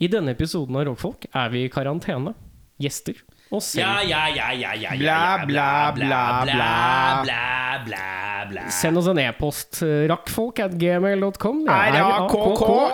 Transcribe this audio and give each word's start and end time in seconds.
I 0.00 0.08
denne 0.08 0.32
episoden 0.32 0.76
av 0.80 0.86
Rockfolk 0.88 1.26
er 1.36 1.48
vi 1.52 1.64
i 1.66 1.68
karantene. 1.72 2.32
Gjester. 2.80 3.14
Og 3.50 3.62
selv. 3.62 3.82
Ja, 3.82 4.00
ja, 4.06 4.28
ja, 4.32 4.52
ja, 4.54 4.72
ja, 4.78 4.90
Bla, 4.96 4.96
ja, 4.96 5.44
bla, 5.44 5.90
bla, 5.92 6.44
bla. 6.44 7.22
bla, 7.24 7.82
bla, 7.84 8.46
bla. 8.48 8.70
Send 8.70 8.96
oss 8.96 9.08
en 9.10 9.18
e-post. 9.18 9.82
Rockfolk 9.82 10.08
Rakkfolk 10.10 10.58
at 10.64 10.70
gmail.com. 10.78 11.66
R-A-K-K-F-O-L-K 11.68 12.88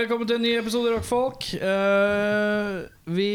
velkommen 0.09 0.25
til 0.25 0.39
en 0.39 0.43
ny 0.43 0.51
episode 0.57 0.89
Rockfolk. 0.93 1.45
Uh, 1.61 2.87
vi 3.13 3.29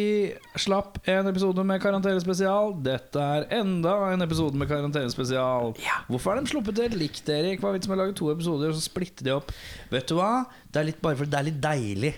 slapp 0.59 0.97
en 1.09 1.29
episode 1.31 1.63
med 1.67 1.79
karantenespesial. 1.83 2.73
Dette 2.83 3.21
er 3.21 3.47
enda 3.61 3.93
en 4.11 4.25
episode 4.25 4.59
med 4.59 4.69
karantenespesial. 4.71 5.75
Hvorfor 6.09 6.33
har 6.35 6.41
de 6.41 6.51
sluppet 6.51 6.79
det 6.81 6.91
likt, 6.99 7.29
Erik? 7.31 7.63
Hva 7.63 7.71
er 7.71 7.79
vitsen 7.79 7.93
med 7.93 8.01
å 8.01 8.03
lage 8.03 8.17
to 8.19 8.31
episoder 8.33 8.73
og 8.73 8.79
så 8.79 8.85
splitte 8.89 9.27
de 9.27 9.37
opp? 9.37 9.53
Vet 9.93 10.09
du 10.11 10.17
hva? 10.19 10.47
Det 10.67 10.83
er 10.83 10.89
litt 10.91 11.03
bare 11.05 11.21
fordi 11.21 11.35
det 11.35 11.41
er 11.41 11.49
litt 11.51 11.63
deilig. 11.63 12.13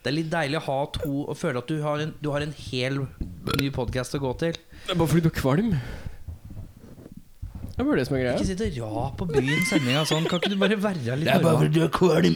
Det 0.00 0.08
er 0.08 0.16
litt 0.16 0.30
deilig 0.32 0.56
å 0.62 0.64
ha 0.64 0.78
to 0.96 1.10
og 1.28 1.34
føle 1.36 1.60
at 1.60 1.68
du 1.68 1.82
har 1.84 2.00
en, 2.00 2.12
du 2.24 2.30
har 2.32 2.40
en 2.40 2.54
hel 2.56 3.02
ny 3.60 3.66
podkast 3.74 4.14
å 4.16 4.20
gå 4.22 4.30
til. 4.40 4.56
Det 4.86 4.94
er 4.94 4.96
bare 4.96 5.10
fordi 5.10 5.26
du 5.26 5.28
er 5.28 5.34
kvalm. 5.36 5.74
Det 7.74 7.82
er 7.82 7.88
bare 7.88 7.98
det 8.00 8.06
som 8.08 8.16
er 8.16 8.22
greia. 8.22 8.32
Ikke 8.38 8.48
sitte 8.48 8.68
og 8.86 8.96
rap 8.96 9.18
på 9.20 9.28
byen 9.28 9.66
sendinga 9.68 10.06
sånn. 10.08 10.24
Kan 10.30 10.40
ikke 10.40 10.54
du 10.54 10.56
bare 10.62 10.78
være 10.80 11.18
litt 11.20 11.28
Det 11.28 11.34
er 11.34 11.44
bare 11.44 11.60
fordi 11.60 11.74
du 11.76 11.84
er 11.84 11.92
kvalm. 11.92 12.34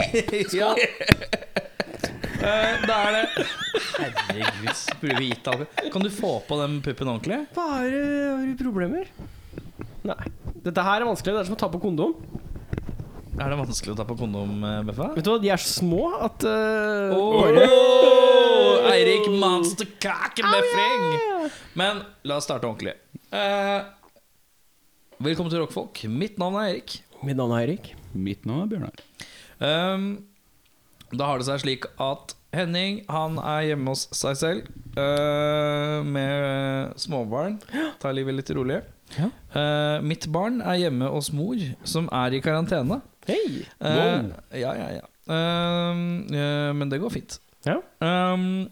ja. 0.60 0.70
Uh, 2.40 2.74
da 2.88 2.94
er 3.04 3.16
det 3.18 3.24
Herregud, 4.00 4.78
burde 5.02 5.16
vi 5.18 5.26
gitt 5.28 5.48
alle 5.52 5.66
Kan 5.92 6.00
du 6.00 6.08
få 6.08 6.30
på 6.48 6.56
den 6.62 6.78
puppen 6.80 7.10
ordentlig? 7.12 7.36
Er? 7.36 7.58
Har 7.58 8.46
du 8.48 8.62
problemer? 8.62 9.10
Nei. 10.08 10.22
Dette 10.64 10.84
her 10.86 11.02
er 11.02 11.10
vanskelig. 11.10 11.36
Det 11.36 11.42
er 11.42 11.50
som 11.50 11.58
å 11.58 11.60
ta 11.60 11.68
på 11.68 11.82
kondom. 11.82 12.16
Er 13.40 13.48
det 13.48 13.56
vanskelig 13.56 13.94
å 13.94 13.96
ta 13.96 14.04
på 14.04 14.18
kondom, 14.20 14.58
eh, 14.68 14.82
Beffa? 14.84 15.06
Vet 15.14 15.24
du 15.24 15.30
hva, 15.32 15.38
de 15.40 15.48
er 15.48 15.60
så 15.62 15.70
små 15.80 16.10
at 16.26 16.44
uh, 16.44 17.14
Åh, 17.16 18.90
Eirik 18.90 19.30
Monster 19.32 19.88
yeah. 19.88 21.54
Men 21.72 22.02
la 22.28 22.36
oss 22.36 22.44
starte 22.44 22.68
ordentlig. 22.68 22.92
Uh, 23.32 23.88
velkommen 25.24 25.48
til 25.48 25.62
Rockfolk. 25.62 26.02
Mitt 26.12 26.36
navn 26.42 26.58
er 26.60 26.74
Eirik. 26.74 26.98
Mitt 27.24 27.40
navn 27.40 27.56
er 27.56 27.64
Eirik. 27.64 27.94
Mitt 28.12 28.44
navn 28.44 28.66
er 28.66 28.70
Bjørnar. 28.74 29.00
Um, 29.56 30.06
da 31.16 31.32
har 31.32 31.40
det 31.40 31.48
seg 31.48 31.64
slik 31.64 31.88
at 31.96 32.36
Henning 32.52 33.06
han 33.08 33.40
er 33.40 33.70
hjemme 33.70 33.94
hos 33.94 34.04
seg 34.20 34.36
selv 34.36 34.68
uh, 35.00 36.04
med 36.04 36.92
småbarn. 37.00 37.56
Tar 38.02 38.12
livet 38.20 38.36
litt 38.36 38.52
rolig. 38.52 38.82
Ja. 39.16 39.30
Uh, 39.54 39.96
mitt 40.04 40.28
barn 40.30 40.60
er 40.60 40.76
hjemme 40.84 41.08
hos 41.14 41.32
mor, 41.34 41.56
som 41.88 42.10
er 42.12 42.36
i 42.36 42.42
karantene. 42.44 43.00
Hei! 43.28 43.64
Uh, 43.82 44.30
ja, 44.56 44.72
ja, 44.74 44.88
ja. 44.96 45.06
Um, 45.30 46.26
uh, 46.32 46.70
men 46.74 46.90
det 46.90 47.00
går 47.02 47.12
fint. 47.14 47.38
Ja. 47.66 47.78
Um, 48.00 48.68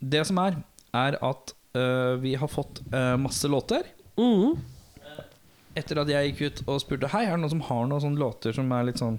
det 0.00 0.24
som 0.28 0.40
er, 0.42 0.56
er 0.96 1.18
at 1.20 1.54
uh, 1.76 2.16
vi 2.22 2.34
har 2.38 2.50
fått 2.50 2.82
masse 3.20 3.48
låter. 3.48 3.86
Mm. 4.16 4.58
Etter 5.76 6.02
at 6.02 6.10
jeg 6.10 6.32
gikk 6.32 6.42
ut 6.42 6.62
og 6.68 6.82
spurte 6.82 7.08
Hei, 7.14 7.24
er 7.24 7.36
det 7.36 7.44
noen 7.44 7.54
som 7.54 7.64
har 7.70 7.86
noen 7.88 8.02
sånne 8.04 8.20
låter 8.20 8.52
som 8.52 8.68
er 8.76 8.90
litt 8.90 9.00
sånn 9.00 9.16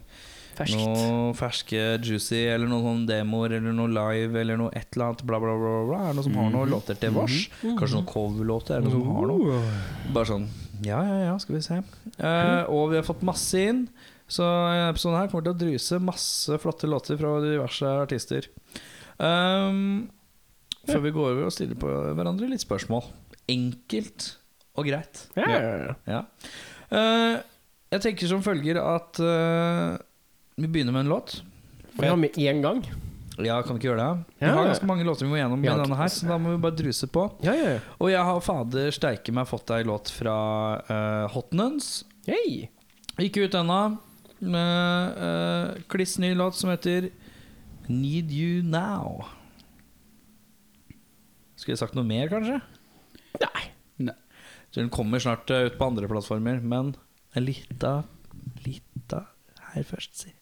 Ferskt. 0.53 0.77
noe 0.77 1.31
ferske, 1.33 1.81
juicy, 2.05 2.43
eller 2.45 2.69
noen 2.69 2.83
sånne 2.85 3.09
demoer, 3.09 3.55
eller 3.57 3.73
noe 3.73 3.89
live, 3.89 4.37
eller 4.37 4.59
noe 4.61 4.69
et 4.77 4.93
eller 4.93 5.07
annet, 5.09 5.23
bla, 5.25 5.39
bla, 5.41 5.55
bla. 5.57 5.71
bla. 5.87 6.01
Er 6.03 6.11
det 6.11 6.17
noen 6.19 6.27
som 6.27 6.37
har 6.37 6.51
noen 6.53 6.73
låter 6.75 6.99
til 7.01 7.15
vårs? 7.15 7.37
Kanskje 7.63 7.95
noen 7.95 8.09
coverlåter? 8.11 8.77
Er 8.77 8.85
det 8.85 8.91
noen 8.91 9.01
som 9.01 9.15
har 9.17 9.31
noe? 9.31 9.61
Bare 10.13 10.29
sånn 10.29 10.45
Ja, 10.85 10.99
ja, 11.07 11.17
ja, 11.23 11.33
skal 11.41 11.57
vi 11.57 11.63
se. 11.65 11.79
Eh, 12.19 12.63
og 12.69 12.91
vi 12.91 12.99
har 12.99 13.07
fått 13.07 13.25
masse 13.25 13.65
inn. 13.71 13.87
Så 14.33 14.45
episoden 14.89 15.19
her 15.19 15.29
kommer 15.29 15.45
til 15.45 15.53
å 15.53 15.61
druse 15.61 16.01
masse 16.01 16.57
flotte 16.61 16.89
låter 16.89 17.19
fra 17.19 17.35
diverse 17.43 17.89
artister. 18.01 18.47
Um, 19.21 20.09
før 20.89 21.03
vi 21.03 21.11
går 21.13 21.27
over 21.35 21.47
og 21.47 21.53
stiller 21.53 21.77
på 21.79 21.91
hverandre 22.17 22.49
litt 22.49 22.63
spørsmål. 22.63 23.05
Enkelt 23.51 24.31
og 24.73 24.87
greit. 24.89 25.27
Ja, 25.37 25.93
ja. 26.09 26.21
Eh, 26.93 27.35
jeg 27.93 28.01
tenker 28.07 28.29
som 28.29 28.41
følger 28.45 28.79
at 28.81 29.19
uh, 29.21 29.99
vi 30.57 30.69
begynner 30.69 30.95
med 30.95 31.05
en 31.05 31.11
låt. 31.13 31.35
Får 31.93 32.07
jeg 32.07 32.13
ha 32.15 32.19
med 32.19 32.39
én 32.41 32.63
gang? 32.63 32.81
Ja, 33.41 33.59
kan 33.65 33.75
vi 33.75 33.81
ikke 33.81 33.91
gjøre 33.91 34.05
det? 34.05 34.37
Vi 34.41 34.49
har 34.49 34.67
ganske 34.69 34.87
mange 34.89 35.05
låter 35.05 35.25
vi 35.25 35.31
må 35.31 35.37
gjennom 35.37 35.61
med 35.61 35.77
denne 35.83 35.97
her, 35.97 36.09
så 36.13 36.25
da 36.29 36.39
må 36.41 36.55
vi 36.55 36.61
bare 36.61 36.77
druse 36.77 37.09
på. 37.09 37.27
Ja, 37.45 37.53
ja, 37.57 37.75
ja. 37.75 37.83
Og 37.99 38.09
jeg 38.13 38.25
har 38.29 38.41
fader 38.45 38.93
steike 38.93 39.33
meg 39.33 39.49
fått 39.49 39.73
ei 39.73 39.85
låt 39.85 40.09
fra 40.13 40.37
uh, 40.89 41.29
Hot 41.33 41.53
Nuns. 41.57 41.99
Hei! 42.29 42.71
Ikke 43.21 43.45
ut 43.45 43.57
ennå. 43.57 43.79
Uh, 44.43 45.79
kliss 45.91 46.17
ny 46.19 46.33
låt 46.35 46.57
som 46.59 46.71
heter 46.73 47.09
Need 47.87 48.31
You 48.31 48.63
Now. 48.63 49.23
Skulle 51.55 51.77
jeg 51.77 51.83
sagt 51.83 51.95
noe 51.95 52.07
mer, 52.07 52.27
kanskje? 52.31 52.59
Nei. 53.39 53.63
Nei. 54.09 54.17
Så 54.71 54.81
Den 54.81 54.91
kommer 54.91 55.21
snart 55.23 55.51
eh, 55.53 55.69
ut 55.69 55.77
på 55.79 55.87
andre 55.87 56.09
plattformer, 56.11 56.59
men 56.59 56.95
en 57.37 57.45
lita, 57.45 58.01
lita 58.65 59.21
her 59.71 59.85
først, 59.87 60.17
si. 60.25 60.33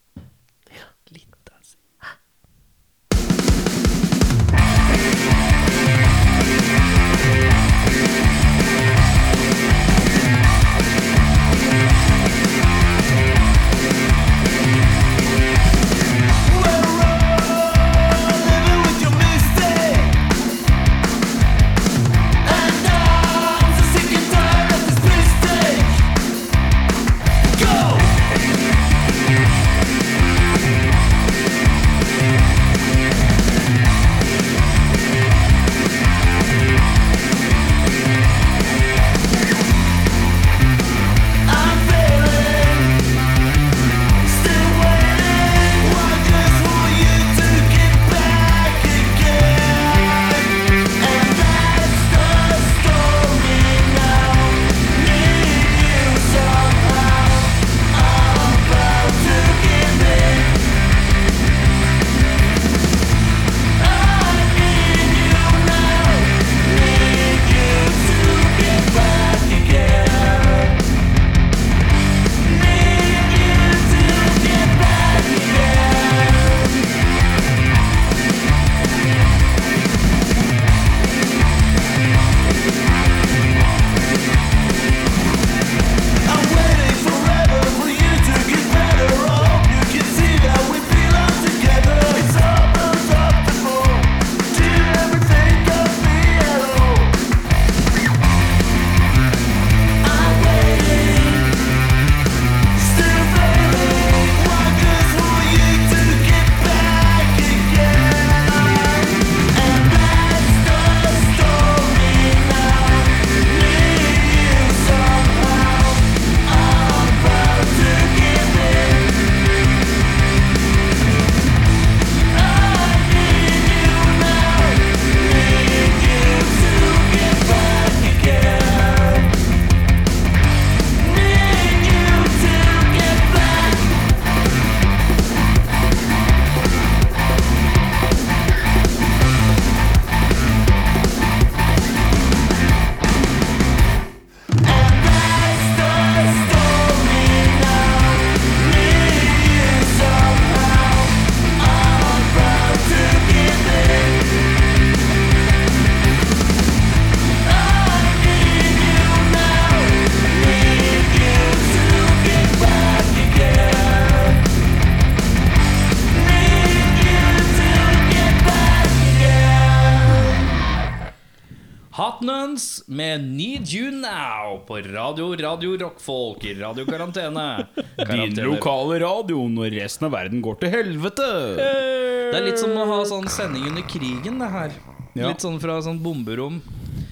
Abstinence 172.52 172.84
med 172.88 173.24
Need 173.24 173.74
You 173.74 173.92
Now 173.92 174.66
på 174.68 174.78
Radio 174.78 175.36
Radio 175.36 175.78
Rockfolk 175.78 176.46
Radio 176.60 176.86
Karantene. 176.90 177.68
Din 177.96 178.36
lokale 178.44 179.00
radio 179.00 179.48
når 179.48 179.72
resten 179.80 180.08
av 180.08 180.12
verden 180.12 180.42
går 180.44 180.58
til 180.60 180.74
helvete. 180.74 181.28
Det 181.56 182.36
er 182.36 182.44
litt 182.44 182.60
som 182.60 182.76
å 182.76 182.86
ha 182.90 182.98
sånn 183.08 183.30
sending 183.32 183.70
under 183.70 183.86
krigen, 183.88 184.42
det 184.42 184.50
her. 184.52 184.76
Ja. 185.16 185.30
Litt 185.30 185.44
sånn 185.44 185.62
fra 185.64 185.78
sånn 185.84 186.02
bomberom. 186.04 186.60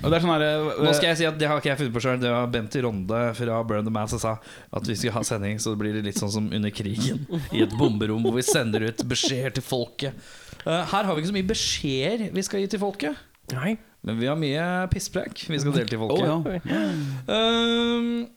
Er 0.03 0.19
sånn 0.19 0.31
her, 0.31 0.45
Nå 0.80 0.91
skal 0.95 1.09
jeg 1.09 1.19
si 1.19 1.25
at 1.27 1.36
Det 1.36 1.47
har 1.51 1.59
ikke 1.59 1.74
jeg 1.74 1.80
funnet 1.81 1.95
på 1.95 2.03
sjøl. 2.03 2.19
Det 2.19 2.31
var 2.31 2.51
Bent 2.51 2.75
Ronde 2.83 3.24
fra 3.36 3.62
Burn 3.68 3.88
the 3.88 3.95
Man 3.95 4.12
som 4.12 4.19
sa 4.19 4.36
at 4.75 4.91
vi 4.91 4.95
skal 5.00 5.15
ha 5.18 5.24
sending, 5.27 5.59
så 5.59 5.75
blir 5.80 5.95
det 5.95 6.03
litt 6.07 6.19
sånn 6.19 6.31
som 6.36 6.51
under 6.51 6.71
krigen. 6.75 7.24
I 7.56 7.63
et 7.63 7.80
bomberom 7.80 8.27
hvor 8.27 8.36
vi 8.36 8.44
sender 8.47 8.89
ut 8.91 9.07
beskjeder 9.07 9.56
til 9.56 9.63
folket. 9.63 10.30
Eh, 10.65 10.83
her 10.91 11.07
har 11.07 11.15
vi 11.15 11.24
ikke 11.24 11.31
så 11.31 11.39
mye 11.39 11.51
beskjeder 11.56 12.31
vi 12.36 12.44
skal 12.47 12.63
gi 12.65 12.71
til 12.75 12.83
folket. 12.83 13.28
Nei. 13.56 13.78
Men 14.06 14.19
vi 14.22 14.28
har 14.30 14.38
mye 14.40 14.66
pisspreik 14.94 15.42
vi 15.50 15.57
skal 15.60 15.74
dele 15.75 15.90
til 15.92 16.00
folket. 16.00 16.30
Oh, 16.30 16.46
ja. 16.72 16.84
um, 17.28 18.28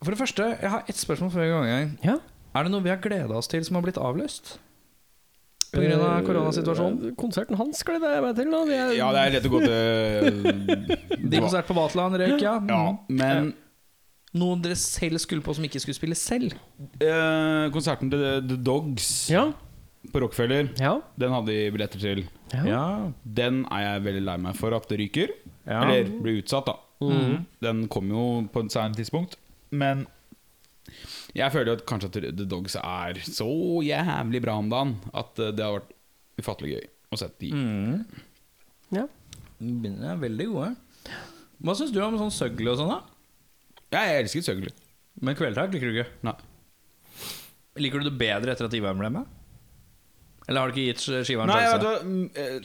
for 0.00 0.14
det 0.14 0.20
første, 0.22 0.46
jeg 0.62 0.70
har 0.72 0.86
ett 0.88 0.96
spørsmål 0.96 1.30
før 1.34 1.44
vi 1.44 1.50
går 1.52 1.66
i 1.68 1.72
gang. 1.74 1.90
Ja. 2.06 2.14
Er 2.56 2.64
det 2.66 2.72
noe 2.72 2.82
vi 2.82 2.90
har 2.90 3.00
gleda 3.04 3.36
oss 3.36 3.50
til 3.52 3.62
som 3.66 3.76
har 3.76 3.84
blitt 3.84 4.00
avlyst? 4.00 4.54
På 5.70 5.78
grunn 5.84 6.00
av 6.02 6.24
koronasituasjonen? 6.26 7.10
Eh, 7.10 7.16
Konserten 7.20 7.54
hans 7.60 7.84
gleder 7.86 8.16
jeg 8.16 8.22
meg 8.24 8.38
til. 8.40 8.48
Da. 8.50 8.62
Vi 8.66 8.74
er, 8.74 8.94
ja, 8.98 9.10
det 9.14 9.20
er 9.20 9.34
lett 9.36 9.44
å 9.46 9.52
gå 9.52 9.60
til 9.62 11.28
De 11.30 11.42
konsert 11.44 11.68
på 11.68 11.76
Vaterland 11.76 12.16
røyk, 12.18 12.40
ja. 12.42 12.56
Ja, 12.66 12.80
men 13.06 13.52
Noen 14.34 14.60
dere 14.62 14.76
selv 14.78 15.18
skulle 15.22 15.42
på 15.42 15.54
som 15.58 15.64
ikke 15.66 15.80
skulle 15.82 15.98
spille 15.98 16.14
selv? 16.18 16.52
eh, 17.02 17.66
konserten 17.74 18.10
til 18.12 18.24
The 18.48 18.58
Dogs 18.66 19.28
Ja. 19.30 19.48
På 20.12 20.20
Rockefeller, 20.22 20.70
Ja. 20.80 20.94
den 21.20 21.30
hadde 21.34 21.52
de 21.52 21.70
billetter 21.74 22.00
til. 22.00 22.22
ja. 22.54 23.12
Den 23.24 23.64
er 23.70 23.80
jeg 23.84 24.02
veldig 24.06 24.22
lei 24.24 24.36
meg 24.38 24.56
for 24.56 24.72
at 24.74 24.88
det 24.88 24.98
ryker. 24.98 25.28
Ja. 25.66 25.82
Eller 25.84 26.08
blir 26.22 26.40
utsatt, 26.42 26.66
da. 26.66 26.76
Mm. 27.00 27.46
Den 27.60 27.86
kom 27.88 28.08
jo 28.12 28.24
på 28.52 28.64
et 28.64 28.72
særlig 28.72 28.96
tidspunkt. 28.96 29.36
Men 29.70 30.06
jeg 31.36 31.52
føler 31.52 31.66
jo 31.72 31.76
at 31.78 31.86
kanskje 31.86 32.08
at 32.10 32.36
The 32.36 32.44
Dogs 32.48 32.74
er 32.76 33.20
så 33.28 33.46
jævlig 33.84 34.42
bra 34.42 34.56
om 34.58 34.68
dagen 34.72 34.96
at 35.14 35.38
eh, 35.38 35.52
det 35.52 35.64
har 35.64 35.76
vært 35.78 35.92
ufattelig 36.40 36.72
gøy 36.74 36.86
å 37.12 37.18
sette 37.20 37.38
de. 37.44 37.52
Mm. 37.52 38.04
Ja. 38.96 39.06
De 39.60 39.88
er 40.10 40.16
veldig 40.24 40.46
gode. 40.50 40.76
Hva 41.62 41.74
syns 41.76 41.92
du 41.92 42.00
om 42.02 42.16
sånn 42.18 42.32
søgle 42.32 42.72
og 42.72 42.78
sånn, 42.80 42.88
da? 42.96 43.02
Jeg 43.92 44.22
elsker 44.24 44.42
søgle. 44.48 44.72
Men 45.20 45.36
kveldtak 45.36 45.72
liker 45.74 45.90
du 45.92 45.98
ikke? 46.00 46.10
Nei. 46.24 46.34
Liker 47.80 48.00
du 48.02 48.08
det 48.10 48.18
bedre 48.18 48.52
etter 48.54 48.66
at 48.66 48.74
Ivar 48.74 48.96
ble 48.98 49.10
med? 49.12 49.26
Eller 50.50 50.58
har 50.64 50.72
du 50.72 50.74
ikke 50.74 50.88
gitt 50.90 51.04
skiva 51.28 51.44
en 51.46 51.50
Nei, 51.52 51.60
sjanse? 51.62 51.86
Ja, 51.86 52.02
mm, 52.02 52.26
eh, 52.34 52.58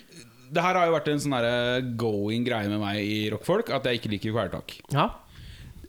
Det 0.56 0.62
her 0.66 0.74
har 0.80 0.86
jo 0.90 0.94
vært 0.96 1.10
en 1.14 1.22
sånn 1.22 1.36
derre 1.38 1.84
going 2.02 2.42
greie 2.48 2.66
med 2.72 2.82
meg 2.82 2.98
i 3.06 3.20
rockfolk 3.34 3.70
at 3.74 3.86
jeg 3.86 3.94
ikke 4.02 4.12
liker 4.18 4.34
kvelertak. 4.36 4.68
ja. 4.96 5.08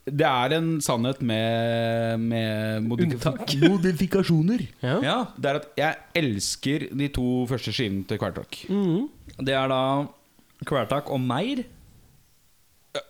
Det 0.07 0.23
er 0.23 0.53
en 0.55 0.77
sannhet 0.81 1.19
med, 1.19 2.21
med 2.31 2.85
modif 2.87 3.25
modifikasjoner. 3.73 4.61
Ja. 4.79 5.01
Ja, 5.03 5.17
Det 5.35 5.51
er 5.51 5.57
at 5.59 5.67
jeg 5.81 5.99
elsker 6.23 6.85
de 6.95 7.09
to 7.11 7.25
første 7.51 7.75
skivene 7.75 8.07
til 8.07 8.15
kvelertak. 8.23 8.55
Mhm. 8.71 9.09
Det 9.43 9.51
er 9.59 9.67
da 9.73 9.81
Kvelertak 10.65 11.11
og 11.11 11.19
Meir. 11.21 11.65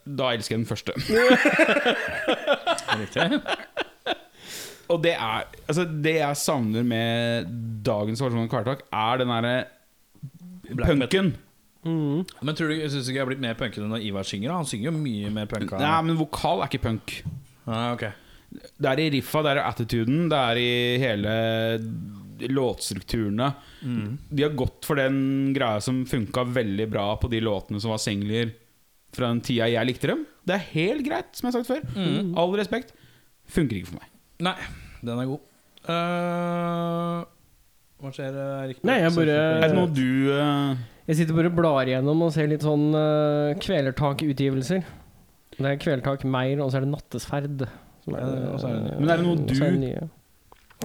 Da 0.08 0.32
elsker 0.32 0.56
jeg 0.56 0.64
den 0.64 0.70
første. 0.72 0.96
Riktig. 2.96 3.28
Og 4.92 5.00
det 5.02 5.14
er 5.14 5.46
Altså 5.66 5.84
Det 5.84 6.16
jeg 6.18 6.38
savner 6.40 6.86
med 6.86 7.48
dagens 7.86 8.22
versjon 8.22 8.44
av 8.44 8.52
Kvelertak, 8.52 8.84
er 8.92 9.22
den 9.22 9.32
derre 9.32 9.56
punken. 10.84 11.34
Mm. 11.86 12.22
Men 12.42 12.56
tror 12.58 12.70
du, 12.70 12.76
syns 12.80 12.96
synes 12.96 13.08
ikke 13.10 13.20
jeg 13.20 13.22
har 13.22 13.30
blitt 13.30 13.42
mer 13.44 13.58
punkete 13.58 13.86
når 13.86 14.04
Ivar 14.08 14.26
synger? 14.26 14.54
Han 14.56 14.66
synger 14.68 14.90
jo 14.90 14.94
mye 14.98 15.32
mer 15.34 15.50
punka. 15.50 15.78
Nei, 15.78 15.98
men 16.08 16.18
vokal 16.18 16.62
er 16.64 16.70
ikke 16.70 16.82
punk. 16.88 17.18
Ah, 17.66 17.92
okay. 17.94 18.14
Det 18.50 18.90
er 18.90 19.02
i 19.02 19.08
riffa, 19.14 19.42
det 19.44 19.52
er 19.52 19.60
i 19.60 19.66
attituden, 19.68 20.26
det 20.32 20.40
er 20.50 20.60
i 20.60 20.70
hele 21.02 21.34
låtstrukturene. 22.52 23.50
De 24.28 24.44
har 24.44 24.56
gått 24.58 24.86
for 24.86 24.98
den 25.00 25.54
greia 25.56 25.80
som 25.84 26.02
funka 26.08 26.46
veldig 26.56 26.88
bra 26.90 27.08
på 27.20 27.30
de 27.32 27.40
låtene 27.44 27.80
som 27.82 27.94
var 27.94 28.02
singler 28.02 28.52
fra 29.16 29.30
den 29.30 29.40
tida 29.44 29.70
jeg 29.70 29.88
likte 29.88 30.10
dem. 30.10 30.26
Det 30.46 30.58
er 30.58 30.68
helt 30.74 31.06
greit, 31.06 31.32
som 31.36 31.48
jeg 31.48 31.54
har 31.54 31.64
sagt 31.64 31.70
før. 31.70 32.04
All 32.38 32.58
respekt. 32.58 32.92
Funker 33.50 33.78
ikke 33.78 33.92
for 33.94 34.00
meg. 34.02 34.15
Nei, 34.44 34.56
den 35.06 35.20
er 35.22 35.28
god. 35.30 35.40
Uh, 35.86 37.22
hva 38.02 38.10
skjer, 38.12 38.34
Erik? 38.66 38.82
Nei, 38.84 38.98
jeg 39.00 39.14
bare- 39.16 39.38
Er 39.62 39.68
det 39.70 39.76
noe 39.78 39.88
du 39.94 40.28
uh... 40.34 40.76
Jeg 41.06 41.20
sitter 41.20 41.36
bare 41.38 41.48
og 41.52 41.56
blar 41.56 41.86
igjennom 41.88 42.24
og 42.26 42.32
ser 42.34 42.48
litt 42.50 42.64
sånn 42.66 42.88
uh, 42.92 43.54
kvelertak-utgivelser. 43.62 44.82
Det 45.56 45.64
er 45.70 45.78
Kvelertak 45.80 46.24
Meir, 46.28 46.58
og 46.60 46.68
så 46.72 46.80
er 46.80 46.84
det 46.84 46.90
Nattesferd. 46.92 47.62
Som 48.04 48.16
er, 48.18 48.20
Ja, 48.20 48.58
er 48.58 48.80
det- 48.90 48.98
Men 49.00 49.10
er 49.14 49.16
det 49.22 49.26
noe 49.26 49.36
du 49.46 49.54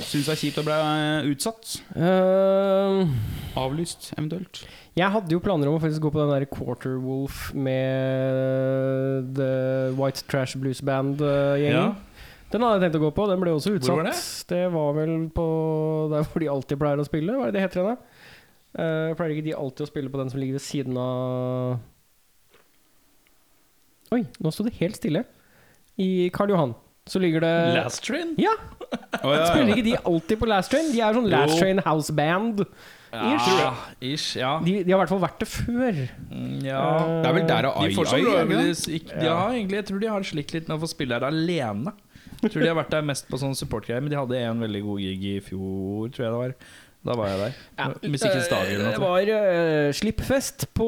syns 0.08 0.30
er 0.32 0.38
kjipt 0.40 0.62
å 0.62 0.64
bli 0.64 0.78
utsatt? 1.34 1.74
Uh, 1.98 3.10
Avlyst, 3.60 4.14
eventuelt? 4.16 4.62
jeg 4.96 5.08
hadde 5.12 5.32
jo 5.36 5.40
planer 5.44 5.68
om 5.68 5.76
å 5.78 5.82
faktisk 5.84 6.02
gå 6.06 6.12
på 6.14 6.20
den 6.22 6.32
der 6.32 6.46
Quarter 6.52 6.98
Wolf 7.04 7.54
med 7.54 9.36
The 9.36 9.92
White 10.00 10.24
Trash 10.32 10.56
Blues 10.60 10.80
Band-gjengen. 10.82 11.76
Ja. 11.76 11.96
Den 12.52 12.66
hadde 12.66 12.78
jeg 12.78 12.84
tenkt 12.86 13.00
å 13.00 13.04
gå 13.06 13.12
på. 13.16 13.28
Den 13.32 13.42
ble 13.44 13.54
også 13.56 13.76
utsatt. 13.76 13.90
Hvor 13.90 14.02
var 14.02 14.10
det? 14.12 14.18
det? 14.52 14.64
var 14.74 14.94
vel 14.98 15.16
på 15.36 15.48
der 16.12 16.28
hvor 16.28 16.44
de 16.44 16.52
alltid 16.52 16.82
pleier 16.82 17.02
å 17.02 17.08
spille. 17.08 17.38
Hva 17.38 17.48
er 17.48 17.54
det 17.54 17.60
det 17.60 17.66
heter 17.66 17.82
igjen, 17.82 17.96
da? 17.96 18.28
Uh, 18.72 19.10
pleier 19.20 19.34
ikke 19.36 19.48
de 19.50 19.58
alltid 19.58 19.86
å 19.86 19.90
spille 19.90 20.12
på 20.12 20.22
den 20.22 20.32
som 20.32 20.40
ligger 20.40 20.56
ved 20.56 20.64
siden 20.64 20.96
av 20.96 21.82
Oi, 24.16 24.26
nå 24.44 24.52
sto 24.52 24.64
det 24.68 24.76
helt 24.80 25.00
stille. 25.00 25.24
I 26.00 26.30
Karl 26.36 26.52
Johan 26.52 26.74
så 27.08 27.20
ligger 27.20 27.44
det 27.44 27.54
Last 27.76 28.04
Train? 28.04 28.36
Ja! 28.40 28.54
Oh, 29.24 29.32
ja, 29.32 29.46
Spiller 29.48 29.72
ikke 29.74 29.86
de 29.86 29.94
alltid 29.98 30.40
på 30.40 30.48
Last 30.52 30.72
Train? 30.72 30.92
De 30.92 31.00
er 31.04 31.16
sånn 31.16 31.30
Last 31.32 31.56
Jo. 31.56 31.62
Train 31.64 31.80
House 31.86 32.14
Band. 32.16 32.66
Ish. 33.12 33.48
Ja, 33.60 33.72
ish, 34.00 34.28
ja. 34.40 34.52
De, 34.64 34.78
de 34.86 34.94
har 34.94 35.00
i 35.00 35.02
hvert 35.02 35.12
fall 35.12 35.24
vært 35.24 35.42
det 35.44 35.48
før. 35.52 35.98
Mm, 36.30 36.62
ja. 36.64 36.84
Det 37.24 37.32
er 37.32 37.36
vel 37.36 37.48
der 37.50 37.68
og 37.68 37.80
De 37.82 37.90
Ai 37.90 37.96
får 37.96 38.08
så 38.12 38.20
Ai, 38.20 38.24
bra 38.28 38.36
det 38.38 38.46
ikke 38.46 38.62
det? 38.62 38.78
de, 38.86 39.02
de 39.26 39.32
har 39.32 39.56
egentlig, 39.58 39.80
Jeg 39.82 39.88
tror 39.90 40.04
de 40.04 40.12
har 40.12 40.28
slitt 40.32 40.54
litt 40.56 40.70
med 40.70 40.78
å 40.78 40.82
få 40.84 40.92
spille 40.92 41.18
her 41.18 41.28
alene. 41.28 41.96
Tror 42.42 42.62
de 42.64 42.70
har 42.72 42.78
vært 42.80 42.94
der 42.94 43.04
mest 43.06 43.28
på 43.30 43.40
sånn 43.42 43.58
support-greier, 43.58 44.02
men 44.02 44.14
de 44.14 44.18
hadde 44.20 44.40
en 44.42 44.64
veldig 44.66 44.86
god 44.86 45.04
gig 45.04 45.28
i 45.36 45.36
fjor, 45.46 46.10
tror 46.14 46.26
jeg 46.26 46.32
det 46.32 46.40
var. 46.40 46.56
Da 47.02 47.16
var 47.18 47.32
jeg 47.32 47.38
der. 47.42 47.54
Musikkens 48.14 48.48
dag 48.52 48.68
eller 48.70 48.92
Det 48.94 49.02
var 49.02 49.30
uh, 49.34 49.90
slippfest 49.98 50.68
på, 50.78 50.88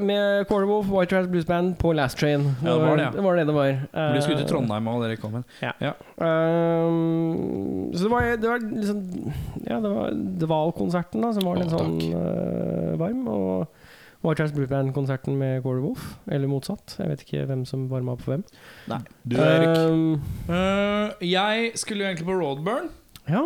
med 0.00 0.46
Cornerwolf, 0.48 0.88
White 0.88 1.10
Trash 1.12 1.28
Blues 1.28 1.44
Band 1.44 1.74
på 1.76 1.92
Last 1.92 2.18
Train. 2.18 2.46
Ja, 2.64 2.72
det 2.72 2.80
var 2.80 2.96
det, 2.96 3.02
ja. 3.02 3.10
det 3.12 3.24
var 3.24 3.36
det 3.36 3.46
det 3.46 3.54
var. 3.54 3.68
Uh, 3.92 4.22
skulle 4.22 4.38
til 4.38 4.46
Eh, 4.46 4.48
Trondheim 4.48 4.88
og 4.88 5.02
dere 5.04 5.16
kom 5.20 5.36
hen. 5.36 5.44
Um, 6.16 7.92
så 7.92 8.06
det 8.06 8.10
var, 8.10 8.20
det 8.40 8.48
var 8.48 8.64
liksom 8.64 9.02
Ja, 9.66 9.76
det 9.84 9.90
var 9.92 10.16
Dval-konserten 10.40 11.20
da 11.22 11.32
som 11.36 11.44
var 11.44 11.60
litt 11.60 11.76
Å, 11.76 11.76
sånn 11.76 12.00
uh, 12.08 12.96
varm. 12.96 13.28
Og 13.28 13.68
White 14.24 14.36
Trash 14.40 14.52
Blue 14.54 14.66
Band-konserten 14.66 15.36
med 15.38 15.62
Quarterwolf. 15.62 16.16
Eller 16.30 16.48
motsatt. 16.50 16.96
Jeg 16.98 17.08
vet 17.12 17.20
ikke 17.24 17.44
hvem 17.46 17.64
som 17.68 17.84
varma 17.88 18.12
opp 18.16 18.22
for 18.24 18.34
hvem. 18.34 18.44
Nei, 18.90 18.98
Du, 19.26 19.36
Erik. 19.36 19.76
Ehm, 19.78 20.20
Eh, 20.48 21.12
jeg 21.28 21.72
skulle 21.78 22.02
jo 22.02 22.08
egentlig 22.10 22.26
på 22.26 22.38
Roadburn. 22.40 22.90
ja, 23.28 23.44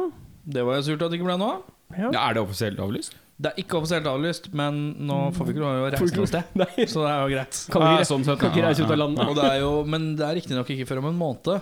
Det 0.48 0.64
var 0.64 0.76
jo 0.76 0.82
surt 0.82 1.02
at 1.02 1.10
det 1.10 1.20
ikke 1.20 1.28
ble 1.28 1.36
noe 1.38 1.52
av. 1.58 1.62
ja. 1.98 2.08
Ja, 2.10 2.28
er 2.30 2.34
det 2.34 2.42
offisielt 2.42 2.78
avlyst? 2.80 3.14
Det 3.42 3.50
er 3.52 3.62
ikke 3.62 3.78
offisielt 3.82 4.06
avlyst, 4.06 4.52
men 4.54 4.94
nå 5.02 5.32
får 5.34 5.46
vi 5.46 5.52
ikke 5.52 5.62
lov 5.64 5.74
å 5.74 5.90
reise 5.92 6.16
noe 6.16 6.26
sted. 6.26 6.44
Så 6.92 7.02
det 7.02 7.10
er 7.10 7.20
jo 7.20 7.28
greit. 7.34 7.60
Kan 7.72 7.82
ikke, 7.82 8.06
sånn 8.06 8.24
sett, 8.24 8.38
kan 8.38 8.50
ikke 8.52 8.62
reise 8.64 8.84
ut 8.84 8.90
av 8.90 8.98
landet. 8.98 9.28
Og 9.28 9.34
det 9.36 9.44
er 9.44 9.58
jo, 9.60 9.84
men 9.84 10.14
det 10.16 10.24
er 10.28 10.34
riktignok 10.40 10.68
ikke 10.70 10.86
før 10.86 10.98
om 11.02 11.06
en 11.10 11.18
måned. 11.18 11.60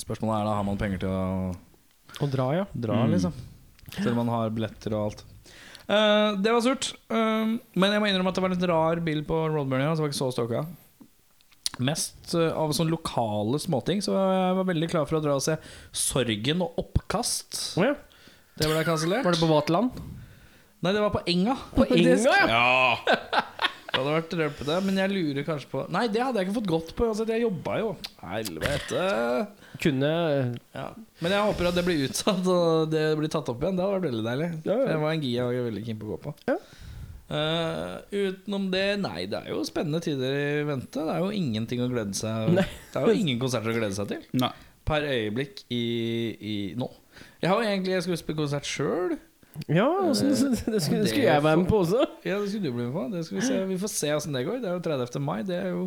Spørsmålet 0.00 0.40
er 0.40 0.44
da 0.48 0.54
har 0.56 0.64
man 0.66 0.76
penger 0.80 0.98
til 1.04 1.08
å 1.08 1.54
Å 2.20 2.30
dra, 2.32 2.46
ja. 2.56 2.64
dra, 2.74 3.04
Mm. 3.06 3.10
liksom. 3.12 3.32
Selv 3.92 4.10
om 4.16 4.26
man 4.26 4.28
har 4.34 4.50
billetter 4.50 4.92
og 4.96 5.04
alt. 5.10 5.24
Eh, 5.86 6.30
det 6.42 6.52
var 6.52 6.64
surt. 6.64 6.90
Uh, 7.12 7.56
men 7.78 7.94
jeg 7.94 8.02
må 8.02 8.10
innrømme 8.10 8.32
at 8.32 8.38
det 8.38 8.42
var 8.44 8.52
en 8.52 8.58
litt 8.58 8.68
rar 8.70 9.02
bil 9.06 9.22
på 9.26 9.38
Roadburn. 9.52 9.84
Ja, 9.84 9.94
så 9.94 10.04
var 10.04 10.12
ikke 10.12 10.18
så 10.18 10.32
stalka. 10.34 10.64
Mest 11.76 12.34
uh, 12.34 12.50
av 12.56 12.74
sånne 12.76 12.94
lokale 12.94 13.60
småting. 13.62 14.02
Så 14.04 14.16
jeg 14.16 14.58
var 14.58 14.68
veldig 14.72 14.90
klar 14.92 15.06
for 15.08 15.20
å 15.20 15.22
dra 15.24 15.38
og 15.38 15.44
se 15.44 15.58
Sorgen 15.94 16.64
og 16.66 16.82
oppkast. 16.82 17.60
Oh, 17.78 17.86
ja. 17.86 17.94
Det 18.56 18.70
ble 18.70 18.84
kansellert. 18.88 19.26
Var 19.26 19.36
det 19.36 19.42
på 19.42 19.50
Vaterland? 19.50 20.04
Nei, 20.84 20.92
det 20.92 21.00
var 21.02 21.12
på 21.14 21.22
Enga. 21.28 21.56
På 21.76 21.86
Enga, 21.88 22.16
ja! 22.24 22.46
Ja! 22.50 23.72
Det 23.96 24.02
hadde 24.04 24.12
vært 24.12 24.34
rølpete, 24.36 24.74
men 24.84 24.98
jeg 25.00 25.08
lurer 25.08 25.44
kanskje 25.46 25.68
på 25.72 25.82
Nei, 25.94 26.02
det 26.12 26.20
hadde 26.20 26.42
jeg 26.42 26.46
ikke 26.50 26.56
fått 26.58 26.68
godt 26.68 26.90
på. 26.98 27.06
Altså, 27.08 27.24
jeg 27.30 27.46
jobba 27.46 27.76
jo. 27.80 27.86
Helvete. 28.20 29.04
Kunne 29.80 30.10
Ja. 30.76 30.90
Men 31.24 31.32
jeg 31.32 31.46
håper 31.46 31.70
at 31.70 31.78
det 31.78 31.84
blir 31.86 32.02
utsatt 32.04 32.50
og 32.52 32.90
det 32.92 33.06
blir 33.16 33.32
tatt 33.32 33.48
opp 33.48 33.64
igjen. 33.64 33.78
Det 33.78 33.86
hadde 33.86 33.96
vært 33.96 34.08
veldig 34.10 34.26
deilig. 34.26 34.48
Ja, 34.68 34.76
ja. 34.76 34.88
Det 34.90 34.98
var 35.00 35.14
en 35.16 35.24
gi 35.24 35.30
jeg 35.32 35.48
var 35.48 35.68
veldig 35.70 35.84
keen 35.86 36.02
på 36.02 36.08
å 36.08 36.10
gå 36.12 36.18
på. 36.26 36.34
Ja. 36.50 36.58
Uh, 37.26 37.96
utenom 38.12 38.68
det, 38.70 38.84
nei, 39.02 39.24
det 39.26 39.40
er 39.40 39.48
jo 39.50 39.64
spennende 39.66 40.02
tider 40.04 40.36
i 40.36 40.66
vente. 40.68 41.00
Det 41.00 41.14
er 41.16 41.24
jo 41.24 41.32
ingenting 41.34 41.80
å 41.82 41.88
glede 41.90 42.14
seg 42.14 42.52
Nei. 42.54 42.66
Det 42.92 43.00
er 43.00 43.08
jo 43.08 43.22
ingen 43.24 43.40
konserter 43.40 43.72
å 43.72 43.78
glede 43.80 43.96
seg 43.96 44.12
til 44.12 44.28
Nei. 44.44 44.52
per 44.86 45.08
øyeblikk 45.08 45.64
i, 45.72 45.80
i 46.36 46.58
nå. 46.78 46.86
Jeg 47.40 47.50
har 47.50 47.64
jo 47.64 47.72
egentlig 47.72 47.96
Jeg 47.96 48.04
skulle 48.04 48.20
spille 48.20 48.42
konsert 48.44 48.68
sjøl. 48.68 49.16
Ja, 49.68 49.86
også, 49.86 50.28
det 50.28 50.36
skulle, 50.38 50.74
det 50.74 51.10
skulle 51.10 51.26
jeg 51.26 51.42
være 51.44 51.56
med 51.62 51.68
på 51.70 51.80
også. 51.84 52.04
Ja, 52.26 52.38
det 52.40 52.50
skulle 52.50 52.68
du 52.68 52.74
bli 52.74 52.86
med 52.86 52.92
på. 52.94 53.06
Det 53.12 53.24
skal 53.26 53.38
vi, 53.38 53.46
se. 53.46 53.58
vi 53.70 53.78
får 53.78 53.92
se 53.92 54.12
åssen 54.14 54.36
det 54.36 54.44
går. 54.46 54.60
Det 54.62 54.70
er 54.70 54.76
jo 54.76 54.84
30. 54.84 55.22
mai. 55.22 55.40
Det 55.46 55.56
er 55.58 55.68
jo 55.70 55.86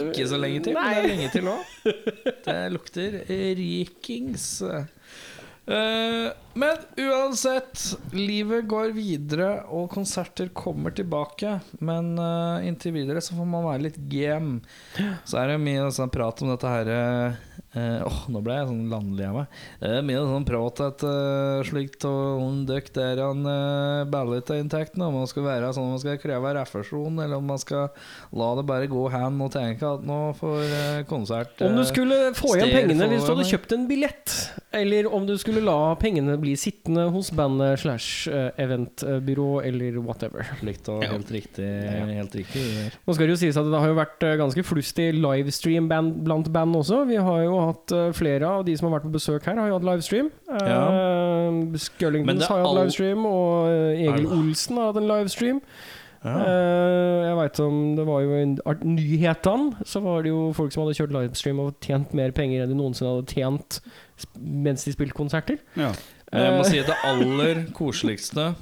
ikke 0.00 0.28
så 0.28 0.40
lenge 0.40 0.64
til, 0.64 0.76
men 0.76 0.90
det 0.90 1.02
er 1.02 1.10
lenge 1.14 1.30
til 1.34 1.52
òg. 1.52 1.76
Det 2.46 2.58
lukter 2.74 3.20
rikings. 3.58 4.48
Eh, 5.70 6.28
men 6.58 6.76
uansett, 6.98 7.82
livet 8.16 8.66
går 8.70 8.94
videre, 8.96 9.50
og 9.70 9.90
konserter 9.92 10.50
kommer 10.56 10.94
tilbake. 10.96 11.58
Men 11.84 12.16
eh, 12.18 12.66
inntil 12.68 12.96
videre 12.96 13.22
så 13.22 13.36
får 13.38 13.48
man 13.48 13.68
være 13.68 13.84
litt 13.88 14.00
game. 14.10 14.58
Så 15.24 15.38
er 15.40 15.52
det 15.52 15.60
mye 15.62 15.90
sånn 15.94 16.12
prat 16.12 16.42
om 16.42 16.50
dette 16.52 16.74
her 16.74 16.92
eh, 17.78 18.00
Åh, 18.06 18.20
nå 18.32 18.42
ble 18.44 18.56
jeg 18.58 18.68
sånn 18.70 18.90
landlig 18.90 19.26
av 19.28 19.36
meg. 19.40 19.58
Det 19.80 19.90
er 19.98 20.06
mye 20.06 20.22
sånn 20.26 20.46
prat 20.48 20.82
at 20.84 21.04
uh, 21.06 21.60
slikt 21.66 22.06
og 22.08 22.42
om 22.44 22.62
døkk 22.68 22.90
der 22.96 23.22
han 23.22 23.44
uh, 23.46 24.06
balletinntektene, 24.10 25.08
om 25.08 25.20
man 25.20 25.30
skal 25.30 25.46
være 25.46 25.72
sånn 25.76 25.92
man 25.92 26.02
skal 26.02 26.20
kreve 26.22 26.54
refusjon, 26.56 27.20
eller 27.22 27.38
om 27.38 27.50
man 27.50 27.60
skal 27.62 27.90
la 28.36 28.50
det 28.58 28.66
bare 28.68 28.90
gå 28.90 29.04
hen 29.12 29.40
og 29.44 29.52
tenke 29.54 29.86
at 29.86 30.04
nå 30.06 30.20
får 30.38 30.60
uh, 30.64 31.02
konsert 31.10 31.62
Om 31.66 31.78
du 31.78 31.84
eh, 31.84 31.90
skulle 31.90 32.18
få 32.38 32.54
igjen 32.56 32.74
pengene 32.74 33.10
hvis 33.12 33.26
du 33.26 33.32
hadde 33.34 33.48
kjøpt 33.50 33.76
en 33.76 33.86
billett, 33.90 34.36
eller 34.72 35.06
om 35.12 35.24
du 35.26 35.32
skulle 35.40 35.60
la 35.66 35.94
pengene 35.98 36.36
bli 36.38 36.52
sittende 36.58 37.08
hos 37.10 37.30
bandet 37.34 37.80
slash 37.82 38.28
eh, 38.30 38.50
eventbyrå 38.62 39.62
eller 39.66 39.96
whatever. 40.04 40.46
Likt 40.62 40.88
og 40.92 41.02
Ja. 41.02 41.10
helt 41.16 41.30
riktig. 41.34 41.66
Helt 41.66 42.34
riktig. 42.38 42.62
Nå 43.06 43.14
skal 43.16 43.26
det 43.26 43.34
jo 43.34 43.40
sies 43.42 43.56
at 43.58 43.66
det 43.66 43.80
har 43.82 43.88
jo 43.90 43.98
vært 43.98 44.22
eh, 44.28 44.36
ganske 44.38 44.62
flust 44.64 44.98
i 45.02 45.10
livestream 45.16 45.88
band, 45.90 46.20
blant 46.24 46.52
band 46.54 46.76
også. 46.78 47.02
Vi 47.10 47.16
har 47.18 47.42
jo 47.44 47.58
hatt 47.66 47.92
eh, 47.96 48.10
flere 48.14 48.46
av 48.46 48.64
de 48.64 48.76
som 48.78 48.86
har 48.90 48.98
vært 49.00 49.08
på 49.10 49.16
besøk 49.18 49.46
her, 49.50 49.58
har 49.58 49.68
jo 49.72 49.78
hatt 49.80 49.88
livestream. 49.90 50.30
Uh, 50.50 51.50
Men 51.50 51.78
Scullingtons 51.78 52.46
har 52.46 52.60
jo 52.60 52.66
hatt 52.66 52.70
all- 52.76 52.84
livestream, 52.84 53.24
og 53.26 53.96
Egil 53.96 54.26
Olsen 54.38 54.76
har 54.78 54.92
hatt 54.92 55.00
en 55.02 55.08
livestream. 55.10 55.60
Ja. 56.20 56.34
Uh, 56.36 57.18
jeg 57.24 57.36
veit 57.38 57.60
om 57.64 57.76
det 57.96 58.04
var 58.04 58.20
jo 58.26 58.34
en 58.36 58.58
nyhetene, 58.84 59.86
så 59.88 60.02
var 60.04 60.22
det 60.22 60.28
jo 60.34 60.50
folk 60.52 60.72
som 60.74 60.82
hadde 60.84 60.98
kjørt 60.98 61.14
livestream 61.16 61.62
og 61.64 61.78
tjent 61.80 62.12
mer 62.18 62.34
penger 62.36 62.66
enn 62.66 62.74
de 62.74 62.76
noensinne 62.76 63.14
hadde 63.14 63.32
tjent 63.32 63.78
mens 64.38 64.84
de 64.86 64.94
spilte 64.94 65.16
konserter. 65.16 65.60
Ja. 65.78 65.92
Men 66.30 66.46
jeg 66.46 66.58
må 66.58 66.66
si 66.68 66.80
at 66.82 66.90
det 66.90 66.98
aller 67.06 67.64
koseligste 67.74 68.52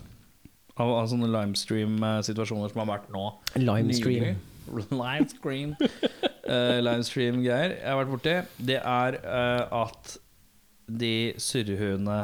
av, 0.79 0.93
av 0.93 1.09
sånne 1.11 1.29
limestream-situasjoner 1.33 2.73
som 2.73 2.83
har 2.85 2.93
vært 2.95 3.11
nå 3.12 3.25
Limestream. 3.59 4.31
Limestream 4.31 4.47
Livestream 4.93 5.75
uh, 5.81 6.79
Limestream-greier 6.87 7.77
jeg 7.79 7.88
har 7.88 7.99
vært 8.00 8.12
borti, 8.12 8.35
det 8.71 8.79
er 8.81 9.19
uh, 9.25 9.85
at 9.85 10.17
de 10.88 11.15
surrehuene, 11.41 12.21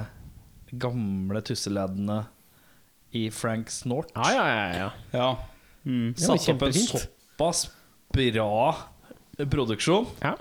gamle 0.80 1.42
tusseleddene 1.44 2.22
i 3.14 3.28
Frank 3.30 3.70
Snort 3.70 4.10
Ja, 4.16 4.30
ja, 4.34 4.46
ja. 4.48 4.64
ja. 4.78 4.88
ja. 5.14 5.28
Mm. 5.84 6.14
Satt 6.16 6.48
opp 6.48 6.64
en 6.64 6.72
såpass 6.72 7.66
bra 8.14 8.72
produksjon. 9.50 10.08
Ja. 10.22 10.32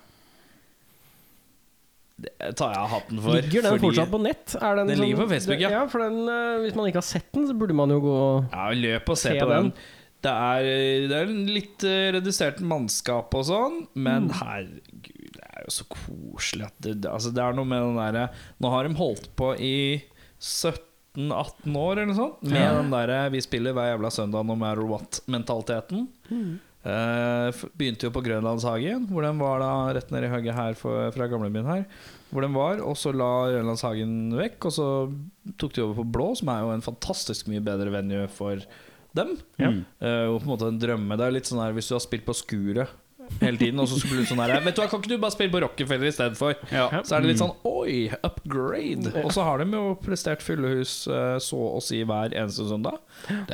Det 2.21 2.55
tar 2.55 2.73
jeg 2.75 2.89
hatten 2.91 3.19
for. 3.23 3.33
Ligger 3.33 3.61
den 3.65 3.79
fortsatt 3.81 4.11
på 4.11 4.19
nett? 4.21 4.55
Er 4.61 4.75
den 4.75 4.87
Den 4.87 4.97
sånn- 4.97 5.05
ligger 5.07 5.23
på 5.23 5.29
Facebook, 5.29 5.59
ja. 5.59 5.69
ja. 5.71 5.87
for 5.87 5.99
den, 5.99 6.19
eh, 6.29 6.59
hvis 6.61 6.75
man 6.75 6.85
ikke 6.87 7.01
har 7.01 7.07
sett 7.09 7.31
den, 7.33 7.47
så 7.47 7.55
burde 7.57 7.73
man 7.73 7.89
jo 7.89 7.99
gå 7.99 8.17
Ja, 8.53 8.69
løp 8.71 9.09
og 9.09 9.17
se, 9.17 9.29
Se 9.33 9.39
på 9.39 9.49
den. 9.49 9.63
den. 9.63 9.73
Det 10.23 10.31
er, 10.31 11.07
det 11.09 11.17
er 11.19 11.25
litt 11.27 11.83
eh, 11.83 12.11
redusert 12.15 12.61
mannskap 12.61 13.33
og 13.35 13.43
sånn, 13.43 13.87
men 13.95 14.29
Mm. 14.29 14.35
herregud, 14.39 15.33
det 15.33 15.43
er 15.57 15.63
jo 15.65 15.73
så 15.73 15.83
koselig 15.89 16.65
at 16.69 16.77
det, 16.79 17.01
altså 17.09 17.33
det 17.33 17.43
er 17.43 17.53
noe 17.53 17.65
med 17.65 17.81
den 17.81 17.97
derre 17.97 18.29
Nå 18.61 18.69
har 18.71 18.87
de 18.87 18.93
holdt 18.95 19.27
på 19.35 19.49
i 19.59 20.01
17-18 20.39 21.75
år 21.75 21.91
eller 21.97 22.05
noe 22.13 22.15
sånt 22.15 22.43
med 22.43 22.61
Ja. 22.61 22.73
den 22.81 22.89
derre 22.91 23.29
'vi 23.31 23.41
spiller 23.41 23.73
hver 23.73 23.97
jævla 23.97 24.09
søndag 24.11 24.45
no 24.45 24.55
matter 24.55 24.83
what'-mentaliteten. 24.83 26.07
Mm. 26.31 26.59
Eh, 26.83 27.61
begynte 27.79 28.09
jo 28.09 28.11
på 28.11 28.23
Grønlandshagen, 28.25 29.05
hvor 29.07 29.23
den 29.23 29.39
var 29.39 29.61
da 29.63 29.73
rett 29.95 30.09
ned 30.11 30.27
i 30.27 30.31
hugget 30.31 30.57
her 30.57 30.75
for, 30.75 31.07
fra 31.15 31.29
gamlebyen 31.31 31.69
her. 31.69 31.85
Hvor 32.33 32.43
den 32.43 32.55
var, 32.57 32.81
Og 32.83 32.97
så 32.99 33.13
la 33.15 33.31
Grønlandshagen 33.53 34.33
vekk, 34.35 34.67
og 34.67 34.75
så 34.75 34.87
tok 35.57 35.75
de 35.75 35.85
over 35.85 36.01
på 36.01 36.09
Blå, 36.17 36.33
som 36.35 36.51
er 36.51 36.65
jo 36.65 36.73
en 36.73 36.83
fantastisk 36.83 37.47
mye 37.51 37.63
bedre 37.63 37.93
venue 37.93 38.27
for 38.27 38.59
dem. 39.15 39.37
Mm. 39.61 39.83
Uh, 40.01 40.27
og 40.33 40.41
på 40.41 40.47
en 40.47 40.51
måte 40.51 40.67
en 40.67 40.81
drømme. 40.81 41.17
Det 41.19 41.25
er 41.25 41.35
litt 41.35 41.47
sånn 41.47 41.61
her 41.61 41.75
hvis 41.77 41.91
du 41.91 41.95
har 41.95 42.03
spilt 42.03 42.25
på 42.27 42.35
Skuret 42.35 42.91
hele 43.41 43.57
tiden, 43.57 43.79
og 43.81 43.89
så 43.89 43.99
skulle 44.01 44.23
du 44.23 44.29
sånn 44.29 44.41
her 44.43 44.53
Vet 44.63 44.77
du 44.77 44.81
hva, 44.83 44.89
kan 44.91 45.01
ikke 45.01 45.11
du 45.13 45.17
bare 45.21 45.35
spille 45.35 45.53
på 45.53 45.61
Rockefeller 45.63 46.09
istedenfor? 46.09 46.55
Ja. 46.71 46.87
Så 47.01 47.17
er 47.17 47.23
det 47.23 47.33
litt 47.33 47.41
sånn 47.41 47.55
oi, 47.67 47.97
upgrade. 48.23 49.11
Og 49.23 49.33
så 49.35 49.45
har 49.47 49.63
de 49.63 49.67
jo 49.75 49.83
prestert 50.03 50.45
fyllehus 50.45 50.95
eh, 51.07 51.35
så 51.43 51.59
å 51.73 51.81
si 51.83 52.01
hver 52.07 52.35
eneste 52.37 52.67
søndag. 52.69 53.01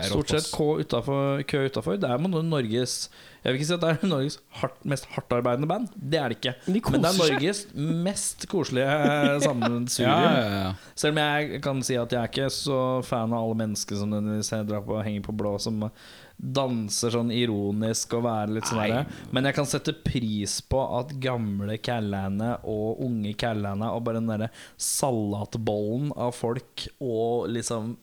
Stort 0.10 0.34
sett 0.34 0.52
kø 0.54 0.78
utenfor, 0.84 1.44
kø 1.50 1.66
utafor. 1.70 2.00
Det 2.02 2.10
er 2.10 2.22
med 2.22 2.38
Norges 2.50 3.10
Jeg 3.44 3.54
vil 3.54 3.60
ikke 3.60 3.68
si 3.70 3.76
at 3.78 3.84
det 3.84 3.92
er 3.94 4.10
Norges 4.14 4.40
hardt, 4.62 4.80
mest 4.94 5.10
hardtarbeidende 5.16 5.70
band. 5.72 5.92
Det 5.96 6.22
er 6.22 6.32
det 6.34 6.40
ikke. 6.40 6.56
De 6.68 6.84
Men 6.92 7.06
det 7.06 7.12
er. 7.12 7.20
Norges 7.24 7.66
mest 8.10 8.48
koselige 8.52 8.96
eh, 9.10 9.36
sammensurium. 9.48 10.14
Ja, 10.14 10.32
ja, 10.38 10.64
ja. 10.68 10.72
Selv 11.00 11.16
om 11.18 11.24
jeg 11.24 11.62
kan 11.66 11.84
si 11.86 12.00
at 12.00 12.16
jeg 12.16 12.22
er 12.22 12.34
ikke 12.34 12.50
så 12.54 12.80
fan 13.08 13.34
av 13.34 13.46
alle 13.46 13.62
mennesker 13.66 14.02
som 14.02 14.12
nødvendigvis 14.12 14.54
drar 14.70 14.84
på 14.86 15.00
og 15.00 15.06
henger 15.08 15.30
på 15.30 15.38
blå, 15.40 15.58
som 15.62 15.88
danser 16.40 17.12
sånn 17.12 17.32
ironisk 17.36 18.14
og 18.16 18.24
være 18.24 18.54
litt 18.56 18.70
sånn 18.70 18.80
derre. 18.80 19.02
Men 19.36 19.44
jeg 19.50 19.56
kan 19.58 19.68
sette 19.68 19.92
pris 20.06 20.62
på 20.72 20.80
at 21.00 21.12
gamle 21.20 21.76
Kallane 21.84 22.54
og 22.64 23.02
unge 23.04 23.34
Kallane 23.42 23.90
og 23.92 24.06
bare 24.08 24.22
den 24.22 24.30
derre 24.32 24.48
salatbollen 24.80 26.14
av 26.16 26.32
folk 26.38 26.86
og 27.04 27.50
liksom 27.52 27.98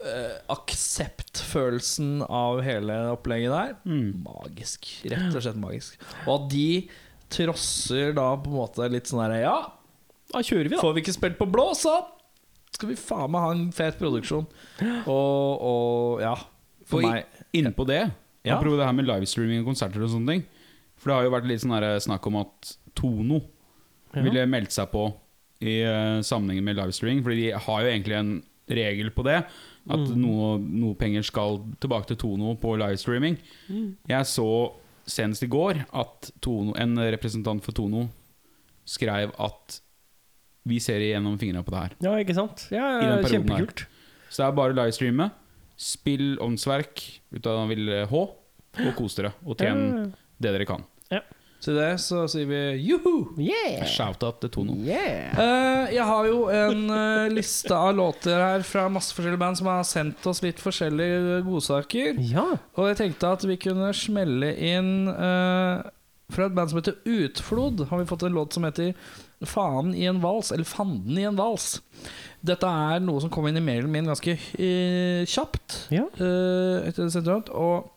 eh, 0.00 0.38
akseptfølelsen 0.52 2.22
av 2.28 2.62
hele 2.64 2.96
opplegget 3.12 3.52
der, 3.52 3.76
Mm. 3.84 4.24
magisk. 4.24 4.88
Rett 5.04 5.34
og 5.34 5.42
slett 5.42 5.56
magisk. 5.60 6.00
Og 6.26 6.34
at 6.44 6.50
de 6.52 6.88
trosser 7.32 8.12
da 8.14 8.30
på 8.36 8.50
en 8.52 8.60
måte 8.60 8.88
litt 8.90 9.06
sånn 9.10 9.22
herre 9.24 9.40
Ja, 9.42 9.56
Da 10.32 10.40
kjører 10.42 10.64
vi, 10.68 10.74
da. 10.74 10.80
Får 10.82 10.94
vi 10.94 11.00
ikke 11.04 11.14
spilt 11.14 11.38
på 11.38 11.46
blå, 11.50 11.68
så 11.78 12.00
skal 12.74 12.88
vi 12.90 12.96
faen 12.98 13.30
meg 13.30 13.40
ha 13.44 13.50
en 13.54 13.68
fet 13.72 13.96
produksjon. 13.98 14.46
Og, 15.06 15.62
og 15.62 16.20
ja, 16.20 16.34
for 16.86 17.02
meg 17.04 17.26
Innpå 17.56 17.86
det, 17.88 18.00
Ja. 18.46 18.56
apropos 18.56 18.78
det 18.78 18.86
her 18.86 18.92
med 18.96 19.06
livestreaming 19.08 19.60
og 19.64 19.66
konserter 19.72 20.02
og 20.06 20.10
sånne 20.12 20.28
ting 20.36 20.44
For 20.96 21.10
det 21.10 21.14
har 21.16 21.24
jo 21.26 21.30
vært 21.34 21.48
litt 21.50 21.60
sånn 21.64 21.74
her 21.76 21.98
snakk 22.00 22.26
om 22.30 22.36
at 22.40 22.76
Tono 22.94 23.40
Ja. 24.14 24.22
ville 24.22 24.46
meldt 24.48 24.72
seg 24.72 24.88
på 24.94 25.08
i 25.60 25.82
uh, 25.84 26.20
sammenhengen 26.22 26.64
med 26.64 26.76
livestreaming. 26.76 27.22
Fordi 27.24 27.36
de 27.46 27.50
har 27.58 27.82
jo 27.82 27.88
egentlig 27.90 28.16
en 28.16 28.42
regel 28.68 29.10
på 29.10 29.24
det. 29.24 29.38
At 29.88 29.98
Mm. 30.08 30.20
noe, 30.20 30.58
noe 30.58 30.94
penger 30.94 31.22
skal 31.22 31.58
tilbake 31.80 32.06
til 32.08 32.16
Tono 32.16 32.54
på 32.56 32.76
livestreaming. 32.78 33.36
Mm. 33.70 33.96
Jeg 34.08 34.24
så 34.26 34.72
senest 35.06 35.42
i 35.44 35.46
går 35.46 35.84
at 35.94 36.30
Tono, 36.40 36.72
en 36.76 36.96
representant 36.96 37.62
for 37.62 37.72
Tono 37.72 38.08
skrev 38.86 39.32
at 39.38 39.80
vi 40.66 40.78
ser 40.82 40.98
igjennom 41.00 41.38
fingrene 41.38 41.64
på 41.64 41.70
det 41.70 41.82
her. 41.84 41.92
Ja, 42.02 42.16
ikke 42.22 42.34
sant? 42.34 42.66
Ja, 42.70 43.00
ja, 43.00 43.16
perioden 43.22 43.48
her. 43.50 43.66
kjempekult. 43.66 43.86
Så 44.30 44.42
det 44.42 44.46
er 44.48 44.56
bare 44.58 44.74
livestreame. 44.74 45.30
Spill 45.76 46.36
åndsverk 46.40 47.04
ut 47.36 47.48
av 47.50 47.66
Ville 47.68 48.04
H, 48.10 48.26
og 48.76 48.92
kos 48.96 49.18
dere. 49.18 49.34
Og 49.44 49.58
tjen 49.60 50.12
det 50.40 50.52
dere 50.52 50.68
kan. 50.68 50.84
Til 51.66 51.74
det 51.80 51.96
så 51.98 52.24
sier 52.30 52.46
vi 52.46 52.58
juhu! 52.84 53.32
Yeah! 53.40 53.86
Shout-out 53.88 54.38
til 54.42 54.52
Tono. 54.54 54.76
Yeah! 54.86 55.32
Uh, 55.34 55.88
jeg 55.90 56.04
har 56.06 56.28
jo 56.28 56.44
en 56.52 56.84
uh, 56.92 57.32
liste 57.32 57.74
av 57.74 57.96
låter 57.96 58.38
her 58.38 58.62
fra 58.66 58.84
masse 58.92 59.16
forskjellige 59.16 59.40
band 59.40 59.58
som 59.58 59.70
har 59.72 59.86
sendt 59.88 60.28
oss 60.30 60.44
litt 60.44 60.62
forskjellige 60.62 61.40
godsaker. 61.48 62.20
Ja. 62.22 62.46
Og 62.76 62.90
jeg 62.92 63.00
tenkte 63.00 63.32
at 63.34 63.46
vi 63.48 63.58
kunne 63.66 63.90
smelle 63.96 64.52
inn 64.54 65.08
uh, 65.08 65.82
Fra 66.34 66.46
et 66.46 66.54
band 66.54 66.70
som 66.70 66.80
heter 66.80 67.00
Utflod, 67.06 67.86
har 67.90 68.02
vi 68.02 68.08
fått 68.10 68.26
en 68.26 68.36
låt 68.36 68.54
som 68.54 68.66
heter 68.66 68.94
Faen 69.46 69.90
i 69.94 70.06
en 70.10 70.22
vals, 70.22 70.52
eller 70.54 70.66
Fanden 70.66 71.18
i 71.18 71.26
en 71.28 71.36
vals. 71.38 71.80
Dette 72.46 72.70
er 72.70 73.02
noe 73.04 73.22
som 73.24 73.32
kom 73.32 73.48
inn 73.50 73.58
i 73.58 73.64
mailen 73.64 73.90
min 73.92 74.08
ganske 74.08 74.36
uh, 74.36 75.22
kjapt. 75.26 75.82
Ja. 75.94 76.06
Uh, 76.20 76.86
etter 76.86 77.04
det 77.04 77.12
sendte 77.14 77.36
og 77.52 77.92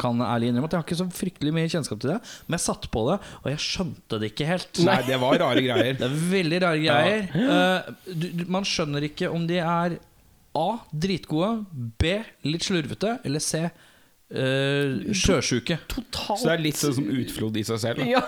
kan 0.00 0.20
ærlig 0.20 0.50
innrømme 0.50 0.68
at 0.68 0.74
jeg 0.74 0.82
har 0.82 0.86
ikke 0.86 0.98
så 0.98 1.06
fryktelig 1.08 1.52
mye 1.56 1.70
kjennskap 1.72 2.00
til 2.02 2.12
det, 2.12 2.18
men 2.46 2.58
jeg 2.58 2.64
satt 2.66 2.88
på 2.92 3.04
det, 3.08 3.16
og 3.40 3.46
jeg 3.48 3.62
skjønte 3.64 4.18
det 4.20 4.28
ikke 4.32 4.48
helt. 4.50 4.80
Nei, 4.84 4.98
det 5.08 5.16
var 5.22 5.38
rare 5.40 5.62
greier. 5.64 5.96
Det 6.00 6.04
er 6.04 6.18
veldig 6.32 6.60
rare 6.66 6.82
greier. 6.82 7.24
Eh, 7.32 7.94
du, 8.12 8.26
du, 8.42 8.44
man 8.52 8.66
skjønner 8.68 9.08
ikke 9.08 9.30
om 9.32 9.46
de 9.48 9.60
er 9.62 9.96
A. 10.56 10.68
Dritgode. 10.92 11.64
B. 12.00 12.18
Litt 12.48 12.66
slurvete. 12.68 13.18
Eller 13.28 13.44
C. 13.44 13.62
Uh, 14.26 15.12
sjøsjuke. 15.14 15.78
Totalt 15.88 16.40
Så 16.40 16.48
det 16.48 16.54
er 16.56 16.62
litt 16.64 16.80
sånn 16.80 16.96
som 16.98 17.10
utflod 17.12 17.56
i 17.60 17.64
seg 17.68 17.82
selv. 17.82 18.02
Da. 18.02 18.08
Ja. 18.16 18.22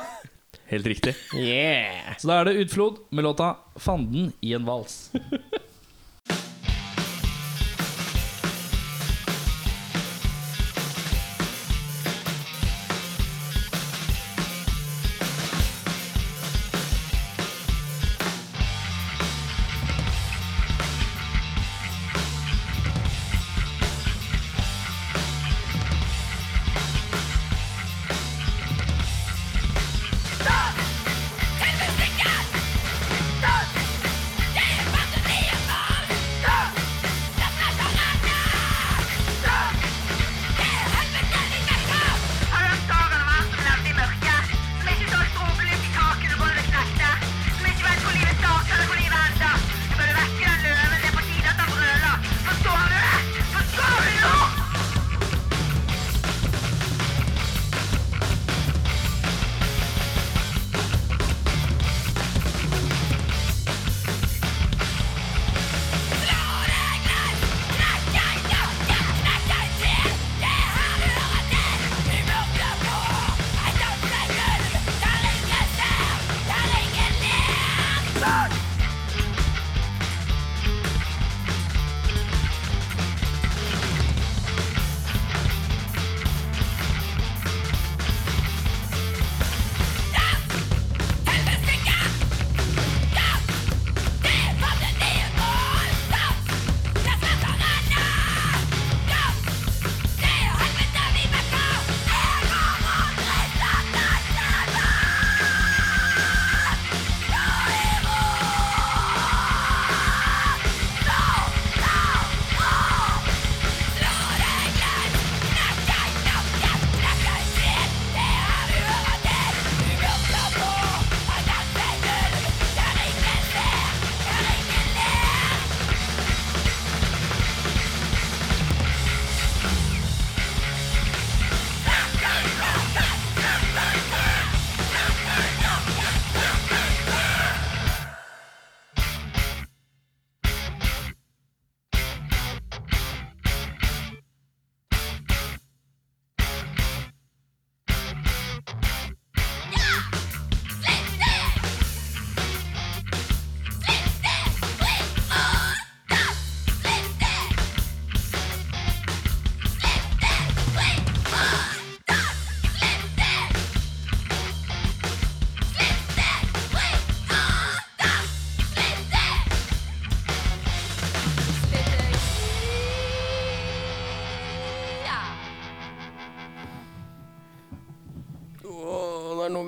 Helt 0.68 0.86
riktig. 0.86 1.14
Yeah! 1.34 2.16
Så 2.20 2.28
da 2.28 2.40
er 2.40 2.50
det 2.50 2.58
Utflod 2.64 2.98
med 3.10 3.24
låta 3.24 3.56
'Fanden 3.76 4.32
i 4.40 4.52
en 4.52 4.66
vals'. 4.68 5.08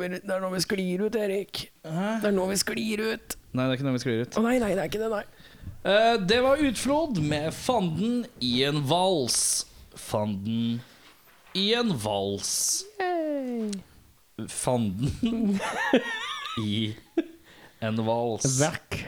Det 0.00 0.34
er 0.34 0.42
nå 0.42 0.50
vi 0.54 0.60
sklir 0.64 1.04
ut, 1.06 1.16
Erik. 1.20 1.64
Det 1.84 2.28
er 2.30 2.34
nå 2.34 2.46
vi 2.50 2.58
sklir 2.60 3.02
ut. 3.12 3.36
Nei, 3.52 3.64
det 3.66 3.72
er 3.72 3.78
ikke 3.78 3.86
noe 3.88 3.96
vi 3.98 4.02
sklir 4.04 4.22
ut. 4.24 4.38
Å 4.38 4.44
nei, 4.44 4.58
nei, 4.62 4.70
det 4.76 4.84
er 4.84 4.90
ikke 4.90 5.02
det, 5.02 5.10
nei. 5.12 5.24
Eh, 5.80 6.14
det 6.28 6.38
var 6.44 6.60
Utflod 6.60 7.20
med 7.24 7.54
Fanden 7.56 8.24
i 8.44 8.62
en 8.68 8.82
vals. 8.88 9.66
Fanden 9.96 10.80
i 11.56 11.66
en 11.74 11.92
vals. 11.98 12.84
Fanden 14.48 15.58
i 16.64 16.94
en 17.80 18.02
vals. 18.06 18.60
Vekk. 18.60 19.00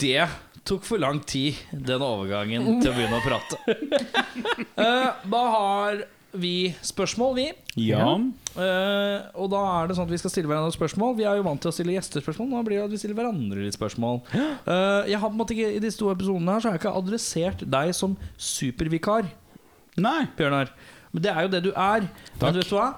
Det 0.00 0.28
tok 0.64 0.84
for 0.86 1.02
lang 1.02 1.20
tid, 1.28 1.56
den 1.72 2.02
overgangen, 2.04 2.80
til 2.82 2.90
å 2.92 2.96
begynne 2.96 3.20
å 3.20 3.24
prate. 3.24 3.60
Eh, 4.80 5.08
da 5.28 5.40
har 5.52 5.98
vi 6.32 6.70
spørsmål, 6.86 7.34
vi. 7.36 7.46
Ja. 7.88 8.04
Uh, 8.54 9.18
og 9.34 9.50
da 9.52 9.60
er 9.74 9.90
det 9.90 9.96
sånn 9.98 10.06
at 10.06 10.12
vi 10.14 10.20
skal 10.20 10.32
stille 10.32 10.50
hverandre 10.50 10.74
spørsmål. 10.74 11.16
Vi 11.18 11.26
er 11.26 11.40
jo 11.40 11.46
vant 11.46 11.62
til 11.62 11.72
å 11.72 11.74
stille 11.74 11.96
gjestespørsmål. 11.96 12.48
Nå 12.52 12.62
blir 12.66 12.78
det 12.78 12.86
at 12.86 12.94
vi 12.94 13.00
stiller 13.02 13.18
hverandre 13.18 13.66
litt 13.66 13.76
spørsmål. 13.76 14.22
Uh, 14.30 15.02
jeg 15.10 15.18
har 15.18 15.26
på 15.26 15.34
en 15.34 15.40
måte 15.40 15.56
ikke 15.56 15.74
I 15.76 15.82
disse 15.82 16.00
to 16.00 16.10
episodene 16.12 16.54
her 16.54 16.62
Så 16.62 16.70
har 16.70 16.78
jeg 16.78 16.84
ikke 16.84 16.96
adressert 17.02 17.66
deg 17.76 17.92
som 17.96 18.16
supervikar, 18.38 19.30
Nei. 20.00 20.24
Bjørnar. 20.38 20.70
Men 21.10 21.24
det 21.24 21.30
er 21.32 21.44
jo 21.44 21.52
det 21.52 21.62
du 21.66 21.70
er. 21.74 22.06
Takk. 22.06 22.42
Men 22.42 22.54
du 22.54 22.60
vet 22.62 22.74
hva? 22.74 22.88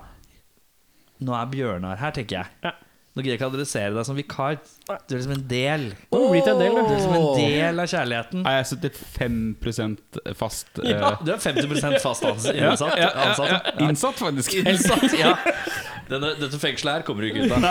Nå 1.23 1.35
er 1.39 1.53
Bjørnar 1.53 2.01
her, 2.03 2.15
tenker 2.15 2.43
jeg. 2.43 2.59
Ja. 2.67 2.75
Nå 3.13 3.21
gidder 3.21 3.35
jeg 3.35 3.39
ikke 3.41 3.49
adressere 3.51 3.93
deg 3.93 4.07
som 4.09 4.17
vikar. 4.17 4.55
Du 4.89 5.13
er 5.13 5.19
liksom 5.19 5.35
en 5.35 5.45
del. 5.51 5.83
Oh, 6.09 6.31
du 6.33 6.39
en 6.39 6.61
del, 6.63 6.77
Du 6.79 6.81
er 6.81 6.93
liksom 6.95 7.17
en 7.19 7.27
del 7.37 7.83
av 7.83 7.91
kjærligheten. 7.93 8.45
Er 8.49 8.59
jeg 8.59 8.93
75 9.19 10.37
fast 10.41 10.81
uh... 10.81 10.89
Ja, 10.93 11.11
du 11.21 11.33
er 11.35 11.43
50 11.45 11.99
fast 12.01 12.25
ans 12.25 12.47
innsatt. 12.55 12.97
ja, 12.97 13.11
ja, 13.11 13.27
ansatt. 13.29 13.53
ja. 13.53 13.89
Innsatt, 13.89 14.17
faktisk. 14.23 14.57
Innsatt, 14.63 15.19
ja. 15.19 15.35
Denne, 16.13 16.33
dette 16.41 16.61
fengselet 16.61 17.03
her 17.03 17.07
kommer 17.07 17.25
du 17.25 17.31
ikke 17.31 17.47
ut 17.47 17.57
av. 17.57 17.67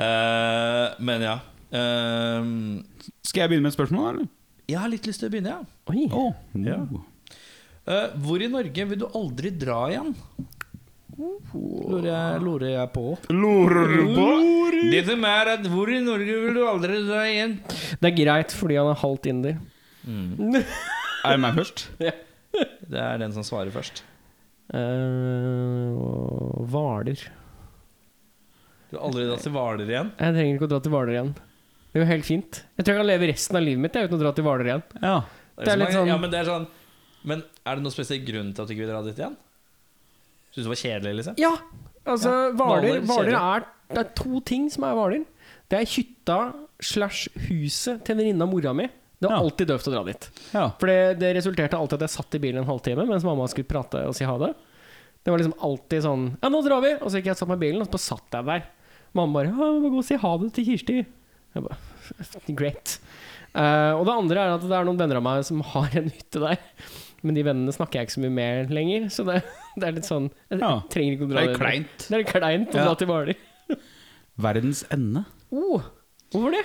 Eh, 0.00 0.86
men 1.04 1.26
ja. 1.26 1.36
Uh, 1.70 2.80
Skal 3.26 3.44
jeg 3.44 3.52
begynne 3.52 3.66
med 3.66 3.74
et 3.74 3.76
spørsmål, 3.76 4.06
eller? 4.14 4.30
jeg 4.70 4.78
har 4.78 4.90
litt 4.92 5.06
lyst 5.08 5.22
til 5.22 5.30
å 5.30 5.32
begynne, 5.32 5.56
ja. 5.58 5.62
Oi. 5.90 6.06
Oh. 6.14 6.30
Ja. 6.62 6.78
Eh, 7.90 8.16
hvor 8.22 8.42
i 8.42 8.48
Norge 8.50 8.86
vil 8.92 9.00
du 9.02 9.06
aldri 9.18 9.52
dra 9.56 9.80
igjen? 9.90 10.12
Lurer 11.18 12.06
jeg, 12.06 12.40
lurer 12.44 12.68
jeg 12.70 12.90
på. 12.94 13.04
Lurer 13.34 13.90
du 13.90 14.02
på? 14.14 14.28
Det 14.92 15.02
som 15.08 15.24
er 15.28 15.50
at 15.56 15.66
Hvor 15.68 15.90
i 15.92 15.98
Norge 16.04 16.36
vil 16.44 16.54
du 16.56 16.62
aldri 16.68 17.00
dra 17.06 17.24
igjen? 17.28 17.56
Det 18.00 18.08
er 18.12 18.16
greit 18.16 18.54
fordi 18.56 18.78
han 18.80 18.90
er 18.92 18.98
halvt 19.02 19.26
inder. 19.32 19.58
Er 21.20 21.34
det 21.36 21.40
meg 21.42 21.58
først? 21.58 21.82
Det 22.00 22.96
er 22.96 23.18
den 23.20 23.32
som 23.36 23.44
svarer 23.44 23.68
først. 23.74 24.00
Hvaler. 26.70 27.20
Uh, 27.20 27.36
Du 28.90 28.96
har 28.96 29.04
aldri 29.10 29.26
dratt 29.28 29.44
til 29.44 29.52
Hvaler 29.54 29.84
igjen? 29.90 30.08
Jeg 30.16 30.34
trenger 30.38 30.54
ikke 30.56 30.66
å 30.66 30.72
dra 30.72 30.80
til 30.82 30.94
Hvaler 30.94 31.12
igjen. 31.14 31.32
Det 31.90 31.98
er 31.98 32.04
jo 32.04 32.08
helt 32.08 32.26
fint. 32.26 32.62
Jeg 32.78 32.86
tror 32.86 32.94
jeg 32.96 33.02
kan 33.02 33.10
leve 33.10 33.28
resten 33.30 33.58
av 33.60 33.66
livet 33.66 33.82
mitt 33.84 33.98
jeg, 33.98 34.08
uten 34.08 34.16
å 34.16 34.22
dra 34.22 34.32
til 34.38 34.46
Hvaler 34.46 34.70
igjen. 34.70 34.82
Ja. 35.02 35.16
Det 35.60 35.68
er 35.74 35.80
litt 35.82 35.92
sånn- 35.92 36.08
ja, 36.08 36.16
men, 36.22 36.30
det 36.32 36.38
er 36.40 36.48
sånn 36.48 36.66
men 37.28 37.42
er 37.68 37.76
det 37.76 37.82
noen 37.84 37.92
spesiell 37.92 38.22
grunn 38.24 38.54
til 38.56 38.62
at 38.64 38.68
du 38.70 38.72
ikke 38.74 38.86
vil 38.86 38.92
dra 38.94 39.02
dit 39.04 39.18
igjen? 39.20 39.34
Syns 40.50 40.64
du 40.64 40.66
det 40.66 40.72
var 40.72 40.80
kjedelig, 40.82 41.12
liksom? 41.20 41.34
Ja, 41.38 41.52
altså 42.06 42.30
Ja, 42.30 42.52
Hvaler 42.58 43.00
Hvaler, 43.06 43.36
er 43.38 43.66
Det 43.90 43.98
er 44.04 44.10
to 44.18 44.40
ting 44.46 44.68
som 44.70 44.84
er 44.88 44.94
Hvaler. 44.98 45.24
Det 45.70 45.78
er 45.78 45.86
hytta 45.86 46.38
slash 46.82 47.28
huset 47.48 48.04
til 48.06 48.16
venninna 48.18 48.46
av 48.46 48.50
mora 48.50 48.72
mi. 48.74 48.86
Det 49.20 49.28
var 49.28 49.36
Ja. 49.36 49.42
alltid 49.44 49.68
døvt 49.68 49.86
å 49.88 49.92
dra 49.92 50.02
dit. 50.08 50.28
ja. 50.54 50.70
For 50.80 50.86
det, 50.88 51.18
det 51.20 51.34
resulterte 51.36 51.76
alltid 51.76 52.00
at 52.02 52.08
jeg 52.08 52.16
satt 52.16 52.34
i 52.34 52.38
bilen 52.42 52.62
en 52.64 52.70
halvtime 52.70 53.06
mens 53.06 53.22
mamma 53.24 53.46
skulle 53.48 53.68
prate 53.68 54.00
og 54.08 54.14
si 54.16 54.24
ha 54.24 54.36
det. 54.38 54.54
Det 55.22 55.30
var 55.30 55.38
liksom 55.38 55.54
alltid 55.60 56.02
sånn 56.02 56.22
Ja, 56.42 56.48
nå 56.48 56.62
drar 56.64 56.80
vi! 56.80 56.94
Og 57.02 57.10
så 57.10 57.18
gikk 57.20 57.26
jeg 57.28 57.36
og 57.36 57.40
satt 57.42 57.48
meg 57.52 57.58
i 57.60 57.64
bilen, 57.66 57.80
og 57.82 57.86
så 57.86 57.92
bare 57.92 58.06
satt 58.08 58.38
jeg 58.38 58.46
der. 58.48 58.62
Mamma 59.14 59.32
bare 59.42 59.50
Ja, 59.52 59.72
må 59.78 59.90
gå 59.92 59.98
og 60.00 60.04
si 60.08 60.16
ha 60.16 60.36
det 60.38 60.52
til 60.56 60.64
Kirsti. 60.70 61.06
Jeg 61.54 61.62
bare 61.62 61.76
Great. 62.58 62.98
Uh, 63.54 63.98
og 63.98 64.04
det 64.06 64.14
andre 64.14 64.38
er 64.40 64.54
at 64.54 64.62
det 64.62 64.72
er 64.78 64.84
noen 64.86 64.98
venner 64.98 65.18
av 65.18 65.22
meg 65.26 65.44
som 65.44 65.60
har 65.60 65.90
en 65.98 66.08
hytte 66.08 66.40
der. 66.40 66.58
Men 67.22 67.34
de 67.36 67.42
vennene 67.44 67.72
snakker 67.76 68.00
jeg 68.00 68.08
ikke 68.08 68.16
så 68.16 68.20
mye 68.24 68.32
med 68.38 68.70
lenger, 68.72 69.08
så 69.12 69.24
det, 69.28 69.42
det 69.80 69.86
er 69.88 69.92
litt 69.98 70.08
sånn 70.08 70.30
Jeg 70.50 70.60
Ja. 70.60 70.74
trenger 70.88 71.12
ikke 71.16 71.26
å 71.26 71.28
Det 71.28 71.36
er 71.42 71.48
dit. 71.52 71.58
kleint. 71.60 71.96
Det 72.08 72.12
er 72.16 72.22
litt 72.24 72.32
kleint 72.34 72.70
å 72.74 72.78
Ja. 72.80 72.84
dra 72.84 72.94
til 72.94 73.08
Hvaler. 73.10 73.34
Verdens 74.40 74.84
ende. 74.90 75.24
Oh, 75.52 75.82
hvorfor 76.32 76.50
det? 76.56 76.64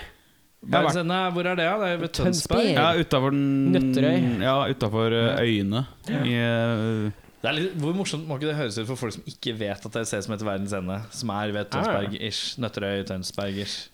Verdensende, 0.65 1.17
hvor 1.35 1.45
er 1.45 1.55
det? 1.59 1.65
da? 1.67 1.77
Det 1.77 1.89
er 1.93 1.97
ved 2.01 2.11
Tønsberg. 2.15 2.63
Tønsberg. 2.63 2.73
Ja, 2.73 2.93
utafor 2.97 3.29
den 3.35 3.71
Nøtterøy. 3.73 4.41
Ja, 4.41 4.55
utafor 4.71 5.13
øyene. 5.43 5.81
I, 6.09 6.33
eh, 6.33 7.11
Det 7.41 7.49
er 7.51 7.53
litt, 7.59 7.75
hvor 7.77 7.93
morsomt 7.93 8.25
må 8.27 8.39
ikke 8.39 8.47
det 8.49 8.55
høres 8.57 8.79
ut 8.79 8.87
for 8.87 8.95
folk 8.95 9.13
som 9.13 9.21
ikke 9.29 9.53
vet 9.59 9.85
at 9.85 9.91
det 9.91 9.99
er 10.01 10.17
et 10.17 10.23
som 10.25 10.33
heter 10.33 10.47
Verdens 10.47 10.73
Ende? 10.73 11.01
Som 11.11 11.29
er 11.29 11.51
ved 11.53 11.69
Tønsberg-ish. 11.69 12.57
Nøtterøy, 12.57 13.03
Tønsberg-ish. 13.05 13.89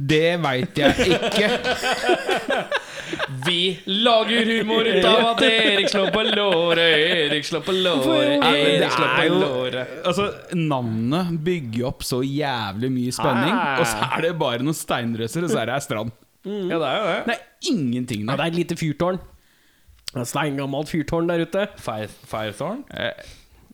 det 0.00 0.40
veit 0.40 0.74
jeg 0.78 0.94
ikke. 0.96 1.50
Vi 3.46 3.78
lager 3.86 4.44
humor 4.48 4.86
ut 4.88 5.04
av 5.08 5.26
at 5.32 5.42
Erik 5.46 5.88
slår 5.92 6.10
på 6.14 6.22
låret, 6.26 6.98
Erik 7.28 7.44
slår 7.48 7.62
på 7.66 7.72
låret, 7.76 8.44
Erik 8.44 8.92
slår 8.92 9.12
på 9.16 9.26
låret. 9.40 9.92
Altså, 10.04 10.28
Navnet 10.58 11.32
bygger 11.46 11.86
opp 11.90 12.02
så 12.06 12.20
jævlig 12.26 12.90
mye 12.92 13.12
spenning, 13.16 13.54
Ah. 13.54 13.80
og 13.80 13.86
så 13.86 13.96
er 14.18 14.22
det 14.28 14.32
bare 14.40 14.58
noen 14.64 14.74
steinrøser, 14.76 15.44
og 15.44 15.50
så 15.54 15.62
er 15.62 15.66
det 15.72 15.74
ei 15.78 15.86
strand. 15.86 16.12
Ja, 16.44 16.78
det 16.78 16.86
er 16.88 16.96
jo 16.98 17.08
det. 17.08 17.18
Det 17.26 17.34
er 17.34 17.72
ingenting 17.72 18.20
Ja, 18.22 18.30
der. 18.30 18.36
det 18.36 18.44
er 18.44 18.52
et 18.54 18.60
lite 18.62 18.76
fyrtårn. 18.80 19.18
Det 20.14 20.20
er 20.22 20.24
Steingammelt 20.30 20.88
fyrtårn 20.88 21.28
der 21.28 21.42
ute. 21.44 21.66
Fire, 21.76 22.08
Firethorn? 22.26 22.84
Eh, 22.94 23.12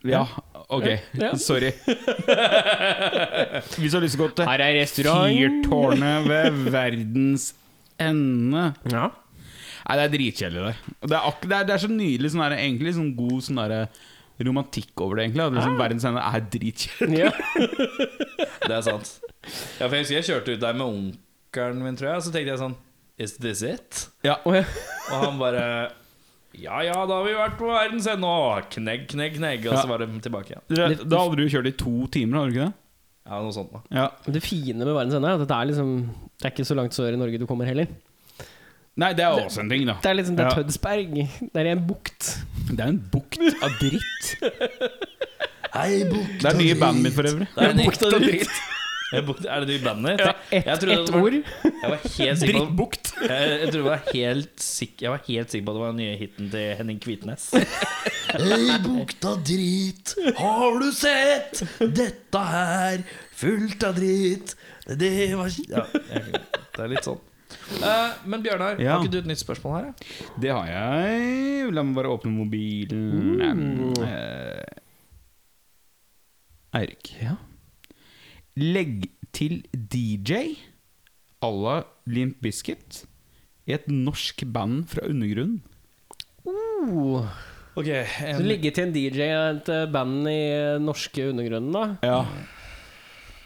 Ja, 0.04 0.26
ok. 0.68 0.84
Ja. 1.16 1.30
Sorry. 1.40 1.70
Hvis 3.78 3.92
du 3.92 3.96
har 3.96 4.02
lyst 4.04 4.16
til 4.16 4.20
å 4.20 4.26
gå 4.26 4.34
til 4.36 4.48
Her 4.48 4.60
er 4.64 4.74
restaurant. 4.80 5.32
Fyrtårnet 5.32 6.26
ved 6.28 6.58
verdens 6.74 7.46
ende 8.02 8.64
Ja. 8.90 9.10
Nei, 9.84 9.96
det 9.98 10.04
er 10.04 10.12
dritkjedelig 10.14 10.62
der. 10.64 10.76
Det 11.04 11.16
er, 11.18 11.34
det 11.44 11.56
er, 11.58 11.64
det 11.68 11.74
er 11.74 11.82
så 11.82 11.90
nydelig 11.92 12.30
sånn 12.32 12.40
der, 12.40 12.54
Egentlig 12.56 12.94
sånn 12.96 13.10
god 13.18 13.42
sånn 13.44 13.58
der, 13.60 13.74
romantikk 14.48 15.02
over 15.04 15.18
det, 15.20 15.26
egentlig. 15.28 15.44
At 15.44 15.56
liksom, 15.58 15.76
verdens 15.78 16.06
ende 16.08 16.22
er 16.24 16.46
dritkjedelig. 16.54 17.20
ja. 17.20 17.32
Det 18.64 18.72
er 18.72 18.84
sant. 18.86 19.10
Ja, 19.76 19.84
for 19.90 19.92
jeg 19.98 20.06
husker 20.06 20.16
jeg 20.16 20.26
kjørte 20.30 20.54
ut 20.56 20.62
der 20.62 20.78
med 20.78 20.86
onkelen 20.86 21.82
min, 21.84 21.98
tror 22.00 22.08
jeg, 22.14 22.22
og 22.22 22.24
så 22.24 22.32
tenkte 22.32 22.54
jeg 22.54 22.62
sånn 22.62 22.78
Is 23.20 23.36
this 23.38 23.60
it? 23.62 24.06
Ja. 24.26 24.38
oh, 24.48 24.56
ja. 24.58 24.64
Og 25.12 25.20
han 25.20 25.36
bare 25.38 25.66
Ja 26.56 26.80
ja, 26.86 26.96
da 27.06 27.20
har 27.20 27.26
vi 27.28 27.34
vært 27.36 27.58
på 27.60 27.68
verdens 27.68 28.08
ende 28.10 28.30
og 28.30 28.70
knegg, 28.72 29.04
knegg, 29.12 29.36
knegg. 29.36 29.68
Og 29.68 29.76
så 29.76 29.90
var 29.90 30.02
det 30.02 30.08
tilbake 30.24 30.54
igjen. 30.54 30.64
Ja. 30.80 30.88
Da 31.04 31.20
hadde 31.26 31.38
du 31.38 31.52
kjørt 31.52 31.68
i 31.70 31.76
to 31.78 31.94
timer, 32.14 32.40
hadde 32.40 32.50
du 32.50 32.56
ikke 32.56 32.70
det? 32.70 32.78
Ja, 33.24 33.40
noe 33.40 33.54
sånt 33.56 33.70
da. 33.72 33.84
Ja. 33.94 34.08
Det 34.26 34.42
fine 34.44 34.80
med 34.80 34.90
verdens 34.90 35.16
ende 35.20 35.30
er 35.30 35.38
at 35.44 35.46
det 35.48 35.56
er 35.60 35.70
liksom 35.70 35.92
Det 36.38 36.48
er 36.48 36.52
ikke 36.54 36.66
så 36.68 36.76
langt 36.78 36.96
sør 36.96 37.14
i 37.14 37.20
Norge 37.20 37.38
du 37.40 37.46
kommer 37.46 37.68
heller. 37.68 37.86
Nei, 38.94 39.10
det 39.18 39.24
er 39.26 39.40
også 39.42 39.64
en 39.64 39.70
ting, 39.72 39.86
da. 39.88 39.96
Det 40.02 40.10
er 40.12 40.14
liksom 40.20 40.36
Det 40.38 40.44
er 40.44 40.50
Ja. 40.52 40.62
Tønsberg. 40.62 41.14
Det 41.54 41.62
er 41.62 41.70
en 41.72 41.86
bukt. 41.86 42.28
Det 42.70 42.78
er 42.80 42.92
en 42.92 43.00
bukt 43.10 43.40
av 43.62 43.74
dritt. 43.80 44.28
Hei, 45.74 46.04
bukt 46.06 46.38
Det 46.42 46.52
er 46.52 46.58
nye 46.60 46.76
bandet 46.78 47.02
mitt, 47.02 47.14
for 47.16 47.26
øvrig. 47.26 47.48
Det 47.56 47.64
er 47.64 47.72
en 47.74 47.82
Bukt 47.82 48.02
av 48.06 48.20
dritt. 48.22 48.54
Bukt- 49.26 49.46
Er 49.46 49.60
det 49.62 49.68
nye 49.68 49.82
bandet? 49.82 50.20
Ja, 50.20 50.32
ett 50.50 50.82
et, 50.82 51.10
ord. 51.14 51.34
Jeg 51.34 51.90
var 51.90 51.98
helt 52.02 52.38
sikker 52.40 52.54
på 52.54 52.62
Drittbukt. 52.64 53.10
jeg, 53.28 53.50
jeg, 53.50 53.74
jeg, 53.74 53.84
var 53.84 54.00
helt 54.12 54.62
sikker, 54.62 55.06
jeg 55.06 55.10
var 55.10 55.22
helt 55.28 55.50
sikker 55.50 55.66
på 55.66 55.70
at 55.70 55.76
det 55.76 55.82
var 55.84 55.92
den 55.92 56.00
nye 56.02 56.16
hiten 56.18 56.50
til 56.50 56.74
Henning 56.78 57.00
Kvitnes. 57.02 57.48
Hei, 58.34 58.78
bukta 58.82 59.34
drit, 59.46 60.14
har 60.38 60.78
du 60.82 60.88
sett 60.94 61.62
dette 61.94 62.44
her? 62.54 63.04
Fullt 63.38 63.86
av 63.86 63.94
drit. 63.98 64.54
Det 64.84 65.10
var 65.38 65.48
Ja, 65.68 65.84
jeg, 66.10 66.34
det 66.76 66.82
er 66.84 66.90
litt 66.92 67.06
sånn. 67.06 67.20
Eh, 67.80 68.12
men 68.28 68.42
Bjørnar, 68.44 68.80
Ja. 68.82 68.96
har 68.98 69.04
ikke 69.04 69.12
du 69.14 69.18
et 69.22 69.28
nytt 69.30 69.40
spørsmål 69.40 69.74
her? 69.78 69.84
Ja? 69.86 69.92
Det 70.40 70.50
har 70.50 70.66
jeg. 70.68 71.72
La 71.72 71.82
meg 71.86 71.94
bare 71.96 72.12
åpne 72.12 72.32
mobilen. 72.34 73.94
Eh, 74.04 74.80
Eirik. 76.74 77.14
Ja. 77.22 77.36
Legg 78.58 79.08
til 79.34 79.62
DJ 79.72 80.56
à 81.42 81.50
la 81.50 81.78
Limp 82.06 82.40
Bizkit 82.42 83.04
i 83.66 83.72
et 83.76 83.86
norsk 83.88 84.44
band 84.52 84.88
fra 84.92 85.06
undergrunnen. 85.08 85.62
Uh, 86.44 87.24
Ok, 87.74 87.88
en, 87.90 88.42
ligge 88.46 88.70
til 88.70 88.84
en 88.86 88.92
DJ 88.94 89.24
og 89.34 89.56
et 89.56 89.68
eh, 89.74 89.86
band 89.90 90.28
i 90.30 90.34
eh, 90.54 90.76
norske 90.78 91.24
undergrunnen, 91.32 91.72
da. 91.74 91.84
Ja. 92.06 92.20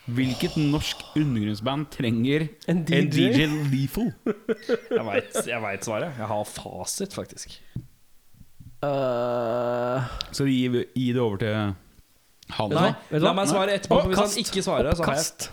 Hvilket 0.09 0.55
norsk 0.57 1.03
undergrunnsband 1.18 1.90
trenger 1.92 2.47
En 2.71 2.79
DJ? 2.88 2.97
en 3.03 3.11
DJ 3.12 3.47
Lethal? 3.68 4.09
Jeg 4.25 5.05
veit 5.05 5.37
vet 5.66 5.85
svaret. 5.85 6.16
Jeg 6.16 6.29
har 6.31 6.44
fasit, 6.49 7.12
faktisk. 7.16 7.59
Skal 8.79 10.09
Så 10.33 10.47
gi, 10.49 10.64
gi 10.94 11.09
det 11.12 11.21
over 11.23 11.40
til 11.42 11.55
han. 11.59 12.73
Nei, 12.73 12.90
du 13.11 13.18
la 13.21 13.35
meg 13.37 13.51
svare 13.51 13.75
etterpå. 13.77 13.99
Oppkast. 14.01 14.14
Hvis 14.14 14.21
han 14.38 14.44
ikke 14.47 14.64
svarer, 14.64 14.94
så 14.97 15.05
har 15.05 15.18
jeg 15.18 15.25
Oppkast. 15.29 15.49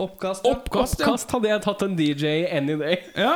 oppkast. 0.00 0.44
ja. 0.46 0.52
Oppkast, 0.54 1.00
ja. 1.02 1.06
Oppkast 1.10 1.34
hadde 1.36 1.50
jeg 1.50 1.62
tatt 1.66 1.82
en 1.84 1.96
DJ 1.98 2.34
any 2.56 2.78
day. 2.80 3.00
ja. 3.18 3.34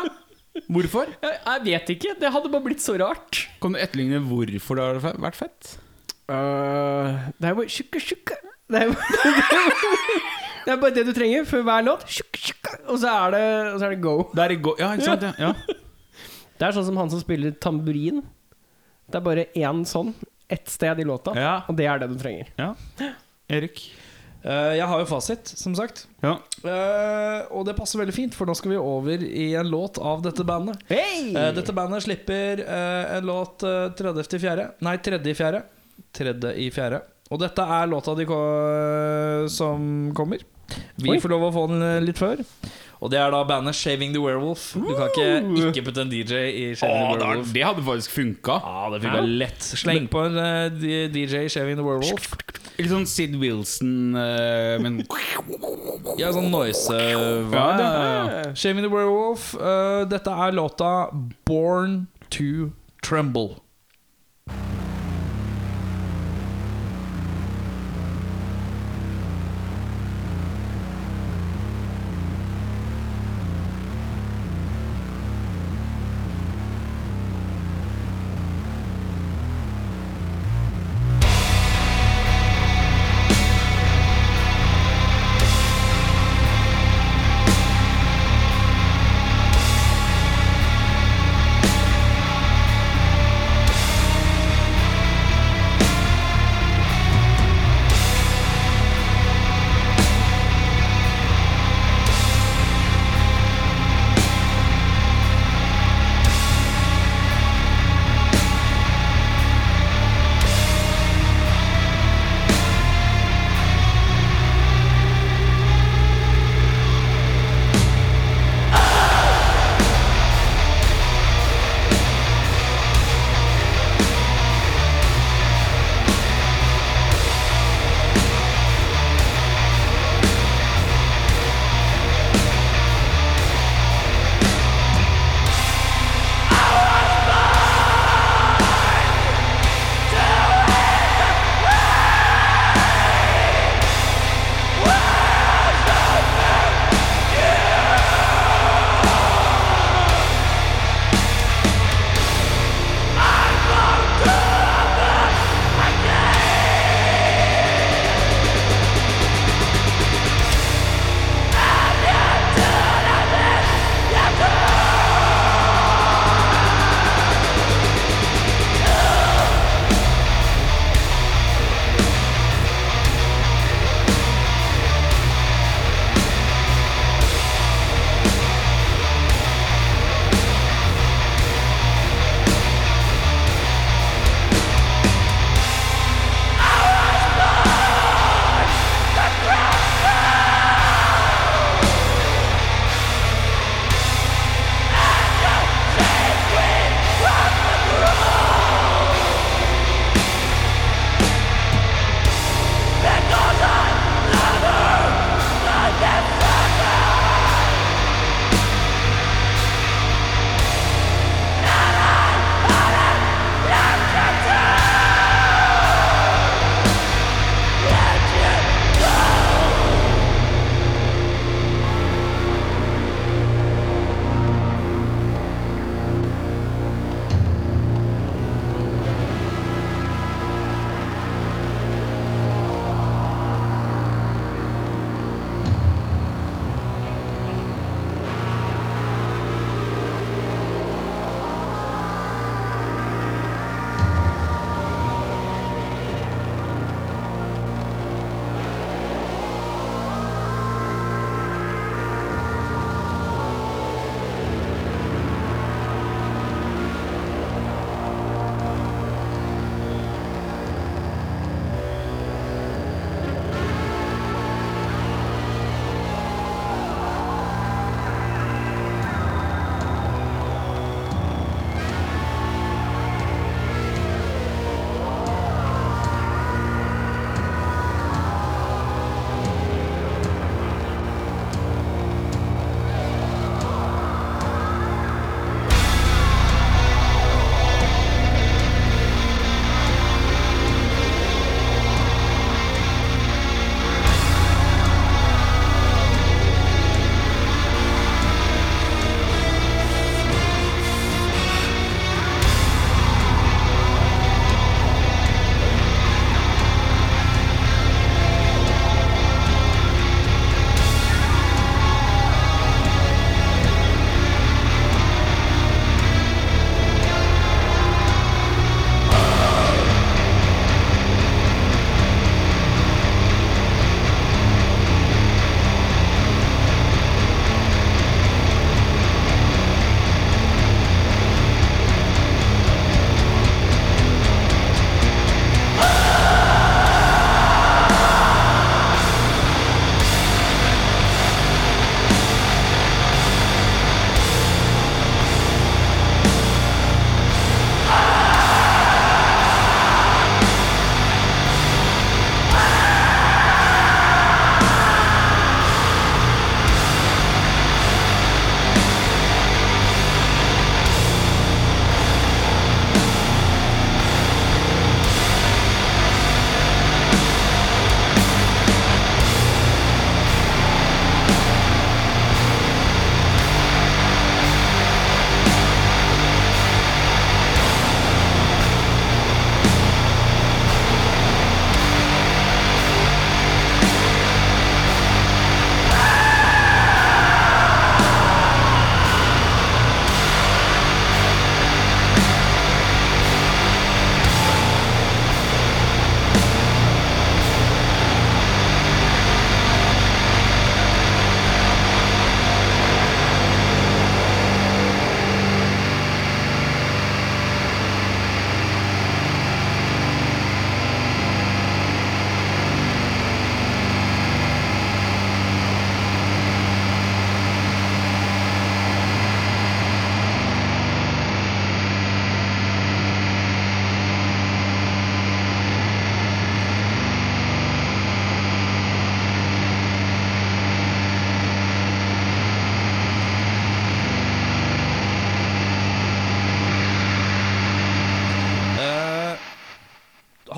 Hvorfor? 0.70 1.08
Jeg, 1.24 1.38
jeg 1.42 1.62
vet 1.66 1.88
ikke. 1.96 2.10
Det 2.20 2.28
hadde 2.30 2.46
bare 2.52 2.62
blitt 2.62 2.78
så 2.84 2.94
rart. 3.00 3.40
Kan 3.60 3.74
du 3.74 3.78
etterligne 3.82 4.20
hvorfor 4.22 4.78
det 4.78 4.84
har 4.86 5.16
vært 5.24 5.34
fett? 5.34 5.72
Uh, 6.30 7.26
det 7.42 7.48
er 7.50 7.58
jo 7.58 7.64
tjukke, 7.66 7.98
tjukke. 7.98 8.36
Det 8.70 8.84
er, 8.84 8.92
det 10.64 10.72
er 10.72 10.80
bare 10.80 10.94
det 10.96 11.06
du 11.08 11.12
trenger 11.16 11.48
for 11.48 11.64
hver 11.66 11.84
låt. 11.86 12.06
Og 12.88 13.00
så 13.00 13.10
er 13.10 13.34
det, 13.34 13.46
så 13.78 13.88
er 13.88 13.96
det 13.96 14.00
go. 14.04 14.14
Det 14.32 14.44
er, 14.44 14.54
go. 14.64 14.76
Ja, 14.80 14.92
ikke 14.96 15.10
sant? 15.12 15.26
Ja. 15.38 15.50
ja. 15.50 15.80
Det 16.54 16.68
er 16.68 16.76
sånn 16.76 16.86
som 16.86 16.98
han 17.00 17.10
som 17.10 17.18
spiller 17.18 17.50
tamburin. 17.58 18.20
Det 19.10 19.18
er 19.18 19.24
bare 19.26 19.48
én 19.58 19.82
sånn 19.88 20.12
ett 20.48 20.70
sted 20.70 21.00
i 21.02 21.06
låta, 21.06 21.32
ja. 21.36 21.54
og 21.68 21.76
det 21.76 21.86
er 21.90 21.98
det 22.02 22.08
du 22.12 22.16
trenger. 22.20 22.50
Erik. 23.50 23.80
Uh, 24.44 24.74
jeg 24.76 24.84
har 24.90 25.00
jo 25.00 25.06
fasit, 25.08 25.48
som 25.56 25.72
sagt. 25.76 26.02
Ja. 26.20 26.34
Uh, 26.60 27.48
og 27.56 27.64
det 27.64 27.74
passer 27.78 28.00
veldig 28.00 28.14
fint, 28.14 28.36
for 28.36 28.48
nå 28.48 28.54
skal 28.58 28.74
vi 28.74 28.80
over 28.80 29.24
i 29.24 29.48
en 29.56 29.70
låt 29.72 29.98
av 29.98 30.20
dette 30.24 30.44
bandet. 30.44 30.84
Hey! 30.90 31.32
Uh, 31.32 31.48
dette 31.56 31.72
bandet 31.76 32.04
slipper 32.04 32.60
eh, 32.60 33.16
en 33.16 33.28
låt 33.28 33.64
uh, 33.64 33.88
30. 33.96 34.20
i 34.36 34.42
fjerde 34.42 34.68
Nei, 34.84 34.98
3. 35.00 35.22
i 35.24 35.36
fjerde. 35.38 35.64
3. 36.14 36.34
i 36.60 36.68
fjerde. 36.74 37.00
Og 37.32 37.40
dette 37.40 37.64
er 37.64 37.88
låta 37.88 38.12
de 38.18 38.28
ko 38.28 38.40
som 39.50 40.12
kommer. 40.16 40.44
Vi 41.02 41.10
Oi. 41.14 41.20
får 41.20 41.32
lov 41.34 41.48
å 41.48 41.52
få 41.54 41.66
den 41.72 41.82
eh, 41.82 42.00
litt 42.04 42.18
før. 42.20 42.42
Og 43.04 43.10
det 43.12 43.18
er 43.20 43.32
da 43.34 43.42
bandet 43.44 43.76
Shaving 43.76 44.14
the 44.14 44.20
Werewolf. 44.22 44.70
Du 44.78 44.94
kan 44.96 45.10
ikke 45.10 45.66
ikke 45.68 45.82
putte 45.90 46.04
en 46.06 46.12
DJ 46.12 46.38
i 46.48 46.62
Shaving 46.78 47.02
Åh, 47.02 47.10
the 47.18 47.26
Werewolf. 47.26 47.50
det 47.52 47.64
hadde 47.66 47.82
faktisk 47.84 48.14
funka. 48.14 48.54
Ja, 48.64 48.84
det 48.94 49.00
funka 49.02 49.20
lett. 49.42 49.66
Sleng 49.76 50.06
på 50.08 50.22
en 50.24 50.38
uh, 50.38 50.86
DJ 51.12 51.42
i 51.44 51.50
Shaving 51.52 51.76
the 51.76 51.84
Werewolf. 51.84 52.30
Litt 52.78 52.88
sånn 52.90 53.04
Sid 53.06 53.36
Wilson, 53.38 54.14
uh, 54.16 54.78
men 54.82 55.02
Ja, 56.22 56.30
sånn 56.34 56.48
noise 56.54 56.94
ja, 56.96 57.18
vibe. 57.50 57.60
ja, 57.60 58.24
ja. 58.46 58.54
Shaving 58.56 58.86
the 58.86 58.90
Werewolf. 58.90 59.50
eh, 59.58 60.04
dette 60.08 60.30
er 60.46 60.52
låta 60.56 60.94
Born 61.46 62.06
to 62.30 62.70
Tremble. 63.04 63.58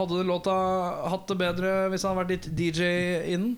Hadde 0.07 0.23
låta 0.29 0.53
hatt 1.11 1.27
det 1.27 1.35
bedre 1.41 1.71
hvis 1.91 2.05
han 2.07 2.15
hadde 2.15 2.23
vært 2.23 2.35
litt 2.37 2.47
DJ 2.55 2.83
innen? 3.35 3.57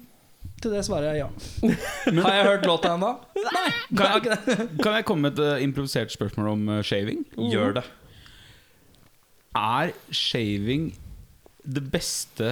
Til 0.59 0.73
det 0.75 0.81
svarer 0.87 1.13
jeg 1.13 1.19
ja. 1.21 1.29
Har 2.25 2.35
jeg 2.35 2.47
hørt 2.49 2.65
låta 2.67 2.95
ennå? 2.97 3.11
Nei. 3.37 3.69
jeg 3.93 4.17
ikke 4.23 4.35
det. 4.35 4.41
Kan 4.85 4.95
jeg 4.97 5.05
komme 5.07 5.23
med 5.29 5.33
et 5.37 5.43
eh, 5.45 5.63
improvisert 5.67 6.11
spørsmål 6.15 6.47
om 6.55 6.63
shaving? 6.83 7.21
shaving? 7.29 7.51
Gjør 7.53 7.71
det. 7.79 7.85
Er 9.59 9.87
shaving 10.15 10.83
det 11.69 11.83
beste 11.93 12.49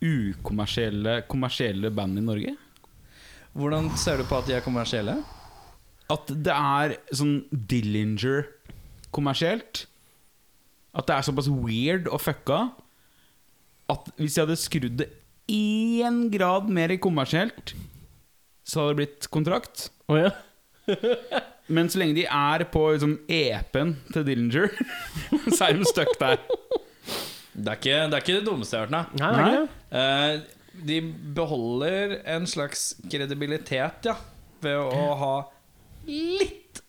ukommersielle 0.00 1.22
kommersielle 1.28 1.90
bandet 1.92 2.22
i 2.22 2.26
Norge? 2.30 2.54
Hvordan 3.52 3.90
ser 3.98 4.16
du 4.20 4.24
på 4.30 4.36
at 4.38 4.46
de 4.48 4.52
er 4.56 4.60
kommersielle? 4.64 5.16
At 6.10 6.26
det 6.30 6.52
er 6.54 6.96
sånn 7.14 7.44
Dillinger-kommersielt. 7.50 9.86
At 10.96 11.06
det 11.10 11.14
er 11.16 11.22
såpass 11.26 11.48
weird 11.50 12.08
og 12.10 12.20
fucka 12.22 12.68
at 13.90 14.10
hvis 14.18 14.36
jeg 14.36 14.46
hadde 14.46 14.60
skrudd 14.60 14.98
det 15.00 15.08
én 15.50 16.28
grad 16.32 16.68
mer 16.70 16.92
kommersielt, 17.02 17.74
så 18.66 18.82
hadde 18.84 18.92
det 18.92 19.00
blitt 19.00 19.30
kontrakt. 19.34 19.88
Oh, 20.10 20.18
ja. 20.18 20.30
Men 21.74 21.90
så 21.90 22.00
lenge 22.02 22.18
de 22.18 22.26
er 22.26 22.64
på 22.70 22.84
liksom, 22.94 23.18
EP-en 23.30 23.94
til 24.10 24.26
Dillinger, 24.26 24.72
så 25.56 25.68
er 25.68 25.78
de 25.78 25.86
stuck 25.88 26.16
der. 26.20 26.40
Det 27.50 27.66
er 27.66 27.78
ikke 27.78 27.98
det, 27.98 28.16
er 28.16 28.24
ikke 28.24 28.38
det 28.38 28.46
dummeste 28.46 28.78
jeg 28.78 28.88
har 28.88 28.90
hørt, 28.90 29.18
nei. 29.20 29.50
Nei. 29.50 30.00
Eh, 30.00 30.58
de 30.86 31.00
beholder 31.36 32.20
en 32.30 32.46
slags 32.48 32.92
kredibilitet, 33.10 34.06
ja, 34.06 34.16
ved 34.62 34.78
å 34.80 35.14
ha 35.20 35.34
litt 36.06 36.79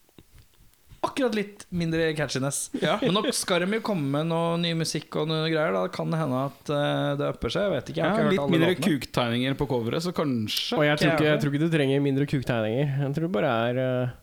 Akkurat 1.01 1.33
litt 1.33 1.63
mindre 1.73 2.11
catchiness. 2.13 2.67
Men 2.77 3.15
nå 3.15 3.23
skal 3.33 3.63
de 3.65 3.79
jo 3.79 3.81
komme 3.81 4.05
med 4.19 4.27
noe 4.29 4.57
ny 4.61 4.75
musikk 4.77 5.15
og 5.17 5.31
noe 5.31 5.47
greier. 5.49 5.73
Da 5.73 5.87
kan 5.89 6.11
det 6.13 6.19
hende 6.21 6.41
at 6.45 6.69
eh, 6.69 7.15
det 7.17 7.29
upper 7.33 7.49
seg. 7.55 7.63
Jeg 7.65 7.73
vet 7.73 7.89
ikke. 7.89 7.97
Jeg 7.97 8.05
Ja, 8.05 8.09
har 8.11 8.19
ikke 8.19 8.27
hørt 8.27 8.35
litt 8.35 8.43
alle 8.43 8.53
mindre 8.53 8.69
låtene. 8.75 8.99
kuktegninger 8.99 9.57
på 9.57 9.67
coveret, 9.71 10.05
så 10.05 10.13
kanskje 10.13 10.77
Og 10.77 10.85
jeg 10.85 10.99
tror, 11.01 11.07
ikke, 11.09 11.17
Ikke 11.17 11.31
jeg 11.31 11.41
tror 11.41 11.55
ikke 11.55 11.63
du 11.65 11.73
trenger 11.77 12.03
mindre 12.05 12.27
kuktegninger. 12.29 12.93
Jeg 13.01 13.15
tror 13.17 13.25
det 13.25 13.33
bare 13.39 13.55
er 13.71 13.81
eh, 13.81 14.13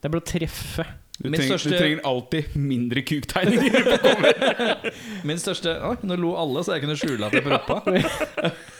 Det 0.00 0.08
er 0.08 0.14
bare 0.16 0.24
å 0.24 0.28
treffe. 0.32 0.86
du 1.18 1.28
Min 1.28 1.36
trenger, 1.42 1.58
største- 1.58 1.74
du 1.74 1.78
trenger 1.82 2.00
alltid 2.08 2.56
mindre 2.56 3.02
kuktegninger. 3.02 3.78
på 3.84 3.98
cover. 4.08 4.90
Min 5.28 5.36
største 5.44 5.76
Oi, 5.90 5.96
nå 6.08 6.16
lo 6.24 6.32
alle, 6.40 6.64
så 6.64 6.78
jeg 6.78 6.86
kunne 6.86 6.96
skjule 6.96 7.26
at 7.28 7.36
jeg 7.36 7.44
prompa. 7.44 7.82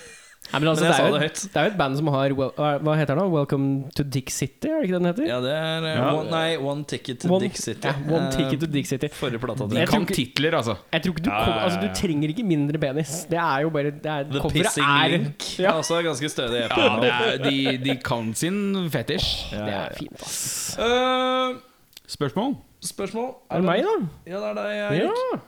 Nei, 0.48 0.58
men 0.62 0.68
altså, 0.70 0.84
Men 0.84 0.92
det, 0.92 0.98
er 0.98 1.08
jo, 1.08 1.18
det, 1.20 1.50
det 1.52 1.58
er 1.61 1.66
jo 1.66 1.70
et 1.74 1.76
band 1.76 1.96
som 1.98 2.06
har 2.14 2.32
hva 2.32 2.92
heter 2.96 3.12
det 3.12 3.16
nå? 3.20 3.24
Welcome 3.34 3.66
to 3.98 4.04
Dick 4.16 4.30
City, 4.32 4.70
er 4.70 4.78
det 4.80 4.87
ikke 4.88 4.94
det 4.94 5.00
den 5.02 5.08
heter? 5.11 5.26
Ja, 5.28 5.40
det 5.44 5.50
er 5.52 5.87
eh, 5.90 5.96
Ja. 5.98 6.06
One, 6.16 6.30
Nei, 6.32 6.56
One 6.56 6.84
Ticket 6.88 7.20
to 7.20 7.28
One- 7.34 7.42
Dick 7.44 7.58
City. 7.61 7.84
Ja, 7.84 7.92
one 8.08 8.30
Eh, 8.30 8.37
Ticket 8.38 8.61
to 8.64 8.66
Dick 8.72 8.87
City. 8.88 9.11
Forrige 9.12 9.42
plata 9.42 9.66
De 9.68 9.84
kan 9.90 10.06
titler, 10.08 10.56
altså. 10.56 10.76
Jeg 10.94 11.02
tror 11.04 11.12
ikke 11.16 11.24
du, 11.26 11.30
Ja, 11.30 11.42
kom, 11.44 11.52
ja, 11.52 11.58
ja, 11.58 11.64
altså, 11.68 11.80
du 11.84 11.88
trenger 12.00 12.32
ikke 12.32 12.46
mindre 12.48 12.80
penis. 12.87 13.12
Det 13.28 13.38
er 13.44 13.61
jo 13.66 13.70
bare 13.76 13.90
det 13.92 14.06
er, 14.14 14.24
The 14.32 14.42
Pissing 14.56 14.88
er 14.88 15.12
Link. 15.18 15.48
Ja. 15.61 15.74
Altså 15.76 16.00
ganske 16.08 16.28
stødig 16.32 16.64
Ja, 16.64 16.88
det 17.02 17.12
er, 17.12 17.37
de, 17.44 17.76
de 17.84 17.96
kan 18.08 18.32
sin 18.34 18.62
fetisj. 18.90 19.28
Ja, 19.52 19.58
Det 19.68 19.74
er 19.74 19.84
ja. 19.84 19.98
fint, 20.00 20.22
ass. 20.22 20.78
Uh, 20.80 21.61
Spørsmål? 22.08 22.56
spørsmål? 22.80 23.30
Er 23.50 23.61
det 23.61 23.66
meg, 23.68 23.82
da? 23.84 23.94
Ja, 24.32 24.38
det 24.40 24.48
er 24.48 24.58
deg, 24.62 24.76
Ja. 24.78 24.88
Erik. 24.96 25.40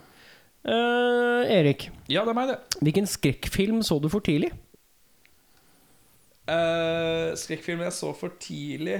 Eh, 0.68 1.52
Erik, 1.56 1.90
Ja, 2.10 2.20
det 2.26 2.34
er 2.34 2.36
meg, 2.36 2.48
det. 2.52 2.58
hvilken 2.84 3.06
skrekkfilm 3.08 3.80
så 3.86 3.96
du 4.02 4.08
for 4.12 4.20
tidlig? 4.20 4.50
Uh, 6.50 7.30
skrekkfilm 7.38 7.84
jeg 7.84 7.94
så 7.94 8.08
for 8.16 8.34
tidlig 8.42 8.96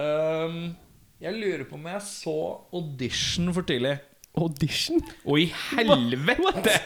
um, 0.00 0.70
Jeg 1.20 1.34
lurer 1.36 1.66
på 1.68 1.76
om 1.76 1.88
jeg 1.90 2.00
så 2.06 2.36
Audition 2.72 3.50
for 3.52 3.66
tidlig. 3.68 3.98
Audition? 4.40 5.02
Å, 5.26 5.36
i 5.36 5.50
helvete! 5.50 6.78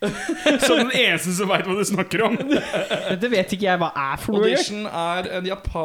Som 0.66 0.78
den 0.78 0.94
eneste 0.96 1.34
som 1.36 1.50
veit 1.50 1.66
hva 1.68 1.74
du 1.76 1.84
snakker 1.84 2.22
om. 2.24 2.36
Dette 2.40 3.28
vet 3.28 3.50
ikke 3.52 3.66
jeg 3.66 3.80
hva 3.82 3.90
er 3.92 4.22
for 4.22 4.32
noe. 4.32 4.48
Audition 4.48 4.86
er 4.88 5.28
en 5.36 5.48
japa 5.50 5.82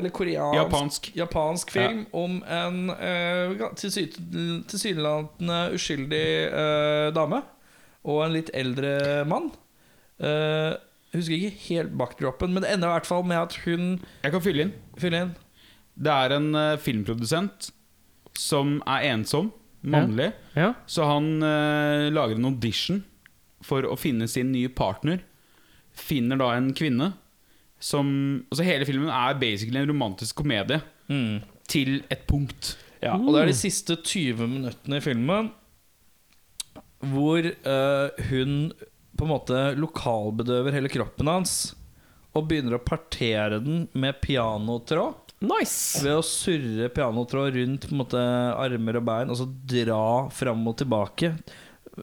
eller 0.00 0.10
koreansk 0.10 0.58
Japansk. 0.58 1.10
japansk 1.20 1.74
film 1.76 2.00
om 2.18 2.40
en 2.42 2.80
uh, 2.90 3.62
tilsynelatende 3.78 5.60
uskyldig 5.78 6.24
uh, 6.50 7.12
dame 7.14 7.44
og 8.04 8.24
en 8.26 8.34
litt 8.34 8.50
eldre 8.56 9.22
mann. 9.28 9.48
Eh, 10.20 10.74
jeg 11.14 11.22
husker 11.22 11.38
ikke 11.38 11.64
helt 11.68 11.92
backdropen, 11.98 12.54
men 12.54 12.64
det 12.64 12.72
ender 12.74 12.90
i 12.90 12.96
hvert 12.96 13.06
fall 13.06 13.22
med 13.26 13.38
at 13.38 13.54
hun 13.64 14.00
Jeg 14.24 14.34
kan 14.34 14.42
fylle 14.42 14.66
inn. 14.66 14.72
Fylle 14.98 15.20
inn. 15.22 15.34
Det 15.94 16.10
er 16.10 16.34
en 16.34 16.48
eh, 16.58 16.78
filmprodusent 16.82 17.68
som 18.34 18.80
er 18.90 19.06
ensom, 19.12 19.52
mannlig. 19.86 20.32
Ja. 20.58 20.72
Så 20.90 21.06
han 21.06 21.36
eh, 21.46 22.08
lager 22.10 22.34
en 22.34 22.48
audition 22.50 23.04
for 23.62 23.86
å 23.86 23.94
finne 24.00 24.26
sin 24.28 24.50
nye 24.50 24.72
partner. 24.74 25.22
Finner 25.94 26.40
da 26.40 26.50
en 26.56 26.72
kvinne 26.74 27.12
som 27.84 28.08
Altså 28.48 28.64
Hele 28.64 28.86
filmen 28.88 29.10
er 29.12 29.36
basically 29.38 29.82
en 29.82 29.90
romantisk 29.90 30.38
komedie 30.40 30.80
til 31.68 31.98
et 32.10 32.22
punkt. 32.26 32.74
Ja, 33.04 33.14
og 33.18 33.34
det 33.34 33.42
er 33.42 33.50
de 33.50 33.56
siste 33.58 33.98
20 34.00 34.48
minuttene 34.48 34.98
i 34.98 35.04
filmen 35.04 35.50
hvor 37.04 37.44
eh, 37.44 38.24
hun 38.30 38.72
på 39.14 39.26
en 39.26 39.32
måte 39.34 39.64
lokalbedøver 39.78 40.76
hele 40.76 40.92
kroppen 40.92 41.30
hans 41.30 41.74
og 42.34 42.48
begynner 42.50 42.78
å 42.78 42.82
partere 42.82 43.60
den 43.62 43.84
med 43.94 44.18
pianotråd. 44.24 45.34
Nice! 45.44 46.00
Ved 46.02 46.16
å 46.18 46.24
surre 46.24 46.88
pianotråd 46.94 47.54
rundt 47.58 47.86
måte 47.94 48.22
armer 48.58 48.98
og 48.98 49.06
bein 49.06 49.30
og 49.30 49.38
så 49.38 49.46
dra 49.46 50.30
fram 50.34 50.64
og 50.70 50.78
tilbake 50.80 51.34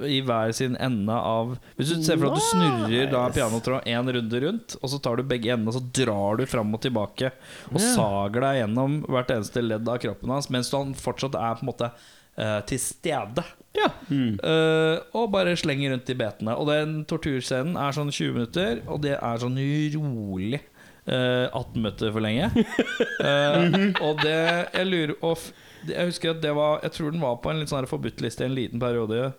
i 0.08 0.22
hver 0.24 0.54
sin 0.56 0.78
ende 0.80 1.12
av 1.14 1.58
Hvis 1.76 1.90
du 1.92 2.04
ser 2.04 2.20
for 2.20 2.30
deg 2.30 2.38
at 2.38 2.40
du 2.40 2.46
snurrer 2.48 3.10
da 3.12 3.26
pianotråd 3.34 3.90
én 3.92 4.12
runde 4.16 4.42
rundt, 4.46 4.78
og 4.80 4.94
så 4.94 5.00
tar 5.04 5.20
du 5.20 5.28
begge 5.28 5.52
endene 5.52 5.74
og 5.74 5.78
så 5.80 5.84
drar 6.00 6.40
du 6.40 6.46
fram 6.48 6.72
og 6.78 6.84
tilbake 6.86 7.34
og 7.74 7.80
yeah. 7.80 7.90
sager 7.98 8.46
deg 8.46 8.62
gjennom 8.62 9.02
hvert 9.10 9.34
eneste 9.36 9.66
ledd 9.66 9.92
av 9.92 10.00
kroppen 10.04 10.32
hans 10.32 10.48
mens 10.54 10.72
han 10.76 10.96
fortsatt 10.96 11.36
er 11.36 11.60
på 11.60 11.66
en 11.66 11.72
måte 11.74 11.92
uh, 11.92 12.62
til 12.70 12.80
stede. 12.80 13.46
Ja. 13.78 13.88
Eh, 14.12 14.98
og 15.16 15.30
bare 15.32 15.54
slenger 15.60 15.94
rundt 15.94 16.10
i 16.12 16.16
betene. 16.20 16.56
Og 16.60 16.68
den 16.68 17.06
torturscenen 17.08 17.78
er 17.80 17.96
sånn 17.96 18.12
20 18.12 18.34
minutter, 18.36 18.82
og 18.92 19.02
det 19.06 19.16
er 19.18 19.42
sånn 19.44 19.58
rolig 19.96 20.60
Uh, 21.02 21.50
18 21.58 21.82
minutter 21.82 22.12
for 22.14 22.22
lenge. 22.22 22.46
Eh, 23.26 23.64
og 24.06 24.20
det 24.22 24.36
Jeg 24.76 24.86
lurer 24.86 25.16
det- 25.18 25.96
Jeg 25.96 26.06
husker 26.12 26.30
at 26.36 26.42
det 26.44 26.52
var 26.54 26.80
Jeg 26.84 26.92
tror 26.94 27.12
den 27.12 27.22
var 27.24 27.40
på 27.42 27.50
en 27.50 27.58
litt 27.60 27.70
sånn 27.72 27.80
her 27.82 27.90
forbudtliste 27.90 28.42
i 28.46 28.46
en 28.46 28.54
liten 28.54 28.80
periode. 28.80 29.34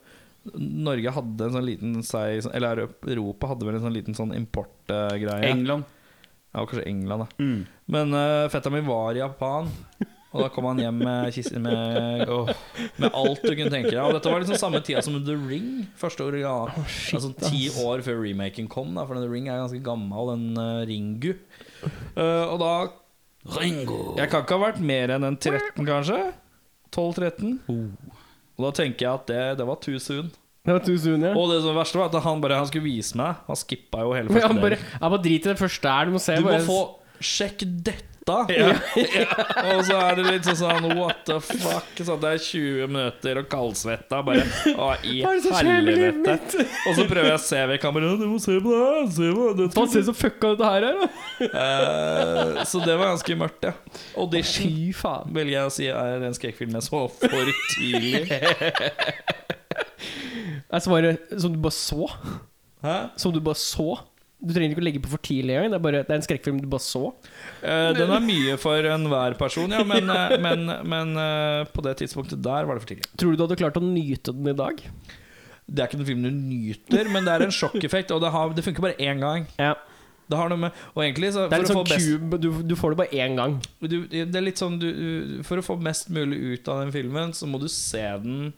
Norge 0.59 1.13
hadde 1.15 1.47
en 1.47 1.55
sånn 1.55 1.65
liten 1.69 2.03
seg 2.03 2.49
Eller 2.53 2.89
Europa 3.07 3.47
hadde 3.53 3.65
vel 3.69 3.77
en 3.79 3.85
sånn 3.87 3.95
liten 3.95 4.15
sånn 4.19 4.35
importgreie. 4.35 5.47
England. 5.53 5.85
ja, 6.53 6.65
kanskje 6.67 6.87
England, 6.91 7.29
da. 7.29 7.29
Mm. 7.39 7.67
Men 7.95 8.13
uh, 8.19 8.49
fetta 8.51 8.69
min 8.75 8.85
var 8.91 9.15
i 9.15 9.23
Japan. 9.23 9.71
Og 10.33 10.41
da 10.41 10.49
kom 10.53 10.65
han 10.71 10.81
hjem 10.81 11.01
med, 11.05 11.27
kis- 11.37 11.53
med, 11.61 12.25
oh, 12.33 12.49
med 13.03 13.09
alt 13.13 13.43
du 13.45 13.51
kunne 13.53 13.73
tenke 13.73 13.91
deg. 13.93 14.01
Og 14.01 14.15
dette 14.17 14.33
var 14.33 14.41
liksom 14.41 14.61
samme 14.61 14.81
tida 14.85 15.03
som 15.05 15.19
The 15.21 15.37
Ring. 15.37 15.85
Første 16.01 16.25
år, 16.25 16.39
ja, 16.41 16.55
altså 17.13 17.33
Ti 17.43 17.67
år 17.85 18.05
før 18.07 18.23
remaken 18.25 18.71
kom, 18.73 18.95
da, 18.97 19.05
for 19.09 19.21
The 19.21 19.29
Ring 19.29 19.51
er 19.51 19.61
ganske 19.61 19.83
gammel, 19.85 20.33
den 20.33 20.57
uh, 20.57 20.83
Ringu. 20.89 21.35
Uh, 22.17 22.47
og 22.49 22.57
da 22.63 22.73
Ringo. 23.59 24.01
Jeg 24.17 24.31
kan 24.33 24.45
ikke 24.47 24.57
ha 24.57 24.65
vært 24.69 24.81
mer 24.93 25.13
enn 25.17 25.27
en 25.27 25.37
13, 25.37 25.83
kanskje? 25.85 26.21
12-13. 26.95 27.59
Og 27.73 28.65
da 28.69 28.71
tenker 28.77 29.07
jeg 29.07 29.13
at 29.13 29.29
det, 29.29 29.43
det 29.61 29.67
var 29.69 29.81
too 29.83 30.01
soon. 30.01 30.31
Det 30.63 30.77
var 30.77 30.85
too 30.87 30.97
soon, 31.01 31.25
ja. 31.27 31.33
Og 31.35 31.51
det 31.51 31.59
som 31.65 31.75
verste 31.75 31.99
var 31.99 32.13
at 32.13 32.23
han 32.23 32.43
bare 32.43 32.61
han 32.61 32.69
skulle 32.71 32.87
vise 32.87 33.19
meg. 33.19 33.41
Han 33.49 33.59
skippa 33.59 34.05
jo 34.07 34.13
hele 34.15 34.31
første 34.31 34.55
delen. 34.61 34.79
jeg 34.79 35.03
bare 35.03 35.23
drit 35.25 35.49
i 35.49 35.51
det 35.51 35.59
første 35.59 35.95
her. 35.97 36.07
Du 36.07 36.15
må 36.15 36.23
se. 36.23 36.39
Du 36.39 36.47
må 36.47 36.59
få 36.69 36.81
Sjekk 37.23 37.63
dette! 37.87 38.12
og 39.73 39.81
så 39.87 39.97
er 39.99 40.19
det 40.21 40.25
litt 40.29 40.45
sånn 40.47 40.59
sånn 40.61 40.85
What 40.95 41.25
the 41.27 41.39
fuck? 41.43 41.89
Så 41.99 42.15
det 42.23 42.29
er 42.37 42.43
20 42.45 42.87
minutter 42.93 43.41
og 43.41 43.49
kaldsvetta. 43.51 44.21
Bare 44.27 44.45
Å, 44.73 44.93
i 45.03 45.17
helvete. 45.25 46.37
Og 46.89 46.93
så 46.99 47.07
prøver 47.11 47.29
jeg 47.33 47.41
å 47.41 47.43
se 47.43 47.61
ved 47.73 47.83
kameraet. 47.83 48.23
Du 48.23 48.27
må 48.31 48.39
se 48.43 48.55
på 48.63 48.71
det 48.71 48.83
her! 48.87 49.09
Se 49.17 49.27
på 49.35 49.49
det 49.59 49.67
se 49.97 50.05
så 50.07 50.15
fucka 50.17 50.53
dette 50.53 50.71
her 50.71 50.87
er, 50.87 51.03
da. 51.03 51.09
Eh, 51.49 52.63
Så 52.69 52.77
det 52.85 52.95
var 53.01 53.07
ganske 53.13 53.39
mørkt, 53.43 53.67
ja. 53.67 53.75
Audition 54.23 54.79
faen. 54.97 55.27
velger 55.35 55.57
jeg 55.59 55.73
å 55.73 55.75
si 55.75 55.87
er 55.91 56.23
en 56.29 56.39
skrekkfilm 56.39 56.79
jeg 56.79 56.87
så 56.89 57.01
for 57.19 57.53
tidlig. 57.75 58.23
Er 60.73 60.81
svaret 60.81 61.29
som 61.37 61.53
du 61.53 61.59
bare 61.61 61.77
så. 61.77 62.07
Hæ? 62.83 62.95
Som 63.21 63.35
du 63.35 63.41
bare 63.45 63.59
så. 63.61 63.99
Du 64.43 64.51
trenger 64.53 64.73
ikke 64.75 64.83
å 64.83 64.85
legge 64.89 65.01
på 65.05 65.11
for 65.13 65.23
tidlig 65.23 65.55
engang. 65.55 65.71
Det, 65.71 65.79
er 65.79 65.85
bare- 65.87 66.03
det 66.03 66.11
er 66.11 66.19
en 66.19 66.25
skrekkfilm 66.27 66.57
du 66.61 66.67
bare 66.67 66.83
så. 66.83 67.03
Eh, 67.63 67.93
Den 67.95 68.11
er 68.11 68.25
mye 68.25 68.57
for 68.59 68.89
enhver 68.91 69.37
person, 69.39 69.71
ja, 69.71 69.85
men, 69.87 70.11
eh, 70.11 70.37
men, 70.43 70.65
men 70.91 71.13
eh, 71.17 71.65
på 71.71 71.85
det 71.87 71.97
tidspunktet 72.03 72.43
der 72.43 72.67
var 72.67 72.75
det 72.75 72.83
for 72.83 72.91
tidlig. 72.95 73.07
Tror 73.17 73.31
du 73.31 73.37
du 73.39 73.45
hadde 73.47 73.61
klart 73.61 73.79
å 73.79 73.85
nyte 73.87 74.35
den 74.35 74.51
i 74.51 74.57
dag? 74.59 74.83
Det 75.73 75.79
er 75.79 75.87
ikke 75.89 76.01
en 76.01 76.09
film 76.11 76.25
du 76.27 76.31
nyter, 76.35 77.09
men 77.15 77.25
det 77.25 77.33
er 77.37 77.45
en 77.47 77.55
sjokkeffekt, 77.55 78.11
og 78.11 78.21
det, 78.25 78.33
har, 78.35 78.51
det 78.53 78.65
funker 78.67 78.83
bare 78.83 78.99
én 78.99 79.23
gang. 79.23 79.47
Ja. 79.63 79.77
Det 80.33 80.39
har 80.39 80.49
noe 80.49 80.57
med 80.63 80.73
Og 80.95 81.03
egentlig 81.03 81.33
så 81.35 81.43
Det 81.51 81.59
er 81.59 81.63
for 81.63 81.63
litt 81.63 81.71
å 81.71 81.75
få 81.75 81.81
sånn 81.83 81.91
best, 81.93 82.09
cube. 82.09 82.39
Du, 82.41 82.49
du 82.71 82.75
får 82.79 82.93
det 82.95 82.99
bare 83.03 83.21
én 83.27 83.35
gang. 83.37 83.57
du, 83.83 83.97
Det 84.09 84.37
er 84.39 84.45
litt 84.45 84.61
sånn 84.61 84.79
du, 84.81 84.87
du- 84.95 85.43
For 85.45 85.61
å 85.61 85.65
få 85.67 85.75
mest 85.83 86.09
mulig 86.15 86.39
ut 86.55 86.69
av 86.73 86.81
den 86.85 86.93
filmen, 86.95 87.35
så 87.37 87.47
må 87.51 87.61
du 87.61 87.67
se 87.69 88.01
den 88.23 88.53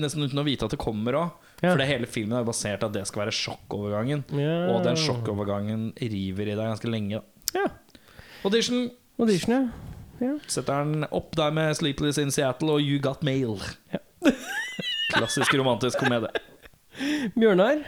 nesten 0.00 0.22
uten 0.24 0.38
å 0.40 0.44
vite 0.46 0.64
at 0.64 0.72
det 0.72 0.78
kommer 0.80 1.16
òg. 1.18 1.32
Ja. 1.60 1.70
For 1.74 1.76
det 1.82 1.86
hele 1.90 2.06
filmen 2.08 2.38
er 2.38 2.44
basert 2.48 2.82
at 2.86 2.92
det 2.94 3.02
skal 3.08 3.26
være 3.26 3.34
sjokkovergangen. 3.36 4.22
Ja. 4.32 4.54
Og 4.72 4.82
den 4.86 4.96
sjokkovergangen 4.96 5.90
river 6.00 6.48
i 6.48 6.54
deg 6.56 6.64
ganske 6.64 6.88
lenge. 6.90 7.20
da. 7.20 7.60
Ja. 7.60 7.66
Audition 8.44 8.90
Audition, 9.20 9.66
ja. 10.22 10.30
setter 10.48 10.84
den 10.88 11.04
opp 11.12 11.34
der 11.36 11.50
med 11.52 11.74
'Sleepless 11.76 12.16
in 12.18 12.30
Seattle' 12.32 12.70
og 12.72 12.80
'You 12.80 12.98
Got 13.04 13.20
Mail'. 13.20 13.60
Klassisk 15.12 15.52
romantisk 15.58 15.98
komedie. 15.98 16.30
Bjørnar? 17.36 17.82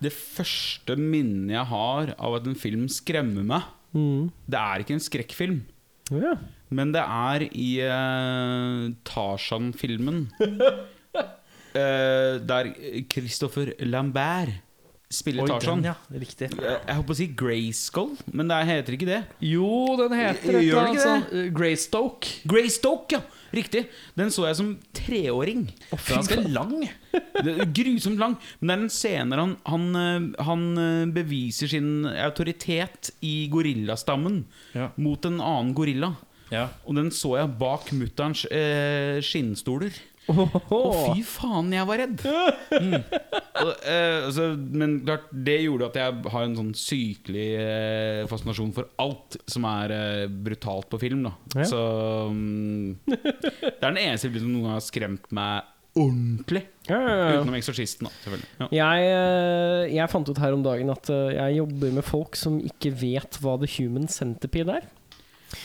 Det 0.00 0.12
første 0.12 0.96
minnet 0.96 1.52
jeg 1.52 1.66
har 1.68 2.14
av 2.18 2.34
at 2.38 2.46
en 2.48 2.54
film 2.56 2.88
skremmer 2.88 3.44
meg, 3.44 3.62
Mm. 3.92 4.30
det 4.48 4.54
er 4.58 4.78
ikke 4.78 4.94
en 4.94 5.00
skrekkfilm. 5.02 5.60
Ja. 6.12 6.36
Men 6.70 6.92
det 6.94 7.02
er 7.02 7.42
i 7.50 7.80
uh, 7.82 8.94
Tarzan-filmen. 9.04 10.28
Eh, 11.74 12.38
der 12.46 12.72
Christopher 13.12 13.72
Lambert 13.86 14.50
spiller 15.10 15.46
Tarzan. 15.46 15.82
ja. 15.84 15.94
Riktig. 16.12 16.52
Eh, 16.58 16.76
Jeg 16.86 16.94
holdt 16.94 17.06
på 17.08 17.14
å 17.14 17.18
si 17.18 17.26
Grayskull, 17.34 18.12
men 18.32 18.48
det 18.50 18.60
heter 18.68 18.94
ikke 18.94 19.08
det. 19.08 19.20
Jo, 19.42 19.96
den 19.98 20.14
heter 20.18 20.54
et 20.54 20.62
eller 20.62 20.86
annet 20.86 21.54
Greystoke. 21.56 22.28
Greystoke, 22.46 23.12
ja! 23.18 23.20
Riktig. 23.50 23.88
Den 24.14 24.28
så 24.30 24.44
jeg 24.46 24.54
som 24.60 24.68
treåring. 24.94 25.64
Den 25.90 25.98
er 25.98 26.14
ganske 26.14 26.36
lang. 26.54 26.76
Grusomt 27.74 28.20
lang. 28.22 28.36
Men 28.60 28.68
det 28.70 28.76
er 28.76 28.84
en 28.84 28.92
scene 28.94 29.38
han, 29.40 29.56
han, 29.66 29.88
eh, 29.98 30.44
han 30.46 31.10
beviser 31.14 31.66
sin 31.72 32.06
autoritet 32.06 33.10
i 33.26 33.48
gorillastammen 33.50 34.44
Ja. 34.78 34.92
mot 34.96 35.24
en 35.26 35.40
annen 35.40 35.74
gorilla. 35.74 36.12
Ja. 36.52 36.68
Og 36.86 36.94
den 36.98 37.10
så 37.10 37.36
jeg 37.40 37.58
bak 37.58 37.90
mutterns 37.94 38.44
eh, 38.50 39.18
skinnstoler. 39.22 39.90
Og 40.30 40.94
fy 40.94 41.22
faen, 41.26 41.72
jeg 41.74 41.86
var 41.88 42.00
redd! 42.02 42.22
Mm. 42.70 42.94
Og, 43.60 43.72
eh, 43.84 44.26
altså, 44.26 44.46
men 44.56 45.00
klart, 45.04 45.26
det 45.32 45.56
gjorde 45.64 45.90
at 45.90 45.98
jeg 46.00 46.30
har 46.34 46.46
en 46.46 46.56
sånn 46.58 46.70
sykelig 46.78 47.48
eh, 47.60 48.20
fascinasjon 48.30 48.72
for 48.76 48.88
alt 49.02 49.36
som 49.50 49.66
er 49.68 49.94
eh, 49.96 50.22
brutalt 50.30 50.88
på 50.92 51.00
film. 51.02 51.26
Da. 51.28 51.34
Ja. 51.60 51.66
Så 51.68 51.82
mm, 52.32 52.96
Det 53.10 53.74
er 53.80 53.90
den 53.90 54.02
eneste 54.04 54.30
filmen 54.30 54.44
som 54.44 54.54
noen 54.54 54.68
gang 54.68 54.78
har 54.78 54.86
skremt 54.86 55.28
meg 55.36 55.76
ordentlig. 55.98 56.62
Ja, 56.86 57.00
ja. 57.02 57.40
Utenom 57.40 57.56
'Eksorsisten', 57.58 58.06
da, 58.06 58.14
selvfølgelig. 58.22 58.68
Jeg, 58.78 59.08
jeg 59.96 60.12
fant 60.12 60.30
ut 60.30 60.38
her 60.38 60.54
om 60.54 60.62
dagen 60.62 60.92
at 60.94 61.10
jeg 61.10 61.58
jobber 61.58 61.96
med 61.98 62.06
folk 62.06 62.38
som 62.38 62.60
ikke 62.62 62.94
vet 62.94 63.40
hva 63.42 63.56
The 63.58 63.68
Human 63.74 64.06
Centipede 64.10 64.78
er. 64.78 64.86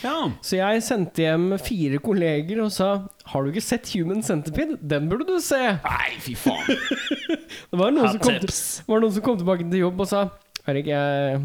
Ja. 0.02 0.16
Så 0.44 0.58
jeg 0.58 0.82
sendte 0.84 1.22
hjem 1.22 1.52
fire 1.62 2.00
kolleger 2.02 2.58
og 2.64 2.72
sa 2.74 2.88
Har 3.30 3.44
du 3.44 3.52
ikke 3.52 3.62
sett 3.64 3.92
Human 3.94 4.22
Centipede? 4.26 4.78
Den 4.82 5.06
burde 5.10 5.28
du 5.28 5.36
se! 5.42 5.60
Nei, 5.84 6.16
fy 6.22 6.34
faen! 6.38 6.72
Det 7.70 7.78
var 7.78 7.94
noen, 7.94 8.10
som 8.10 8.20
kom, 8.22 8.40
til, 8.42 8.52
var 8.88 9.04
noen 9.04 9.14
som 9.14 9.24
kom 9.24 9.38
tilbake 9.40 9.68
til 9.70 9.84
jobb 9.84 10.02
og 10.02 10.10
sa 10.10 10.24
Erik, 10.66 10.88
jeg, 10.90 11.42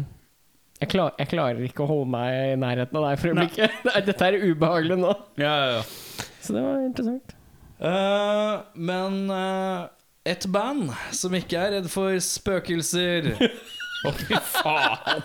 jeg, 0.80 0.88
klar, 0.90 1.12
jeg 1.20 1.30
klarer 1.30 1.62
ikke 1.62 1.84
å 1.84 1.90
holde 1.90 2.10
meg 2.10 2.34
i 2.34 2.56
nærheten 2.58 2.98
av 2.98 3.04
deg 3.06 3.20
for 3.20 3.30
øyeblikket. 3.30 3.76
Dette 4.08 4.26
er 4.26 4.38
ubehagelig 4.42 4.96
nå. 4.98 5.12
Ja, 5.38 5.52
ja, 5.52 5.68
ja. 5.76 6.26
Så 6.42 6.56
det 6.56 6.64
var 6.64 6.80
interessant. 6.82 7.36
Uh, 7.78 8.64
men 8.74 9.20
uh, 9.30 9.86
et 10.26 10.48
band 10.50 10.90
som 11.14 11.38
ikke 11.38 11.58
er 11.58 11.76
redd 11.76 11.88
for 11.90 12.18
spøkelser 12.22 13.32
Å, 13.38 14.12
fy 14.18 14.38
faen! 14.56 15.24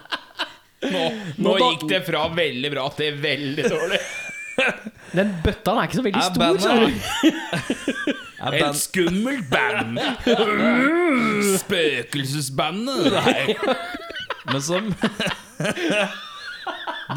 Nå, 0.85 0.99
nå 1.41 1.53
gikk 1.57 1.87
det 1.89 2.03
fra 2.05 2.27
veldig 2.29 2.69
bra 2.73 2.89
til 2.97 3.15
veldig 3.21 3.63
dårlig. 3.71 3.99
Den 5.13 5.31
bøtta 5.43 5.71
er 5.77 5.83
ikke 5.87 5.97
så 5.99 6.03
veldig 6.05 6.23
stor. 6.27 6.39
bandet 6.41 6.63
Et 8.57 8.75
skummelt 8.77 9.49
band. 9.49 9.99
Spøkelsesbandet. 11.63 13.13
Nei. 13.15 13.55
Men 14.47 14.61
som 14.63 14.83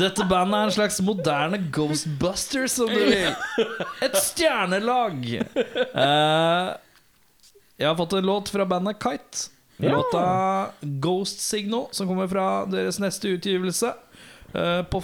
Dette 0.01 0.25
bandet 0.31 0.57
er 0.57 0.65
en 0.69 0.73
slags 0.75 1.01
moderne 1.05 1.59
Ghostbusters, 1.75 2.79
om 2.81 2.89
du 2.93 3.01
vil. 3.11 3.35
Et 4.07 4.17
stjernelag. 4.23 5.17
Eh, 5.35 6.67
jeg 7.81 7.87
har 7.89 7.97
fått 7.99 8.13
en 8.17 8.27
låt 8.29 8.47
fra 8.55 8.65
bandet 8.71 8.97
Kite. 9.03 9.39
Ja. 9.81 9.97
Låta 9.97 10.25
Ghost 10.81 11.41
Signal, 11.41 11.87
som 11.97 12.09
kommer 12.11 12.29
fra 12.29 12.47
deres 12.71 12.99
neste 13.01 13.29
utgivelse. 13.37 13.93
Eh, 14.53 14.83
på 14.91 15.01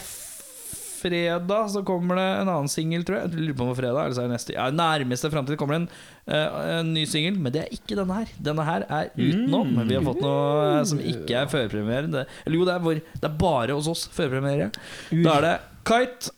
fredag 0.97 1.69
så 1.71 1.83
kommer 1.87 2.17
det 2.19 2.25
en 2.41 2.49
annen 2.49 2.69
singel, 2.73 3.05
tror 3.07 3.19
jeg. 3.21 3.31
Jeg 3.31 3.45
lurer 3.47 3.57
på 3.61 3.67
om 3.69 3.77
fredag 3.79 4.05
eller 4.05 4.17
så 4.17 4.23
er 4.25 4.29
det 4.31 4.35
neste 4.37 4.55
Ja, 4.57 4.65
Nærmeste 4.75 5.31
framtid 5.31 5.59
kommer 5.61 5.77
det 5.77 5.83
en, 5.85 5.89
eh, 6.35 6.79
en 6.81 6.93
ny 6.95 7.05
singel, 7.07 7.37
men 7.39 7.53
det 7.55 7.63
er 7.63 7.75
ikke 7.77 7.99
denne 7.99 8.17
her. 8.17 8.33
Denne 8.43 8.65
her 8.67 8.87
er 8.89 9.11
utenom. 9.15 9.75
Vi 9.87 9.95
har 9.95 10.03
fått 10.07 10.23
noe 10.25 10.79
eh, 10.81 10.85
som 10.89 10.99
ikke 11.01 11.43
er 11.45 11.51
førpremiere. 11.53 12.27
Eller 12.45 12.59
jo, 12.59 12.65
det 12.67 12.75
er, 12.75 12.85
vår, 12.89 13.03
det 13.15 13.31
er 13.31 13.37
bare 13.39 13.77
hos 13.77 13.91
oss 13.93 14.07
førpremiere. 14.17 14.71
Da 15.13 15.37
er 15.39 15.47
det 15.47 15.57
Kite 15.87 16.33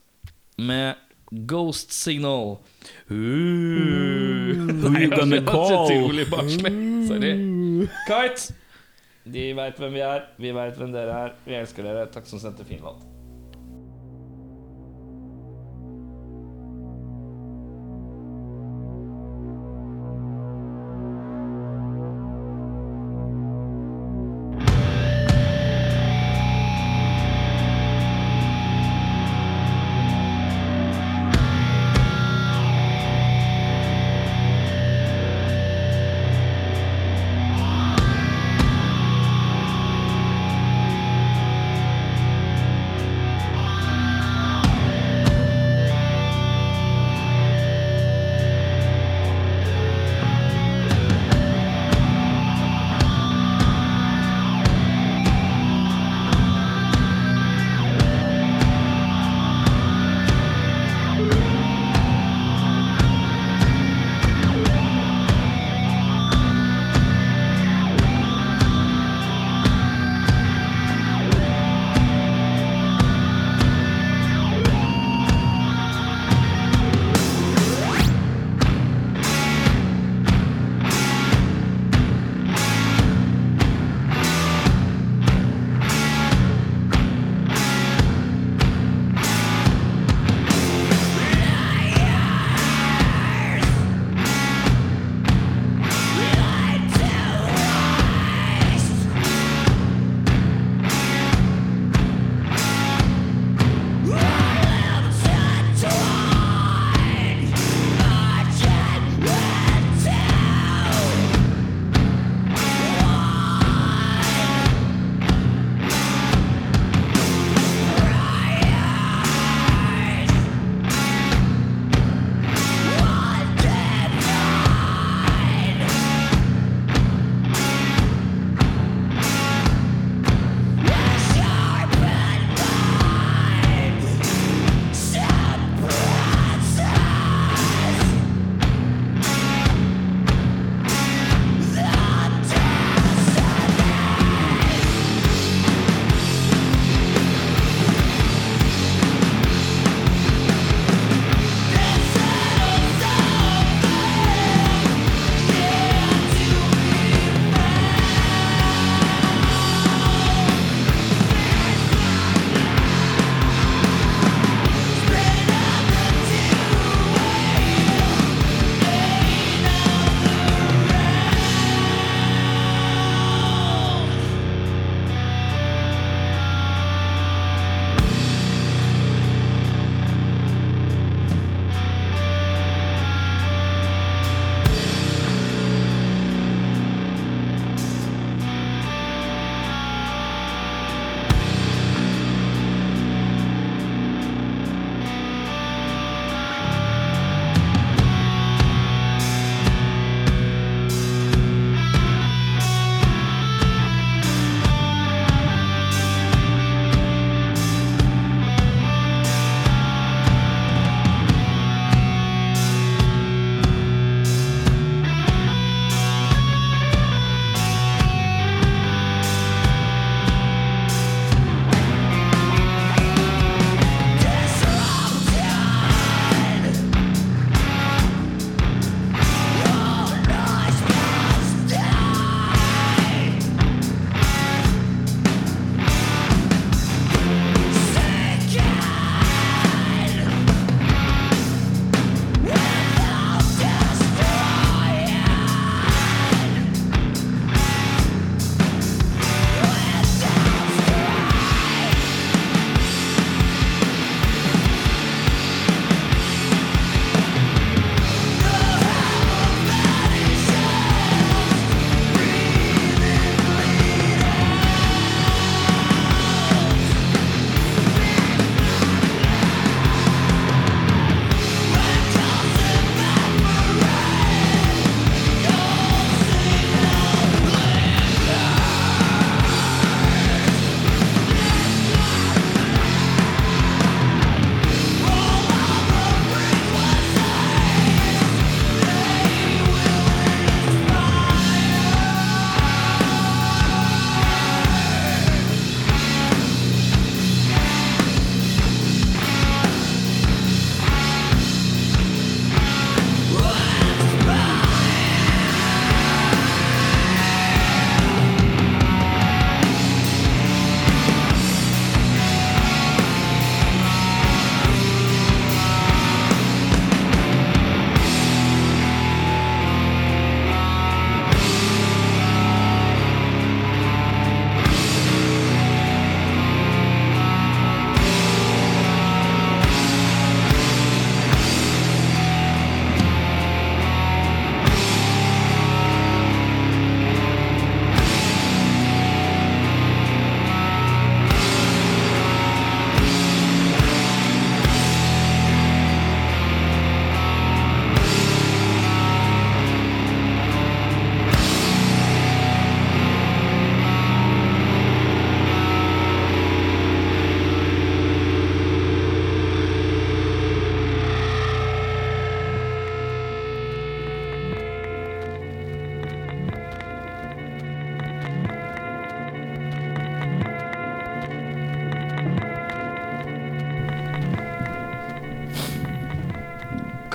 med 0.59 0.95
Ghost 1.49 1.93
Signal. 1.93 2.59
Uh. 3.11 3.15
Who 4.83 4.93
you 4.97 5.09
gonna 5.11 5.41
call? 5.53 5.89
Sorry. 5.89 7.58
Kite. 8.09 8.55
De 9.29 9.51
veit 9.57 9.79
hvem 9.79 9.95
vi 9.95 10.03
er. 10.05 10.27
Vi 10.41 10.55
veit 10.57 10.79
hvem 10.81 10.93
dere 10.95 11.21
er. 11.27 11.39
Vi 11.45 11.57
elsker 11.59 11.87
dere. 11.87 12.09
Takk 12.13 12.29
som 12.31 12.41
sendte 12.43 12.67
fin 12.69 12.83
låt. 12.85 13.18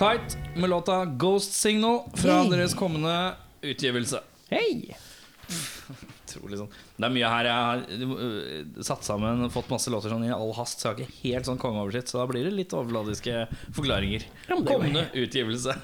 Kite 0.03 0.59
med 0.59 0.69
låta 0.69 1.05
Ghost 1.05 1.53
Signal 1.53 1.99
fra 2.13 2.41
Hey. 2.41 2.49
deres 2.49 2.73
kommende 2.73 3.35
utgivelse. 3.61 4.19
Hei! 4.49 4.95
Utrolig 6.27 6.57
sånn 6.59 6.71
Det 6.97 7.05
er 7.07 7.13
mye 7.13 7.29
her 7.29 7.47
jeg 7.47 7.67
har 7.67 7.83
øh, 8.25 8.81
satt 8.83 9.05
sammen, 9.07 9.45
fått 9.53 9.69
masse 9.71 9.91
låter 9.93 10.11
sånn 10.11 10.25
i 10.27 10.31
all 10.33 10.51
hast, 10.57 10.81
så 10.81 10.89
jeg 10.89 10.93
har 10.93 10.99
ikke 11.05 11.21
helt 11.21 11.47
sånn 11.47 11.61
kongeoversikt, 11.61 12.11
så 12.11 12.19
da 12.19 12.25
blir 12.27 12.43
det 12.43 12.51
litt 12.57 12.75
overfladiske 12.75 13.45
forklaringer. 13.77 14.25
Det 14.47 14.57
er 14.57 14.65
Kommende 14.73 15.05
utgivelse. 15.13 15.77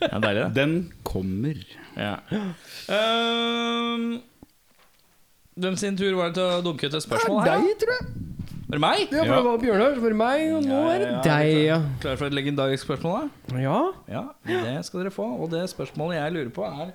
Ja, 0.00 0.16
deilig, 0.22 0.40
det. 0.46 0.52
Den 0.56 0.74
kommer. 1.04 1.58
Ja. 1.94 2.14
Um, 2.88 4.22
hvem 5.60 5.76
sin 5.76 5.98
tur 6.00 6.16
var 6.16 6.32
det 6.32 6.38
til 6.40 6.54
å 6.56 6.62
dunke 6.64 6.88
ut 6.88 6.96
et 6.96 7.04
spørsmål 7.04 7.42
her? 7.44 7.60
Deg, 7.60 7.76
tror 7.82 7.92
jeg. 7.98 8.27
Var 8.68 8.76
det 8.76 8.82
meg? 8.84 8.98
Ja, 9.08 9.22
for 9.24 9.32
det 9.32 9.44
var 9.46 9.60
Bjørnar, 9.62 9.94
så 9.96 10.00
var 10.04 10.12
det 10.12 10.18
meg, 10.20 10.42
og 10.52 10.60
nå 10.68 10.78
er 10.92 10.98
det 11.00 11.06
Ja, 11.08 11.12
ja, 11.16 11.20
deg, 11.24 11.48
ja. 11.64 11.78
Klar 12.02 12.18
for 12.20 12.28
et 12.28 12.34
legendarisk 12.36 12.84
spørsmål? 12.84 13.30
da? 13.48 13.56
Ja. 13.64 13.78
Ja, 14.12 14.20
det 14.44 14.84
skal 14.84 15.00
dere 15.06 15.12
få. 15.14 15.24
Og 15.40 15.48
det 15.54 15.62
spørsmålet 15.72 16.18
jeg 16.18 16.34
lurer 16.36 16.52
på, 16.52 16.66
er 16.68 16.92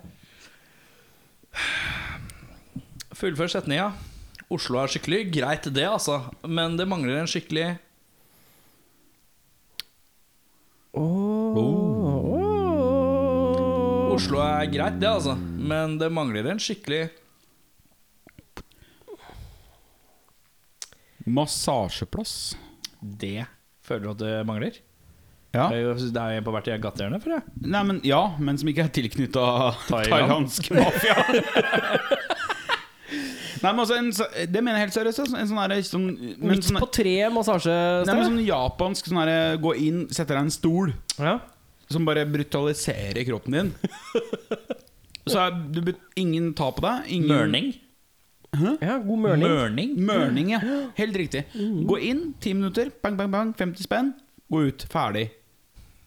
Fullfør 3.17 3.49
setninga. 3.49 3.88
Oslo 4.53 4.78
er 4.84 4.88
skikkelig. 4.93 5.24
Greit, 5.34 5.65
det, 5.74 5.88
altså. 5.89 6.19
Men 6.45 6.78
det 6.78 6.86
mangler 6.89 7.17
en 7.24 7.30
skikkelig 7.30 7.71
Åh. 10.93 11.57
Oslo 14.13 14.38
er 14.45 14.69
greit, 14.69 14.99
det, 15.01 15.09
altså. 15.09 15.34
Men 15.57 15.97
det 15.97 16.11
mangler 16.13 16.45
en 16.53 16.61
skikkelig 16.61 17.07
Massasjeplass. 21.26 22.55
Det 23.01 23.45
føler 23.84 24.03
du 24.05 24.11
at 24.13 24.21
det 24.24 24.34
mangler? 24.47 24.80
Ja. 25.53 25.67
Det 25.69 25.78
er 25.78 25.82
jo 25.86 25.93
det 26.09 26.17
er 26.21 26.38
jo 26.39 26.43
på 26.47 26.53
hvert 26.55 26.69
gatehjørne, 26.82 27.19
føler 27.21 27.36
jeg. 27.39 27.67
Nei, 27.69 27.82
men 27.86 27.99
ja, 28.07 28.21
men 28.41 28.57
som 28.57 28.69
ikke 28.71 28.88
er 28.88 28.93
tilknytta 28.95 29.43
Thailand. 29.86 30.09
thailandsk 30.09 30.71
mafia. 30.74 31.17
Nei, 33.63 33.71
men 33.71 33.80
altså, 33.80 33.95
en, 33.95 34.09
det 34.51 34.59
mener 34.63 34.80
jeg 34.82 34.88
helt 34.89 34.95
seriøst. 34.97 35.21
altså. 35.24 35.38
En 35.39 35.47
sånn 35.51 35.61
herre 35.61 35.78
sånn, 35.88 36.07
Midt 36.41 36.65
sånn, 36.67 36.80
på 36.82 36.89
tre 36.91 37.13
nei, 37.13 37.28
men 37.30 37.38
massasjesteder. 37.38 38.26
sånn 38.28 38.41
japansk 38.43 39.07
sånn 39.07 39.21
herre 39.21 39.38
Gå 39.63 39.76
inn, 39.80 40.01
sette 40.11 40.34
deg 40.34 40.41
en 40.41 40.51
stol 40.51 40.91
Ja. 41.15 41.38
som 41.93 42.03
bare 42.09 42.26
brutaliserer 42.28 43.21
kroppen 43.30 43.55
din. 43.59 43.71
Så 45.32 45.39
er 45.39 45.53
du 45.71 45.93
ingen 46.19 46.49
tar 46.57 46.74
på 46.76 46.84
deg. 46.84 47.05
Ingen 47.15 47.30
Mørning. 47.32 47.69
Ja, 48.54 48.97
god 49.01 49.24
mørning. 49.28 49.47
Mørning. 49.47 49.93
Mørning, 50.10 50.51
ja. 50.56 50.60
Helt 50.97 51.16
riktig. 51.18 51.45
Gå 51.54 52.01
inn, 52.10 52.28
ti 52.43 52.54
minutter, 52.58 52.91
bang, 53.04 53.18
bang, 53.18 53.32
bang, 53.34 53.56
50 53.58 53.88
spenn. 53.88 54.14
Gå 54.51 54.68
ut, 54.70 54.86
ferdig. 54.91 55.30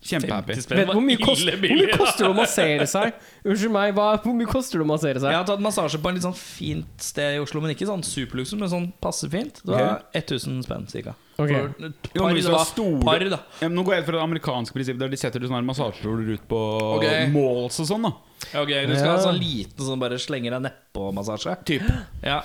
Kjempehappy. 0.06 0.54
50 0.54 0.76
Vet 0.78 0.90
hvor 0.92 1.02
mye, 1.02 1.18
kost, 1.18 1.42
hvor 1.48 1.72
mye 1.80 1.94
koster 1.96 2.26
det 2.26 2.30
å 2.30 2.36
massere 2.36 2.86
seg? 2.90 3.16
Unnskyld 3.46 3.72
meg, 3.74 3.94
hva, 3.96 4.08
hvor 4.22 4.36
mye 4.38 4.50
koster 4.50 4.78
det 4.78 4.86
å 4.86 4.88
massere 4.88 5.22
seg? 5.22 5.32
Jeg 5.32 5.40
har 5.40 5.48
tatt 5.48 5.64
massasje 5.64 6.00
på 6.02 6.12
en 6.12 6.18
litt 6.18 6.26
sånn 6.26 6.36
fint 6.38 7.06
sted 7.08 7.38
i 7.38 7.40
Oslo, 7.42 7.62
men 7.64 7.74
ikke 7.74 7.88
sånn 7.88 8.04
superluksus, 8.06 8.58
men 8.60 8.70
sånn 8.70 8.86
passe 9.02 9.30
fint. 9.32 9.58
Det 9.64 9.74
var 9.74 10.04
1000 10.14 10.62
spenn, 10.66 10.86
ca. 10.92 11.16
Ok. 11.36 11.50
For 11.50 11.50
par, 11.50 11.90
Jo, 12.14 12.28
du 12.36 12.52
var 12.52 12.68
store- 12.68 13.02
par, 13.02 13.26
da. 13.34 13.40
Ja, 13.64 13.72
nå 13.72 13.82
går 13.82 13.96
jeg 13.96 14.04
helt 14.04 14.10
fra 14.12 14.20
det 14.20 14.24
amerikanske 14.28 14.78
prinsippet, 14.78 15.02
der 15.02 15.12
de 15.12 15.20
setter 15.20 15.42
sånne 15.48 15.58
her 15.58 15.68
massasjestoler 15.72 16.36
ut 16.36 16.46
på 16.48 16.62
okay. 17.00 17.26
malls 17.34 17.82
og 17.82 17.90
sånn. 17.90 18.06
da 18.10 18.14
Ok, 18.54 18.68
Du 18.86 18.94
skal 18.96 19.10
ha 19.10 19.18
sånn 19.24 19.38
liten 19.40 19.84
sånn 19.88 19.98
bare 20.00 20.18
slenger 20.22 20.54
deg 20.56 20.66
nedpå-massasje? 20.68 21.56
Typ. 21.66 21.82
Ja. 22.22 22.42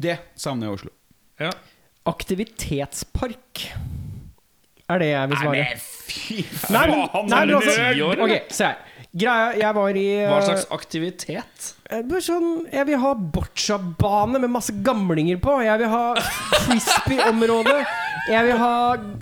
Det 0.00 0.18
savner 0.38 0.68
jeg 0.68 0.72
i 0.72 0.78
Oslo. 0.80 0.90
ja. 1.42 1.50
Aktivitetspark 2.08 3.64
er 4.88 4.98
det 5.02 5.08
jeg 5.10 5.28
vil 5.28 5.40
svare. 5.42 5.64
fy 6.08 6.36
Nei, 6.72 6.84
men, 6.88 7.02
nei, 7.28 7.40
men 7.46 7.56
altså, 7.58 8.22
Ok, 8.24 8.32
se 8.56 8.64
her. 8.70 8.78
Greia, 9.18 9.50
jeg 9.56 9.74
var 9.76 9.96
i 9.96 10.04
Hva 10.28 10.38
eh, 10.38 10.46
slags 10.46 10.66
aktivitet? 10.72 11.68
eh, 11.90 12.02
bare 12.08 12.20
sånn, 12.24 12.48
Jeg 12.72 12.86
vil 12.88 12.98
ha 13.02 13.12
boccia-bane 13.14 14.40
med 14.40 14.50
masse 14.52 14.72
gamlinger 14.84 15.40
på. 15.40 15.58
Jeg 15.64 15.78
vil 15.82 15.88
ha 15.92 16.02
frisbee-område. 16.64 17.76
Jeg 18.28 18.44
vil 18.48 18.56
ha 18.60 18.72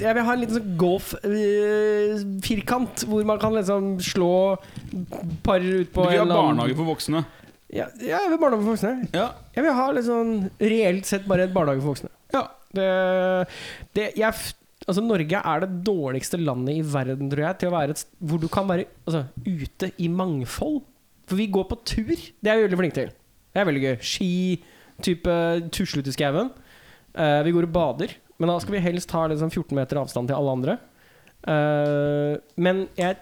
Jeg 0.01 0.15
vil 0.17 0.25
ha 0.27 0.33
en 0.33 0.41
liten 0.43 0.57
sånn 0.59 0.73
golf-firkant 0.81 2.95
hvor 3.11 3.23
man 3.29 3.39
kan 3.43 3.53
liksom 3.57 3.83
slå 4.03 4.37
par 5.47 5.61
ut 5.61 5.89
på 5.95 6.01
Du 6.03 6.09
vil 6.11 6.19
ha 6.23 6.27
barnehage 6.31 6.75
for 6.79 6.87
voksne. 6.91 7.21
Ja, 7.75 7.87
ja, 8.01 8.19
jeg 8.25 8.31
vil 8.33 8.41
barnehage 8.43 8.65
for 8.65 8.73
voksne. 8.75 8.93
Ja. 9.13 9.27
Jeg 9.57 9.63
vil 9.67 9.75
ha 9.79 9.87
litt 9.95 10.07
sånn 10.07 10.33
reelt 10.63 11.07
sett 11.09 11.25
bare 11.29 11.43
et 11.49 11.57
barnehage 11.57 11.83
for 11.83 11.91
voksne. 11.95 12.11
ja. 12.35 12.43
Det, 12.77 12.89
det 13.97 14.07
jeg, 14.19 14.33
Altså 14.87 15.03
Norge 15.03 15.39
er 15.41 15.61
det 15.65 15.79
dårligste 15.87 16.37
landet 16.39 16.75
i 16.79 16.83
verden 16.87 17.31
tror 17.33 17.43
jeg 17.43 17.57
til 17.59 17.69
å 17.71 17.75
være 17.75 17.91
et 17.97 18.03
hvor 18.23 18.39
du 18.43 18.49
kan 18.53 18.67
være 18.69 18.85
altså, 19.03 19.21
ute 19.43 19.87
i 19.99 20.09
mangfold. 20.13 20.79
For 21.27 21.35
vi 21.41 21.47
går 21.51 21.65
på 21.67 21.77
tur. 21.89 22.15
Det 22.15 22.49
er 22.53 22.57
vi 22.61 22.67
veldig 22.69 22.79
flinke 22.79 22.99
til. 23.01 23.11
Det 23.51 23.59
er 23.63 23.67
veldig 23.67 23.83
gøy. 23.83 23.97
Ski, 24.05 24.31
type 25.03 25.33
tusle 25.75 26.01
ut 26.05 26.11
i 26.13 26.15
skauen. 26.15 26.49
Uh, 27.17 27.41
vi 27.43 27.51
går 27.57 27.67
og 27.67 27.75
bader. 27.75 28.11
Men 28.41 28.53
da 28.53 28.59
skal 28.61 28.77
vi 28.77 28.85
helst 28.85 29.13
ha 29.17 29.25
liksom 29.31 29.51
14 29.53 29.77
meter 29.79 30.01
avstand 30.01 30.31
til 30.31 30.37
alle 30.37 30.55
andre. 30.59 30.77
Uh, 31.47 32.37
men 32.59 32.87
jeg, 32.99 33.19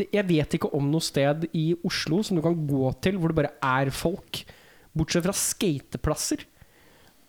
jeg 0.00 0.24
vet 0.28 0.56
ikke 0.56 0.70
om 0.76 0.88
noe 0.90 1.04
sted 1.04 1.48
i 1.56 1.68
Oslo 1.86 2.22
som 2.24 2.38
du 2.38 2.44
kan 2.44 2.56
gå 2.68 2.90
til 3.04 3.18
hvor 3.20 3.32
det 3.32 3.40
bare 3.40 3.54
er 3.62 3.92
folk. 3.94 4.42
Bortsett 4.96 5.26
fra 5.26 5.36
skateplasser. 5.36 6.46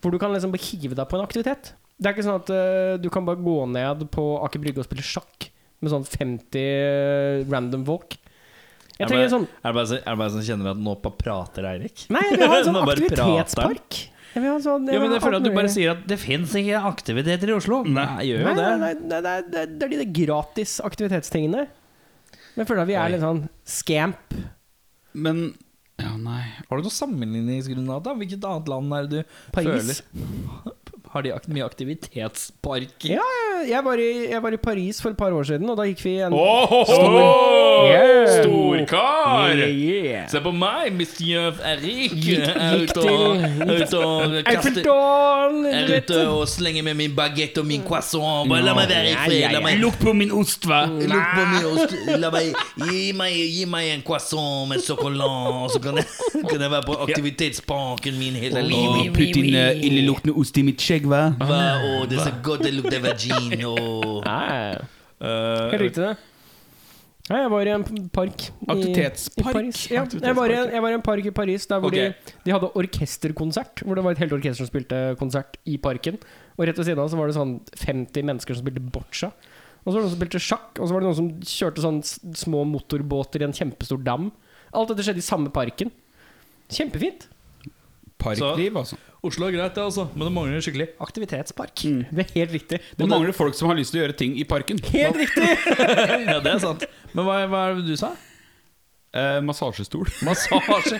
Hvor 0.01 0.13
du 0.13 0.21
kan 0.21 0.33
liksom 0.33 0.53
bare 0.53 0.65
hive 0.69 0.97
deg 0.97 1.09
på 1.09 1.17
en 1.19 1.25
aktivitet. 1.25 1.73
Det 1.97 2.09
er 2.09 2.15
ikke 2.15 2.27
sånn 2.27 2.41
at 2.41 2.53
uh, 2.53 2.95
du 3.01 3.09
kan 3.13 3.25
bare 3.27 3.41
gå 3.41 3.59
ned 3.73 4.07
på 4.13 4.29
Aker 4.45 4.61
Brygge 4.63 4.83
og 4.83 4.89
spille 4.89 5.05
sjakk 5.05 5.49
med 5.81 5.93
sånn 5.93 6.05
50 6.09 7.51
random 7.51 7.85
folk. 7.85 8.17
Jeg 8.97 9.11
trenger 9.11 9.29
sånn 9.29 9.43
Er 9.45 9.73
det 9.73 9.77
bare, 9.77 9.89
sånn, 9.91 10.31
sånn, 10.33 10.45
kjenner 10.47 10.71
at 10.73 10.79
nå 10.81 10.93
bare 11.03 11.19
prater 11.19 11.67
Eirik? 11.69 12.07
Nei, 12.13 12.23
vi 12.33 12.41
har 12.41 12.63
en 12.63 12.69
sånn 12.71 12.79
aktivitetspark. 12.81 13.99
Jeg 14.37 14.43
vil 14.43 14.51
ha 14.53 14.57
sånn 14.61 14.85
Ja, 14.85 14.99
men 14.99 15.07
vil 15.07 15.15
jeg 15.15 15.21
ha 15.21 15.25
føler 15.25 15.39
alt 15.39 15.47
at 15.47 15.49
du 15.49 15.55
bare 15.57 15.69
sier 15.73 15.91
at 15.95 16.01
det 16.11 16.17
fins 16.21 16.51
ikke 16.59 16.81
aktiviteter 16.91 17.49
i 17.49 17.55
Oslo. 17.57 17.79
Nei, 17.89 18.05
jeg 18.21 18.29
gjør 18.29 18.43
jo 18.43 18.45
Nei, 18.45 18.53
det. 18.53 18.65
nei, 18.67 18.77
nei, 18.77 18.93
nei, 18.93 19.21
nei, 19.25 19.37
det 19.49 19.61
er- 19.63 19.71
det 19.73 19.83
er 19.87 19.89
de 19.95 19.97
der 20.03 20.11
gratis 20.25 20.75
aktivitetstingene. 20.85 21.63
Men 21.67 22.61
jeg 22.61 22.67
føler 22.69 22.81
at 22.85 22.87
vi 22.91 22.95
Oi. 22.97 23.01
er 23.01 23.09
litt 23.15 23.21
sånn 23.25 23.41
scamp. 23.65 24.37
Men 25.13 25.55
Ja, 25.97 26.11
nei. 26.15 26.43
Har 26.69 26.77
du 26.77 26.83
noe 26.85 26.93
sammenligningsgrunnlag? 26.93 28.03
da? 28.05 28.13
Hvilket 28.13 28.43
annet 28.45 28.67
land 28.69 28.93
er 28.93 29.07
det 29.07 29.23
du 29.25 29.51
Paris. 29.51 30.01
føler 30.03 30.73
Har 31.13 31.21
de 31.23 31.31
mye 31.53 31.63
aktivitetsparker? 31.65 33.13
Ja, 33.15 33.27
jeg- 33.67 33.83
var, 33.85 33.97
i, 33.97 34.27
jeg 34.31 34.41
var 34.43 34.51
i 34.53 34.57
Paris 34.57 35.01
for 35.01 35.09
et 35.13 35.17
par 35.17 35.31
år 35.31 35.43
siden, 35.47 35.69
og 35.69 35.77
da 35.77 35.83
gikk 35.87 36.01
vi 36.03 36.17
en 36.21 36.33
Yeah. 37.77 38.41
Storkar! 38.41 39.53
Yeah, 39.55 39.69
yeah. 39.69 40.27
Se 40.31 40.39
på 40.41 40.51
meg, 40.51 40.91
monsieur 40.97 41.53
Erik. 41.63 42.13
Er 42.27 42.81
ute 42.81 42.97
og- 44.01 44.43
kaster! 44.47 44.87
Er 45.71 45.91
ute 45.97 46.17
og 46.27 46.47
slenger 46.49 46.83
med 46.83 46.95
min 46.97 47.13
bagett 47.15 47.57
og 47.61 47.65
min 47.69 47.83
croissant. 47.85 48.49
Bare 48.49 48.63
la 48.65 48.73
meg 48.77 48.89
være 48.89 49.11
i 49.11 49.13
fred. 49.19 49.37
ja, 49.43 49.51
La 49.53 49.61
meg 49.61 49.77
Lukt 49.81 49.99
på 50.01 50.13
min 50.17 50.31
ost, 50.33 50.65
hva? 50.65 50.81
Lukk 50.89 51.29
på 51.35 51.43
min 51.51 51.65
ost. 51.69 51.93
La 52.17 52.31
meg, 52.33 52.49
gi, 52.89 53.11
meg, 53.13 53.33
gi 53.37 53.65
meg 53.69 53.91
en 53.93 54.01
croissant 54.07 54.65
med 54.71 54.81
sjokolade, 54.81 55.69
så 55.75 55.79
kan 55.83 55.95
jeg, 56.01 56.07
kan 56.49 56.59
jeg 56.65 56.71
være 56.73 56.83
på 56.87 56.97
aktivitetsparken 57.05 58.17
min 58.17 58.33
hele 58.41 58.61
livet. 58.65 59.13
Putt 59.13 59.37
inn 59.43 59.53
uh, 59.53 59.69
illeluktende 59.77 60.33
ost 60.41 60.57
i 60.57 60.65
mitt 60.65 60.81
skjegg, 60.81 60.96
hva? 61.05 61.27
Hva? 61.37 61.63
Å, 61.77 62.05
det 62.09 62.17
er 62.17 62.25
så 62.31 62.33
godt 62.41 62.65
det 62.65 62.73
lukter 62.73 63.03
vagin. 63.05 63.53
Nei, 64.25 64.77
Eh, 65.17 65.69
helt 65.73 65.81
riktig 65.81 66.03
det. 66.03 66.15
Nei, 67.27 67.41
jeg 67.41 67.51
var 67.51 67.67
i 67.67 67.71
en 67.73 67.83
park 68.15 68.43
i, 68.45 68.51
Aktivitetspark? 68.71 69.49
i 69.49 69.55
Paris. 69.57 69.79
Ja, 69.91 70.03
jeg, 70.07 70.35
var 70.37 70.51
i 70.53 70.55
en, 70.55 70.69
jeg 70.71 70.83
var 70.85 70.93
i 70.93 70.95
en 70.95 71.03
park 71.03 71.25
i 71.27 71.33
Paris 71.35 71.65
der 71.67 71.81
hvor 71.83 71.91
okay. 71.91 72.13
de, 72.13 72.35
de 72.45 72.53
hadde 72.55 72.69
orkesterkonsert. 72.79 73.83
Hvor 73.83 73.99
det 73.99 74.05
var 74.05 74.15
et 74.15 74.21
helt 74.23 74.35
orkester 74.37 74.61
som 74.61 74.69
spilte 74.69 75.01
konsert 75.19 75.57
i 75.67 75.75
parken. 75.81 76.21
Og 76.55 76.63
rett 76.69 76.79
ved 76.79 76.87
siden 76.87 77.03
av 77.03 77.11
så 77.11 77.19
var 77.19 77.27
det 77.27 77.35
sånn 77.35 77.57
50 77.73 78.29
mennesker 78.29 78.55
som 78.55 78.63
spilte 78.63 78.83
boccia. 78.95 79.33
Og 79.83 79.89
så 79.89 79.97
var 79.97 79.99
det 79.99 80.05
noen 80.05 80.13
som 80.13 80.19
spilte 80.21 80.43
sjakk, 80.43 80.71
og 80.77 80.83
så 80.83 80.95
var 80.95 81.03
det 81.03 81.09
noen 81.09 81.19
som 81.19 81.29
kjørte 81.51 81.83
sånn 81.83 81.99
små 82.35 82.63
motorbåter 82.67 83.43
i 83.43 83.47
en 83.47 83.55
kjempestor 83.55 83.99
dam. 84.03 84.29
Alt 84.75 84.93
dette 84.93 85.05
skjedde 85.07 85.23
i 85.23 85.27
samme 85.27 85.51
parken. 85.55 85.91
Kjempefint. 86.71 87.27
Parkliv, 88.17 88.77
altså. 88.79 88.97
Oslo 89.25 89.47
er 89.47 89.55
greit, 89.55 89.75
det, 89.75 89.83
altså. 89.83 90.07
Men 90.15 90.27
det 90.27 90.33
mangler 90.33 90.57
en 90.57 90.63
skikkelig 90.65 90.87
aktivitetspark. 91.03 91.83
Det 91.83 92.23
er 92.23 92.31
helt 92.35 92.55
riktig. 92.55 92.79
Det 92.97 93.09
mangler 93.09 93.35
folk 93.35 93.57
som 93.57 93.69
har 93.71 93.77
lyst 93.77 93.93
til 93.93 94.01
å 94.01 94.05
gjøre 94.05 94.17
ting 94.17 94.37
i 94.39 94.45
parken. 94.47 94.81
Helt 94.93 95.19
riktig! 95.19 95.51
ja, 96.31 96.39
det 96.41 96.55
er 96.55 96.63
sant. 96.63 96.87
Men 97.13 97.27
hva, 97.27 97.41
hva 97.51 97.67
er 97.69 97.77
det 97.79 97.85
du 97.91 97.99
sa? 97.99 98.13
Eh, 99.17 99.37
massasjestol. 99.45 100.09
Massasje. 100.27 100.99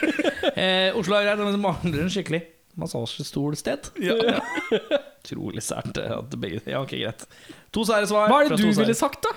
Eh, 0.53 0.95
Oslo 0.97 1.18
er 1.18 1.28
greit, 1.28 1.41
men 1.41 1.57
det 1.57 1.63
mangler 1.63 2.05
en 2.05 2.13
skikkelig 2.13 2.43
massasjestolsted. 2.78 3.91
Ja. 4.03 4.15
ja. 4.22 4.39
Utrolig 5.22 5.63
sært 5.65 5.97
eh, 6.01 6.13
at 6.13 6.38
begge 6.39 6.61
Ja, 6.70 6.82
ok, 6.86 6.95
greit. 6.95 7.28
To 7.76 7.86
sære 7.88 8.09
svar. 8.09 8.32
Hva 8.32 8.43
er 8.45 8.53
det 8.53 8.61
du 8.61 8.70
ville 8.70 8.97
sagt, 8.97 9.26
da? 9.26 9.36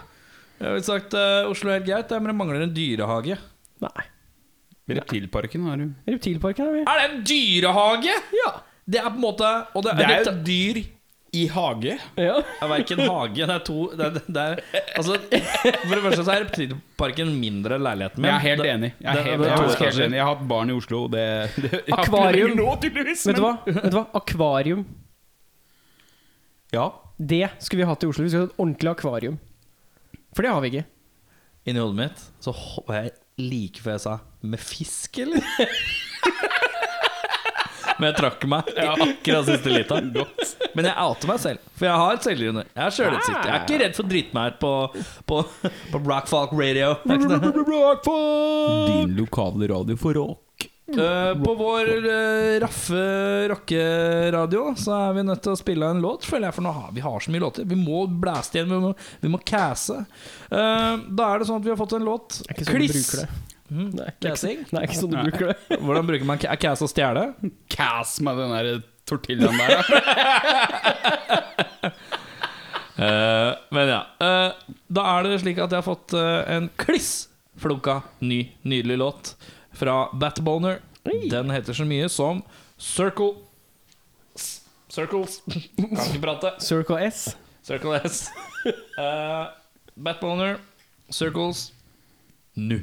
Jeg 0.61 0.77
ville 0.77 0.87
sagt 0.87 1.17
eh, 1.17 1.49
Oslo 1.49 1.73
er 1.73 1.81
helt 1.81 1.89
greit, 1.89 2.17
men 2.21 2.33
det 2.33 2.37
mangler 2.37 2.67
en 2.67 2.75
dyrehage. 2.77 3.39
Nei. 3.81 4.09
Reptilparken 4.99 5.67
har 5.69 5.77
du. 5.77 5.91
Reptilparken 6.09 6.67
er 6.67 6.73
vi. 6.79 6.81
Er 6.87 7.01
det 7.01 7.05
en 7.11 7.21
dyrehage?! 7.31 8.15
Ja. 8.43 8.51
Det 8.91 8.99
er 8.99 9.11
på 9.11 9.15
en 9.21 9.23
måte 9.23 9.51
og 9.77 9.85
det, 9.87 9.93
Det 10.01 10.07
er 10.11 10.25
jo 10.25 10.33
dyr 10.49 10.79
I 11.33 11.45
hage? 11.47 11.93
Ja. 12.19 12.41
Det 12.43 12.63
er 12.65 12.71
verken 12.73 12.99
hage 13.07 13.35
Det 13.47 13.55
er 13.55 13.61
to 13.63 13.77
det 13.95 14.07
er, 14.09 14.17
det 14.27 14.43
er, 14.43 14.63
Altså 14.99 15.19
For 15.21 15.93
det 15.95 16.01
første 16.03 16.25
så 16.27 16.33
er 16.35 16.41
Reptilparken 16.43 17.31
mindre 17.39 17.77
enn 17.79 17.85
leiligheten 17.87 18.19
min. 18.25 18.31
Jeg 18.33 18.35
er 18.35 18.47
helt 18.49 18.63
Det- 18.65 18.73
enig. 18.75 18.91
Jeg 18.99 19.11
er 19.13 19.23
helt, 19.29 19.43
det 19.45 19.51
jeg 19.53 19.57
to 19.61 19.85
helt 19.85 20.01
enig. 20.09 20.17
Jeg 20.19 20.25
har 20.27 20.35
hatt 20.35 20.49
barn 20.51 20.71
i 20.71 20.75
Oslo. 20.75 21.05
og 21.05 21.13
Det, 21.15 21.23
det 21.55 21.71
jeg 21.71 21.71
har 21.71 21.87
ikke 21.87 22.01
Akvarium. 22.09 22.51
lenger 22.51 22.65
Nå, 22.65 22.81
tydeligvis, 22.83 23.27
Vet 23.31 23.37
du 23.39 23.43
hva? 23.47 23.53
Vet 23.69 23.91
du 23.95 23.97
hva? 24.01 24.07
Akvarium. 24.25 24.83
Ja. 26.73 26.89
Det 27.21 27.45
skulle 27.61 27.85
vi 27.85 27.89
hatt 27.91 28.03
i 28.03 28.07
Oslo. 28.11 28.25
Vi 28.25 28.31
skulle 28.33 28.47
hatt 28.49 28.55
et 28.57 28.63
ordentlig 28.63 28.91
akvarium. 28.91 29.39
For 30.35 30.43
det 30.47 30.51
har 30.55 30.61
vi 30.65 30.71
ikke. 30.75 30.85
Inni 31.69 31.79
hodet 31.83 31.99
mitt 31.99 32.21
så 32.43 32.55
var 32.89 33.03
jeg 33.05 33.13
like 33.41 33.83
før 33.83 33.97
jeg 33.97 34.05
sa 34.07 34.19
'med 34.43 34.61
fisk', 34.61 35.19
eller? 35.25 35.43
Men 38.01 38.15
jeg 38.15 38.17
trakk 38.17 38.45
meg 38.49 38.69
i 38.73 38.87
akkurat 38.89 39.49
siste 39.51 39.73
lita. 39.73 39.99
Men 40.77 40.89
jeg 40.89 40.95
outer 40.97 41.29
meg 41.29 41.41
selv, 41.43 41.65
for 41.77 41.89
jeg 41.91 42.01
har 42.01 42.21
selvironi. 42.25 42.63
Jeg 42.73 42.83
har 42.87 42.95
sjølinnsikt. 42.97 43.41
Jeg 43.45 43.53
er 43.53 43.65
ikke 43.67 43.81
redd 43.83 43.99
for 43.99 44.07
å 44.07 44.13
drite 44.15 44.39
meg 44.39 44.55
ut 44.55 44.61
på, 44.63 44.73
på, 45.29 45.41
på 45.93 46.01
Rockfolk 46.07 46.55
Radio. 46.57 46.95
Det 47.05 47.17
er 47.17 47.21
ikke 47.21 47.33
det. 47.35 47.41
Din 48.89 49.17
lokale 49.19 49.69
radio 49.75 49.99
for 50.01 50.17
rock. 50.17 50.70
Eh, 50.91 51.43
på 51.45 51.53
vår 51.55 51.89
uh, 52.05 52.61
raffe 52.61 53.03
rockeradio 53.53 54.73
så 54.81 54.95
er 54.97 55.13
vi 55.19 55.23
nødt 55.29 55.43
til 55.45 55.53
å 55.55 55.59
spille 55.61 55.91
en 55.95 56.01
låt, 56.03 56.27
føler 56.27 56.49
jeg. 56.49 56.57
For 56.57 56.67
nå 56.67 56.73
har 56.75 56.91
vi 56.97 57.05
har 57.05 57.23
så 57.23 57.31
mye 57.35 57.43
låter. 57.45 57.67
Vi 57.71 57.79
må 57.79 58.03
blæste 58.11 58.59
igjen, 58.59 58.73
vi 58.73 58.81
må, 58.83 58.91
vi 59.23 59.31
må 59.31 59.41
casse. 59.47 60.01
Uh, 60.51 60.99
da 61.07 61.29
er 61.31 61.43
det 61.43 61.49
sånn 61.51 61.61
at 61.61 61.67
vi 61.69 61.73
har 61.73 61.79
fått 61.81 61.95
en 61.99 62.07
låt. 62.09 62.41
Er 62.49 62.57
ikke 62.57 62.67
sånn 62.67 62.81
bruker 62.83 63.23
det. 63.23 63.29
Nei, 63.71 63.87
det 63.95 64.03
er 64.03 64.11
ikke, 64.11 64.25
Gassing? 64.27 64.63
nei, 64.75 64.81
ikke 64.89 64.99
sånn 64.99 65.13
du 65.15 65.19
bruker 65.21 65.53
det. 65.53 65.57
Hvordan 65.87 66.09
bruker 66.09 66.27
man 66.27 66.41
ca- 66.43 66.51
Er 66.51 66.59
casse 66.59 66.83
å 66.83 66.91
stjele? 66.91 67.29
Cass 67.71 68.17
med 68.27 68.41
den 68.43 68.55
der 68.57 68.81
tortillaen 69.07 69.61
der. 69.63 69.69
da. 69.79 69.85
Eh, 73.01 73.53
men 73.73 73.89
ja. 73.89 74.01
eh, 74.21 74.51
da 74.93 75.03
er 75.15 75.25
det 75.25 75.39
slik 75.41 75.57
at 75.63 75.73
jeg 75.73 75.79
har 75.81 75.87
fått 75.87 76.13
en 76.13 76.67
kliss 76.77 77.31
flunka 77.57 77.95
ny, 78.21 78.43
nydelig 78.61 78.99
låt 79.01 79.31
fra 79.81 79.97
Batboner. 80.21 80.83
Den 81.31 81.51
heter 81.51 81.73
så 81.77 81.87
mye 81.89 82.09
som 82.13 82.43
Circle 82.79 83.33
Circles. 84.91 85.41
Kan 85.79 85.99
ikke 86.07 86.21
prate. 86.25 86.53
Circle 86.61 86.99
S. 87.11 87.37
Circle 87.63 88.01
S. 88.05 88.29
Uh, 88.99 89.47
Batboner, 89.95 90.59
Circles, 91.11 91.73
nu. 92.55 92.81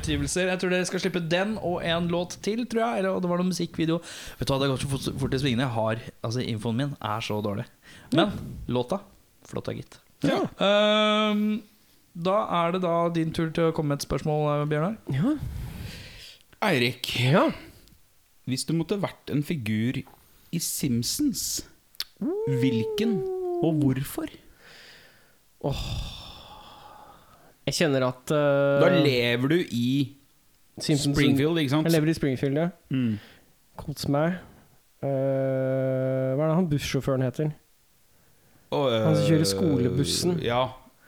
Utgivelser. 0.00 0.50
Jeg 0.50 0.60
tror 0.62 0.74
dere 0.74 0.88
skal 0.88 1.04
slippe 1.04 1.22
den 1.30 1.56
og 1.60 1.84
en 1.86 2.10
låt 2.12 2.38
til, 2.44 2.64
tror 2.66 2.82
jeg. 2.82 3.02
Eller, 3.02 3.14
og 3.14 3.22
det 3.22 3.30
var 3.30 3.40
noen 3.40 3.52
musikkvideo. 3.52 4.00
Vet 4.40 4.48
du 4.48 4.52
hva, 4.52 4.58
det 4.58 4.68
har 4.68 4.74
gått 4.74 4.84
så 4.86 4.92
fort, 4.92 5.08
fort 5.22 5.36
i 5.36 5.42
svingene. 5.42 5.66
Jeg 5.68 5.76
har, 5.76 6.04
altså, 6.26 6.44
infoen 6.44 6.80
min 6.80 6.94
er 6.98 7.24
så 7.24 7.40
dårlig. 7.44 7.66
Men 8.16 8.34
låta 8.70 9.02
flott 9.50 9.70
da, 9.70 9.76
gitt. 9.76 9.98
Ja. 10.26 10.42
Um, 10.60 11.62
da 12.12 12.36
er 12.60 12.74
det 12.74 12.82
da 12.84 12.94
din 13.14 13.32
tur 13.34 13.50
til 13.54 13.70
å 13.70 13.74
komme 13.74 13.94
med 13.94 14.02
et 14.02 14.08
spørsmål, 14.08 14.46
eh, 14.52 14.68
Bjørnar. 14.70 14.96
Ja. 15.14 15.34
Eirik, 16.70 17.14
ja. 17.22 17.46
hvis 18.50 18.66
du 18.68 18.74
måtte 18.76 19.00
vært 19.00 19.32
en 19.32 19.42
figur 19.46 20.02
i 20.02 20.60
Simpsons, 20.60 21.62
hvilken 22.20 23.16
og 23.64 23.80
hvorfor? 23.80 24.32
Jeg 27.70 27.76
kjenner 27.78 28.06
at 28.10 28.32
uh, 28.34 28.80
Da 28.82 28.88
lever 29.04 29.52
du 29.54 29.58
i 29.62 29.86
Simpsons- 30.80 31.14
Springfield, 31.14 31.60
ikke 31.62 31.70
sant? 31.76 31.86
Jeg 31.86 31.94
lever 31.94 32.10
i 32.10 32.16
Springfield, 32.18 32.58
ja. 32.58 32.68
Mm. 32.90 33.14
Kos 33.80 34.08
meg. 34.10 34.38
Uh, 35.00 36.34
hva 36.36 36.44
er 36.44 36.50
det 36.50 36.56
han 36.58 36.68
bussjåføren 36.70 37.22
heter? 37.24 37.52
Og, 38.74 38.84
Han 38.92 39.16
som 39.16 39.24
kjører 39.28 39.48
skolebussen. 39.50 40.34
Ja. 40.44 40.64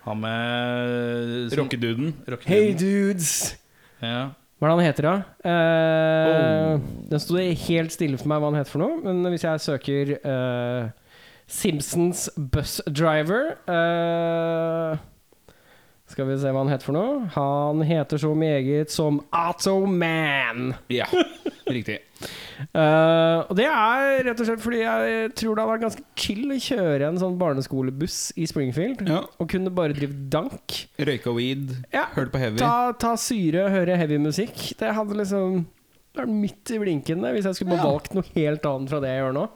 Han 0.06 0.18
med 0.18 1.52
Rockeduden. 1.58 2.08
Rockeduden. 2.26 2.48
Hey 2.50 2.72
dudes! 2.74 3.52
Ja. 4.02 4.32
Hva 4.58 4.66
er 4.66 4.72
det 4.72 4.78
han 4.78 4.86
heter, 4.88 5.08
da? 5.08 5.14
Uh, 5.46 6.30
Oh. 6.72 6.80
Den 7.10 7.20
sto 7.20 7.36
helt 7.36 7.92
stille 7.92 8.16
for 8.18 8.30
meg 8.30 8.40
hva 8.40 8.48
han 8.50 8.56
heter 8.60 8.72
for 8.72 8.80
noe. 8.82 8.98
Men 9.04 9.26
hvis 9.34 9.42
jeg 9.44 9.60
søker 9.60 10.12
eh, 10.16 10.86
Simpsons 11.52 12.22
Bus 12.38 12.78
Driver 12.88 13.50
eh, 13.68 14.96
Skal 16.12 16.26
vi 16.28 16.34
se 16.42 16.50
hva 16.52 16.60
han 16.60 16.68
heter 16.68 16.84
for 16.84 16.92
noe. 16.96 17.20
Han 17.34 17.80
heter 17.88 18.20
så 18.20 18.34
meget 18.36 18.90
som 18.92 19.20
Atoman. 19.32 20.74
Ja, 20.92 21.06
riktig. 21.72 21.98
uh, 22.76 23.42
og 23.48 23.54
det 23.58 23.64
er 23.66 24.20
rett 24.28 24.40
og 24.42 24.46
slett 24.48 24.60
fordi 24.62 24.82
jeg 24.84 25.30
tror 25.40 25.56
det 25.56 25.62
hadde 25.64 25.72
vært 25.72 25.84
ganske 25.86 26.04
chill 26.20 26.52
å 26.52 26.58
kjøre 26.62 27.08
en 27.08 27.18
sånn 27.22 27.38
barneskolebuss 27.40 28.18
i 28.36 28.46
Springfield. 28.50 29.02
Ja. 29.08 29.22
Og 29.40 29.48
kunne 29.52 29.72
bare 29.74 29.96
drive 29.96 30.14
dank. 30.32 30.82
Røyke 31.00 31.32
weed, 31.36 31.72
Ja, 31.94 32.04
hørt 32.14 32.30
på 32.34 32.42
heavy. 32.42 32.60
ta, 32.60 32.92
ta 32.92 33.14
syre, 33.20 33.68
høre 33.72 33.96
heavy 33.98 34.20
musikk. 34.22 34.54
Det 34.78 34.92
hadde 34.94 35.16
liksom 35.18 35.64
vært 36.12 36.28
midt 36.28 36.74
i 36.76 36.80
blinken 36.82 37.24
hvis 37.32 37.48
jeg 37.48 37.56
skulle 37.56 37.72
bare 37.72 37.86
Ja. 37.86 37.90
valgt 37.96 38.14
noe 38.14 38.28
helt 38.36 38.68
annet 38.68 38.92
fra 38.92 39.00
det 39.00 39.08
jeg 39.14 39.22
gjør 39.24 39.36
nå. 39.40 39.48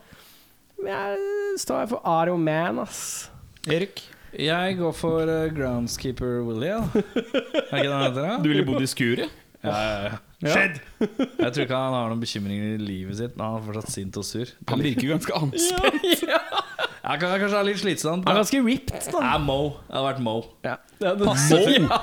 Men 0.83 0.93
jeg 0.93 1.59
står 1.61 1.89
for 1.93 2.01
Aro 2.05 2.37
Man, 2.41 2.79
ass. 2.81 3.29
Erik? 3.69 4.01
Jeg 4.37 4.77
går 4.79 4.93
for 4.97 5.31
eh, 5.33 5.49
Groundskeeper 5.57 6.43
Willy. 6.45 6.69
Ja. 6.69 6.81
Er 6.93 7.81
ikke 7.81 7.89
det 7.89 7.93
han 7.95 8.05
heter? 8.07 8.23
da? 8.27 8.37
Du 8.45 8.49
ville 8.53 8.65
bodd 8.69 8.83
i 8.85 8.89
skuret? 8.91 9.31
Ja, 9.65 9.73
ja, 9.73 10.11
ja. 10.45 10.51
Skjedd! 10.53 10.77
Jeg 11.01 11.49
tror 11.55 11.63
ikke 11.65 11.79
han 11.81 11.95
har 11.97 12.11
noen 12.13 12.21
bekymringer 12.23 12.75
i 12.77 12.83
livet 12.83 13.17
sitt, 13.19 13.33
men 13.39 13.47
han 13.49 13.57
er 13.57 13.65
fortsatt 13.67 13.89
sint 13.95 14.19
og 14.21 14.27
sur. 14.29 14.51
Han 14.71 14.83
virker 14.85 15.09
ganske 15.15 15.39
anspent. 15.41 16.05
Jeg 17.07 17.21
kan 17.23 17.33
kanskje 17.41 17.57
ha 17.57 17.63
litt 17.67 17.81
slitsomt. 17.81 18.27
Han 18.29 18.35
er 18.35 18.37
da. 18.37 18.43
ganske 18.45 18.61
ripped, 18.67 19.09
da. 19.15 19.23
er 19.33 19.43
Mo. 19.43 19.59
Jeg 19.89 19.97
har 19.97 20.07
vært 20.11 20.23
Mo. 20.27 20.37
Ja. 20.67 20.77
Ja, 21.01 21.15
det- 21.17 21.27
Passe, 21.27 21.59
ja, 21.73 22.01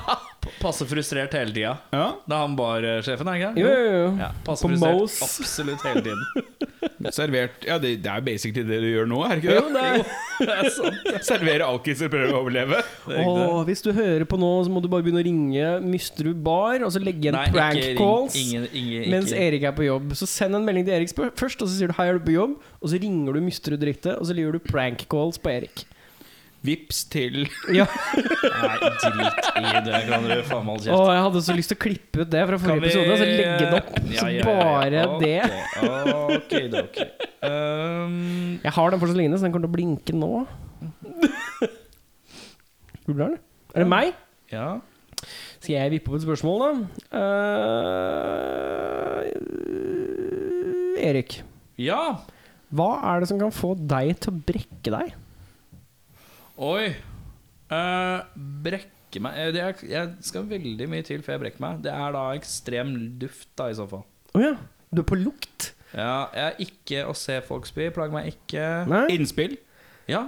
passe 0.63 0.87
frustrert 0.89 1.37
hele 1.37 1.53
tida. 1.55 1.75
Ja. 1.93 2.07
Da 2.27 2.39
er 2.41 2.47
han 2.47 2.57
barsjefen, 2.59 3.29
er 3.29 3.37
det 3.37 3.41
ikke? 3.43 3.63
Jo, 3.63 3.73
jo, 3.77 3.95
jo. 4.01 4.11
Ja, 4.25 4.31
passe 4.47 4.65
På 4.65 4.73
frustrert 4.73 4.99
Mo's. 4.99 5.19
absolutt 5.29 5.87
hele 5.87 6.03
tiden. 6.09 6.25
Servert 7.11 7.65
Ja, 7.67 7.77
det, 7.77 8.01
det 8.03 8.11
er 8.11 8.21
basically 8.21 8.63
det 8.63 8.79
du 8.81 8.87
gjør 8.87 9.07
nå, 9.09 9.19
er 9.25 9.35
det 9.35 9.43
ikke 9.43 9.55
Jo, 9.57 9.69
det? 9.73 9.83
Jo, 9.83 10.03
er 10.43 10.45
Det 10.47 10.55
er 10.55 10.69
sant. 10.69 11.23
Servere 11.27 11.67
alkiser, 11.67 12.09
prøve 12.09 12.31
å 12.31 12.39
overleve. 12.41 12.79
Er. 13.09 13.27
Åh, 13.27 13.63
hvis 13.67 13.81
du 13.83 13.91
hører 13.93 14.25
på 14.25 14.37
nå, 14.39 14.51
så 14.63 14.71
må 14.71 14.81
du 14.81 14.87
bare 14.87 15.03
begynne 15.03 15.21
å 15.21 15.25
ringe 15.27 15.73
Mysterud 15.83 16.39
Bar, 16.43 16.83
og 16.85 16.91
så 16.95 17.01
legge 17.03 17.19
igjen 17.27 17.35
Nei, 17.37 17.45
prank 17.51 17.75
ikke 17.79 17.87
ring. 17.91 17.97
calls 17.99 18.35
Ingen, 18.39 18.67
ingen, 18.73 19.09
mens 19.11 19.31
ikke. 19.31 19.43
Erik 19.47 19.63
er 19.63 19.75
på 19.77 19.85
jobb. 19.87 20.13
Så 20.19 20.25
send 20.29 20.55
en 20.55 20.65
melding 20.65 20.85
til 20.87 20.93
Erik 20.97 21.11
spør- 21.11 21.33
først, 21.35 21.61
og 21.61 21.67
så 21.69 21.77
sier 21.77 21.87
du 21.91 21.93
'hei, 21.97 22.07
er 22.09 22.19
du 22.19 22.25
på 22.25 22.35
jobb?' 22.37 22.57
Og 22.81 22.89
så 22.89 22.99
ringer 23.01 23.33
du 23.33 23.41
Mysterud 23.41 23.79
direkte, 23.79 24.17
og 24.19 24.25
så 24.27 24.33
gjør 24.35 24.53
du 24.53 24.59
prank 24.59 25.05
calls 25.09 25.37
på 25.37 25.49
Erik. 25.51 25.85
Vips 26.63 27.01
til 27.11 27.41
Ja. 27.79 27.83
Nei, 27.91 28.77
drit 29.03 29.47
i 29.59 29.81
det, 29.83 29.97
kan 30.07 30.23
du 30.23 30.31
faen 30.47 30.63
meg 30.63 30.77
holde 30.77 30.93
Og 30.93 31.01
kjeft. 31.01 31.11
jeg 31.11 31.23
hadde 31.25 31.41
så 31.43 31.55
lyst 31.57 31.69
til 31.73 31.77
å 31.77 31.81
klippe 31.83 32.21
ut 32.23 32.29
det 32.31 32.43
fra 32.47 32.57
forrige 32.61 32.79
vi- 32.79 32.87
episode, 32.87 33.17
så 33.19 33.25
legge 33.27 33.57
det 33.59 33.67
opp. 33.81 33.89
Ja, 33.99 34.19
Så 34.21 34.27
ja, 34.29 34.31
ja, 34.31 34.39
ja. 34.39 34.45
bare 34.47 34.99
Ok, 35.09 35.19
det. 35.25 35.41
Ok, 36.37 36.53
da, 36.71 36.77
ok. 36.87 36.97
Um, 37.43 38.59
Jeg 38.63 38.71
har 38.77 38.87
den 38.95 38.99
fortsatt 39.03 39.19
liggende, 39.19 39.37
så 39.41 39.43
den 39.49 39.53
kommer 39.57 39.67
til 39.67 39.73
å 39.73 39.77
blinke 39.77 40.11
nå. 40.15 40.31
Burde 43.03 43.19
den? 43.27 43.35
Er 43.75 43.79
det 43.83 43.89
meg? 43.91 44.13
ja. 44.53 44.69
Skal 45.63 45.77
jeg 45.77 45.91
vippe 45.93 46.11
opp 46.11 46.17
et 46.17 46.23
spørsmål, 46.25 46.57
da? 46.59 46.71
Eh, 49.23 51.07
Erik, 51.07 51.37
ja. 51.79 52.01
hva 52.75 52.89
er 53.13 53.23
det 53.23 53.29
som 53.31 53.39
kan 53.39 53.51
få 53.55 53.69
deg 53.79 54.15
til 54.23 54.33
å 54.33 54.41
brekke 54.47 54.91
deg? 54.91 55.13
Oi. 56.61 56.93
Uh, 57.73 58.21
brekke 58.65 59.21
meg 59.23 59.37
Eh, 59.37 59.51
det 59.53 59.61
er, 59.61 59.75
Jeg 59.85 60.11
skal 60.25 60.45
veldig 60.49 60.87
mye 60.89 61.05
til 61.05 61.21
før 61.25 61.35
jeg 61.35 61.41
brekker 61.45 61.61
meg. 61.61 61.81
Det 61.85 61.91
er 61.93 62.13
da 62.15 62.23
ekstrem 62.37 62.93
luft, 63.21 63.47
da, 63.57 63.67
i 63.69 63.77
så 63.77 63.85
fall. 63.89 64.05
Å 64.33 64.41
ja. 64.41 64.53
Du 64.93 65.01
er 65.03 65.07
på 65.09 65.17
lukt? 65.19 65.71
Ja, 65.93 66.29
jeg 66.33 66.45
er 66.47 66.55
ikke 66.65 67.03
å 67.09 67.13
se 67.17 67.37
folk 67.45 67.67
spy. 67.69 67.91
Plager 67.93 68.13
meg 68.15 68.31
ikke. 68.31 68.63
Nei? 68.89 69.03
innspill. 69.13 69.53
Ja. 70.09 70.27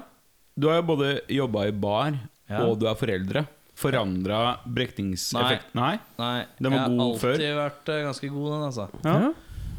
Du 0.58 0.70
har 0.70 0.80
jo 0.80 0.86
både 0.94 1.10
jobba 1.34 1.66
i 1.70 1.74
bar, 1.74 2.20
Ja. 2.50 2.62
og 2.66 2.78
du 2.80 2.86
er 2.90 2.98
foreldre. 2.98 3.48
Forandra 3.76 4.60
brekningseffekt 4.72 5.74
Nei? 5.76 5.98
Nei. 6.16 6.46
Den 6.62 6.72
var 6.72 6.86
jeg 6.86 6.94
god 6.94 7.00
har 7.02 7.34
alltid 7.34 7.56
vært 7.58 7.90
eh, 7.92 8.04
ganske 8.06 8.30
god, 8.32 8.52
den, 8.54 8.64
altså. 8.70 8.86
Ja. 9.04 9.16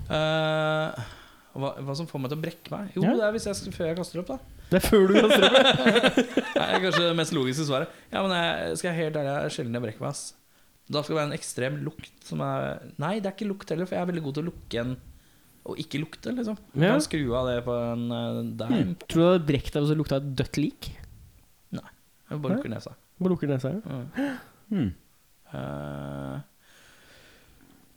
Uh, 0.06 1.06
hva, 1.56 1.70
hva 1.80 1.94
som 1.96 2.06
får 2.10 2.20
meg 2.20 2.30
til 2.34 2.38
å 2.38 2.42
brekke 2.42 2.74
meg? 2.74 2.90
Jo, 2.98 3.06
Ja. 3.06 3.14
det 3.16 3.24
er 3.24 3.32
hvis 3.38 3.46
jeg 3.48 3.72
før 3.78 3.88
jeg 3.88 3.96
kaster 4.02 4.20
opp, 4.20 4.34
da. 4.34 4.55
Det 4.70 4.80
er 4.80 4.84
før 4.88 5.04
du 5.06 5.14
kaster 5.20 5.46
opp. 5.46 6.16
Det 6.56 6.62
er 6.64 6.80
kanskje 6.82 7.02
det 7.06 7.16
mest 7.18 7.34
logiske 7.36 7.66
svaret. 7.68 7.92
Ja, 8.10 8.22
men 8.26 8.32
jeg 8.34 8.78
skal 8.80 8.90
jeg 8.92 8.98
helt 9.04 9.18
ærlig, 9.20 9.30
jeg 9.36 9.44
er 9.50 9.54
sjelden 9.54 9.76
jeg 9.78 9.84
brekker 9.84 10.02
meg. 10.06 10.10
ass 10.16 10.22
Da 10.90 11.02
skal 11.02 11.14
det 11.14 11.20
være 11.20 11.28
en 11.30 11.36
ekstrem 11.36 11.76
lukt 11.86 12.26
som 12.26 12.42
er 12.46 12.80
Nei, 13.02 13.12
det 13.20 13.30
er 13.30 13.36
ikke 13.36 13.48
lukt 13.50 13.70
heller, 13.70 13.86
for 13.86 13.94
jeg 13.98 14.02
er 14.06 14.10
veldig 14.10 14.24
god 14.26 14.34
til 14.38 14.44
å 14.46 14.48
lukke 14.50 14.82
en 14.82 14.96
og 15.66 15.80
ikke 15.82 15.98
lukte, 15.98 16.30
liksom. 16.30 16.54
Jeg 16.78 16.84
Ja. 16.86 16.92
kan 16.94 17.00
skru 17.02 17.22
av 17.34 17.48
det 17.50 17.56
på 17.66 17.74
en 17.74 18.04
uh, 18.14 18.36
dime. 18.54 18.92
Tror 19.10 19.18
du 19.18 19.22
det 19.24 19.30
hadde 19.32 19.46
brekt 19.48 19.72
deg 19.74 19.82
hvis 19.82 19.90
det 19.90 19.96
lukta 19.98 20.18
et 20.22 20.28
dødt 20.38 20.60
lik? 20.62 20.90
Jeg 22.26 22.38
bare 22.42 22.56
lukker 22.58 22.70
nesa. 22.70 22.92
Bare 23.22 23.30
lukker 23.32 23.50
nesa. 23.50 23.70
ja. 23.74 23.80
Mm. 23.86 24.36
Hmm. 24.70 24.88
Eh, 25.54 26.38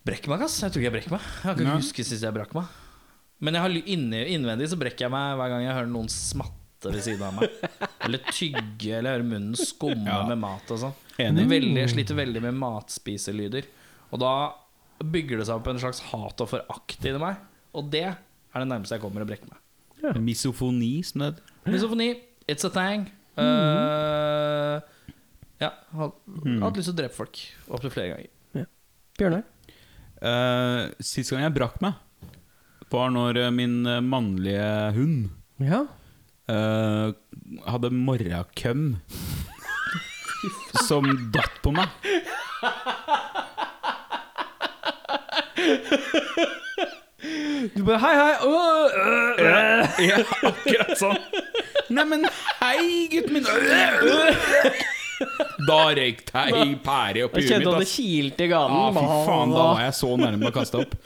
brekker 0.06 0.30
meg, 0.32 0.44
ass. 0.46 0.58
Jeg 0.62 0.70
tror 0.74 0.80
ikke 0.82 0.88
jeg 0.88 0.94
brekker 0.96 1.14
meg. 1.16 1.24
Jeg 1.30 1.42
kan 1.46 1.54
ikke 1.58 1.66
Nei. 1.70 1.80
huske 1.82 2.04
sist 2.06 2.22
jeg 2.26 2.34
brakk 2.36 2.54
meg. 2.58 2.64
Men 3.40 3.54
jeg 3.56 3.62
har 3.64 3.72
ly- 3.74 3.86
inni, 3.94 4.20
innvendig 4.36 4.68
så 4.70 4.78
brekker 4.80 5.06
jeg 5.06 5.12
meg 5.14 5.38
hver 5.40 5.48
gang 5.54 5.62
jeg 5.64 5.74
hører 5.78 5.90
noen 5.94 6.10
smatte 6.12 6.58
ved 6.88 7.02
siden 7.04 7.22
av 7.26 7.36
meg. 7.36 7.52
Eller 8.06 8.24
tygge, 8.30 8.94
eller 8.98 9.18
høre 9.18 9.26
munnen 9.26 9.58
skumme 9.58 10.08
Ja. 10.08 10.22
med 10.28 10.40
mat 10.40 10.70
og 10.72 10.80
sånn. 10.80 10.96
Veldig, 11.20 11.76
jeg 11.76 11.92
sliter 11.92 12.16
veldig 12.16 12.42
med 12.46 12.56
matspiselyder. 12.56 13.68
Og 14.10 14.22
da 14.22 14.34
bygger 15.00 15.40
det 15.40 15.46
seg 15.48 15.60
opp 15.60 15.68
en 15.70 15.80
slags 15.82 16.00
hat 16.10 16.40
og 16.40 16.48
forakt 16.48 17.04
inni 17.04 17.20
meg. 17.20 17.36
Og 17.76 17.90
det 17.92 18.06
er 18.08 18.62
det 18.62 18.68
nærmeste 18.68 18.96
jeg 18.96 19.04
kommer 19.04 19.24
å 19.24 19.28
brekke 19.28 19.48
meg. 19.50 19.58
Misofoni, 20.16 21.02
som 21.04 21.20
det 21.20 21.32
heter. 21.34 21.54
Misofoni, 21.68 22.10
it's 22.48 22.64
a 22.64 22.72
thing. 22.72 23.10
Eh, 23.40 24.80
ja, 25.60 25.70
har 25.92 26.12
mm. 26.26 26.60
hatt 26.64 26.78
lyst 26.80 26.88
til 26.88 26.96
å 26.96 27.00
drepe 27.02 27.16
folk 27.16 27.40
opptil 27.68 27.92
flere 27.94 28.14
ganger. 28.14 28.36
Bjørnar? 29.20 29.44
Uh, 30.20 30.92
sist 31.04 31.32
gang 31.32 31.44
jeg 31.44 31.56
brakk 31.56 31.78
meg, 31.84 31.96
var 32.92 33.12
når 33.12 33.38
eh, 33.40 33.52
min 33.54 33.84
mannlige 34.04 34.68
hund 34.96 35.30
Ja. 35.62 35.84
Eh, 36.50 37.12
hadde 37.70 37.92
morrakøm 37.94 38.84
som 40.86 41.06
datt 41.34 41.60
på 41.64 41.72
meg. 41.76 41.88
Du 47.74 47.82
bare 47.84 47.98
Hei, 48.00 48.14
hei! 48.16 48.34
Åh, 48.42 48.50
uh, 48.50 49.40
uh. 49.40 50.00
Ja, 50.00 50.16
akkurat 50.48 50.94
sånn. 50.98 51.18
Neimen, 51.92 52.24
hei, 52.62 53.08
gutten 53.12 53.36
min. 53.36 53.44
Da 55.68 55.80
røyk 55.96 56.22
ei 56.32 56.70
pære 56.80 57.26
oppi 57.26 57.42
huet 57.42 57.44
mitt. 57.44 57.50
kjente 57.50 57.74
at 57.74 57.82
det 57.82 57.90
kilte 57.90 58.46
i 58.46 58.50
ganen. 58.50 58.76
Ah, 58.80 58.90
fy 58.96 59.04
faen, 59.28 59.52
da 59.52 59.66
var 59.74 59.82
jeg 59.84 59.96
så 60.00 60.14
nærme 60.20 60.48
å 60.48 60.54
kaste 60.54 60.80
opp. 60.80 60.96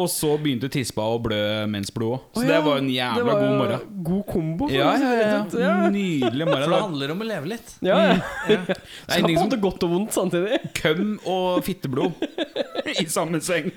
Og 0.00 0.08
så 0.08 0.30
begynte 0.40 0.70
tispa 0.72 1.04
å 1.04 1.18
blø 1.22 1.40
mensblod 1.70 2.14
òg. 2.16 2.22
Så 2.38 2.44
Å, 2.44 2.48
det 2.48 2.60
var 2.64 2.80
en 2.80 2.88
jævla 2.92 3.24
var 3.26 3.42
god 3.42 3.56
morgen. 3.58 3.84
God 4.06 4.22
kombo. 4.30 4.68
Ja, 4.72 4.94
ja, 4.96 5.10
ja. 5.18 5.42
ja. 5.60 5.74
Nydelig 5.92 6.48
For 6.48 6.64
det 6.64 6.80
handler 6.80 7.14
om 7.14 7.20
å 7.20 7.28
leve 7.28 7.52
litt. 7.52 7.74
Ja, 7.84 7.98
ja. 8.08 8.16
Skal 8.24 8.56
på 8.56 8.56
en 8.56 9.20
ingenting 9.20 9.38
måte 9.42 9.58
som 9.58 9.64
godt 9.66 9.86
og 9.86 9.94
vondt 9.94 10.16
samtidig. 10.16 10.60
køm 10.80 11.14
og 11.28 11.60
fitteblod 11.66 12.12
i 13.02 13.06
samme 13.10 13.42
seng. 13.44 13.70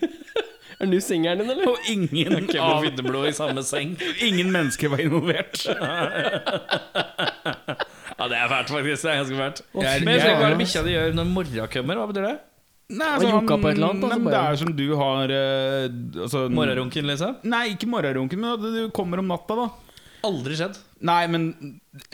Er 0.82 0.90
du 0.90 0.98
singelen 1.04 1.44
din, 1.44 1.52
eller? 1.54 1.70
Og 1.70 1.92
ingen, 1.92 2.48
Køm 2.50 2.64
og 2.66 2.88
fitteblod 2.88 3.30
i 3.30 3.36
samme 3.38 3.64
seng. 3.68 3.98
ingen 4.24 4.50
mennesker 4.56 4.94
var 4.94 5.04
involvert. 5.04 5.64
Ja, 8.14 8.28
det 8.30 8.38
er 8.38 8.48
fælt, 8.48 8.70
faktisk. 8.70 9.04
Det 9.04 9.10
er 9.12 9.16
ganske 9.20 9.36
fælt. 9.36 9.62
Men 10.06 10.20
hva 10.22 10.34
er 10.46 10.54
det 10.54 10.60
bikkja 10.62 10.84
di 10.86 10.92
gjør 10.94 11.16
når 11.18 11.30
morra 11.34 11.66
kommer. 11.74 11.98
Hva 12.00 12.06
betyr 12.12 12.28
det? 12.28 12.36
Nei, 12.94 13.12
Og 13.18 13.30
han, 13.32 13.48
på 13.50 13.70
et 13.70 13.78
eller 13.78 13.94
annet, 13.94 14.04
altså, 14.06 14.20
men 14.20 14.34
Det 14.34 14.40
er 14.40 14.60
som 14.62 14.74
du 14.78 14.84
har 15.00 15.34
eh, 15.34 15.86
altså, 16.26 16.44
Morgenrunken, 16.54 17.08
liksom? 17.10 17.40
Nei, 17.50 17.64
ikke 17.74 17.90
morgenrunken, 17.90 18.44
men 18.44 18.54
at 18.56 18.68
du 18.76 18.84
kommer 18.96 19.22
om 19.24 19.32
natta, 19.32 19.58
da. 19.58 19.70
Aldri 20.24 20.56
skjedd. 20.56 20.78
Nei, 21.04 21.24
men 21.28 21.50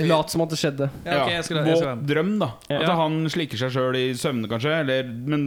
Lat 0.09 0.32
som 0.34 0.41
at 0.41 0.49
det 0.49 0.57
skjedde. 0.57 0.88
Ja, 1.05 1.19
ok, 1.21 1.34
jeg 1.36 1.45
skal, 1.45 1.59
jeg 1.61 1.77
skal 1.77 1.91
Våt 1.99 2.07
drøm, 2.09 2.32
da. 2.41 2.47
Ja. 2.71 2.80
At 2.82 2.95
han 3.03 3.19
slikker 3.30 3.59
seg 3.61 3.75
sjøl 3.75 3.97
i 3.99 4.05
søvne, 4.17 4.49
kanskje. 4.49 4.80
Eller, 4.82 5.05
men 5.05 5.43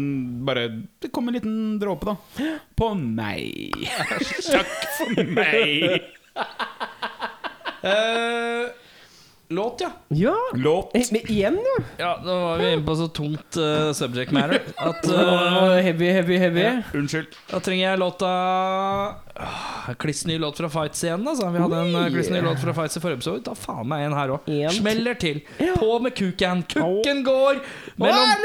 bare 0.47 0.69
Det 1.03 1.11
kommer 1.15 1.35
en 1.35 1.41
liten 1.41 1.57
dråpe, 1.83 2.13
da. 2.13 2.53
På 2.79 2.93
meg. 2.95 3.75
Takk 4.53 4.77
for 5.01 5.35
meg. 5.39 6.13
Eh, 7.83 8.69
låt, 9.55 9.81
ja. 9.81 9.91
Ja! 10.09 10.35
Låt. 10.55 10.95
Eh, 10.97 11.03
Men 11.13 11.31
igjen, 11.31 11.59
jo. 11.61 11.85
Ja, 11.99 12.17
Da 12.25 12.35
var 12.41 12.59
vi 12.59 12.73
inne 12.73 12.87
på 12.87 12.97
så 12.97 13.09
tungt 13.09 13.57
uh, 13.57 13.93
subject 13.93 14.33
matter 14.33 14.61
at 14.77 15.07
uh, 15.09 15.77
heavy, 15.83 16.11
heavy, 16.11 16.37
heavy, 16.39 16.61
heavy. 16.61 16.83
Unnskyld. 16.99 17.27
Da 17.51 17.61
trenger 17.61 17.91
jeg 17.91 17.99
låta 18.03 18.31
uh, 19.41 19.95
Kliss 19.99 20.25
ny 20.27 20.39
låt 20.39 20.57
fra 20.59 20.69
Fights 20.71 21.05
igjen. 21.05 21.29
Altså. 21.29 21.49
Vi 21.51 21.59
hadde 21.63 21.81
en 21.87 21.95
uh, 21.97 22.07
kliss 22.13 22.31
ny 22.31 22.41
låt 22.45 22.61
fra 22.61 22.75
Fights 22.75 22.97
i 22.97 23.01
forrige 23.05 23.21
episode. 23.23 23.43
Ta 23.47 23.55
faen 23.59 23.89
meg 23.89 24.07
en 24.07 24.17
her 24.17 24.35
òg. 24.37 24.53
Smeller 24.77 25.15
til. 25.21 25.43
På 25.79 25.99
med 26.03 26.15
kuken. 26.19 26.63
Kukken 26.73 27.25
går 27.27 27.63
mellom, 27.97 28.37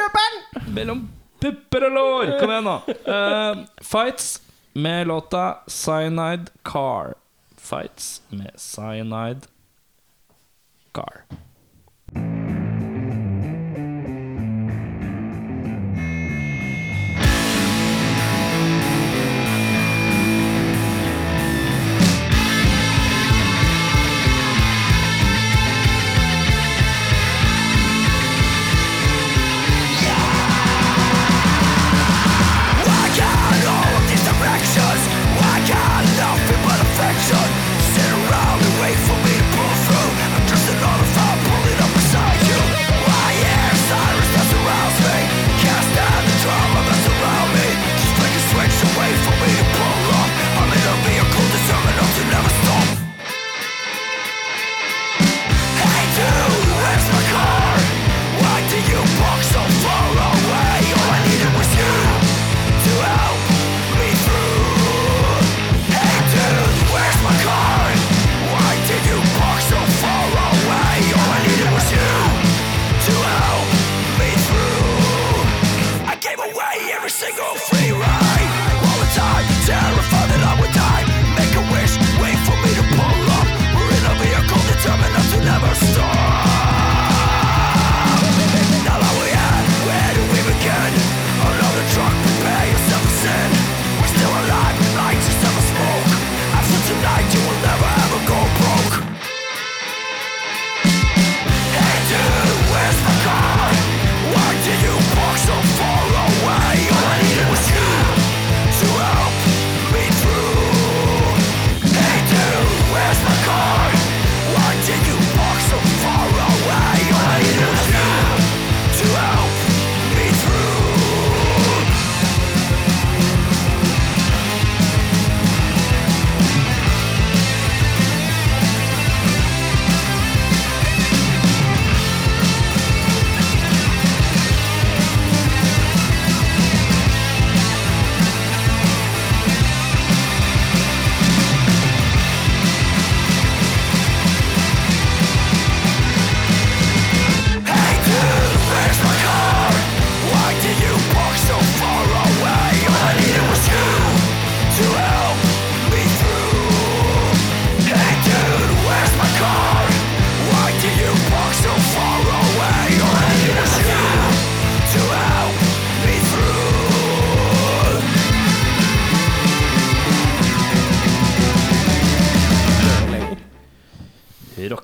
mellom 0.76 1.06
pupper 1.42 1.90
og 1.90 1.98
lår. 2.00 2.34
Kom 2.42 2.54
igjen, 2.56 2.68
nå. 2.72 2.78
Uh, 3.08 3.66
fights 3.84 4.42
med 4.78 5.08
låta 5.08 5.46
Cyanide 5.68 6.52
Car. 6.66 7.16
Fights 7.58 8.22
med 8.30 8.52
Cyanide 8.58 9.42
Car. 9.42 9.54
car. 10.98 11.28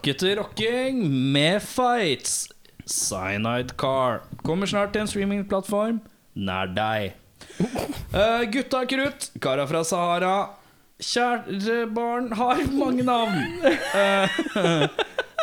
Rockete 0.03 0.35
rocking 0.35 1.31
med 1.31 1.61
fights. 1.63 2.49
Cyanide 2.85 3.71
Car. 3.77 4.19
Kommer 4.43 4.67
snart 4.67 4.91
til 4.91 5.05
en 5.05 5.07
streamingplattform 5.07 6.01
nær 6.35 6.73
deg. 6.75 7.13
Uh, 8.11 8.43
gutta 8.51 8.81
krutt, 8.83 9.29
kara 9.39 9.63
fra 9.69 9.85
Sahara. 9.87 10.33
Kjære 10.99 11.85
barn 11.95 12.27
har 12.35 12.65
mange 12.75 13.07
navn. 13.07 13.39
Uh, 13.63 14.83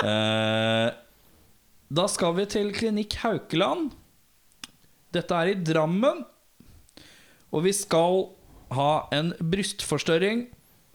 uh, 0.05 0.93
da 2.03 2.07
skal 2.13 2.37
vi 2.37 2.49
til 2.59 2.77
Klinikk 2.77 3.17
Haukeland. 3.25 3.95
Dette 5.09 5.41
er 5.41 5.55
i 5.55 5.59
Drammen. 5.73 6.27
Og 7.49 7.65
vi 7.65 7.73
skal 7.81 8.27
ha 8.77 8.93
en 9.09 9.33
brystforstørring 9.41 10.51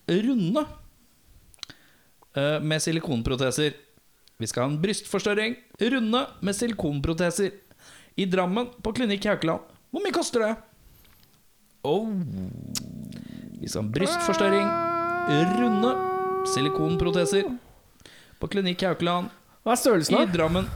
runde 0.05 0.70
med 2.36 2.83
silikonproteser. 2.83 3.75
Vi 4.38 4.47
skal 4.51 4.65
ha 4.65 4.71
en 4.73 4.79
brystforstørring 4.83 5.55
runde 5.79 6.21
med 6.43 6.57
silikonproteser 6.57 7.53
i 8.19 8.25
Drammen 8.27 8.67
på 8.83 8.91
Klinikk 8.95 9.27
Haukeland. 9.29 9.63
Hvor 9.91 10.03
mye 10.03 10.15
koster 10.15 10.43
det? 10.43 10.51
Oh. 11.88 12.09
Vi 13.61 13.69
skal 13.69 13.79
ha 13.79 13.86
en 13.86 13.93
brystforstørring 13.95 14.67
runde 15.61 15.93
silikonproteser 16.51 17.47
på 18.41 18.49
Klinikk 18.51 18.83
Haukeland 18.86 19.31
Hva 19.63 19.73
er 19.73 19.79
størrelsen, 19.81 20.19
i 20.19 20.25
da? 20.25 20.27
Størrelsen. 20.36 20.69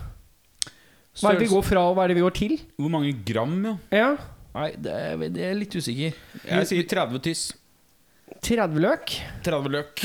Hva 1.20 1.32
er 1.34 1.40
det 1.40 1.46
vi 1.46 1.52
går 1.52 1.66
fra, 1.68 1.84
og 1.90 1.98
hva 1.98 2.06
er 2.06 2.14
det 2.14 2.20
vi 2.20 2.24
går 2.24 2.36
til? 2.38 2.60
Hvor 2.80 2.92
mange 2.94 3.12
gram, 3.28 3.58
ja? 3.66 3.76
Ja, 3.92 4.12
Nei, 4.50 4.70
det 4.82 4.92
er, 4.92 5.24
det 5.30 5.44
er 5.46 5.58
litt 5.58 5.76
usikker. 5.78 6.16
Jeg 6.42 6.70
sier 6.70 6.88
30 6.90 7.22
tyss. 7.28 7.44
30 8.42 8.80
løk. 8.84 9.16
30 9.44 9.72
løk. 9.74 9.96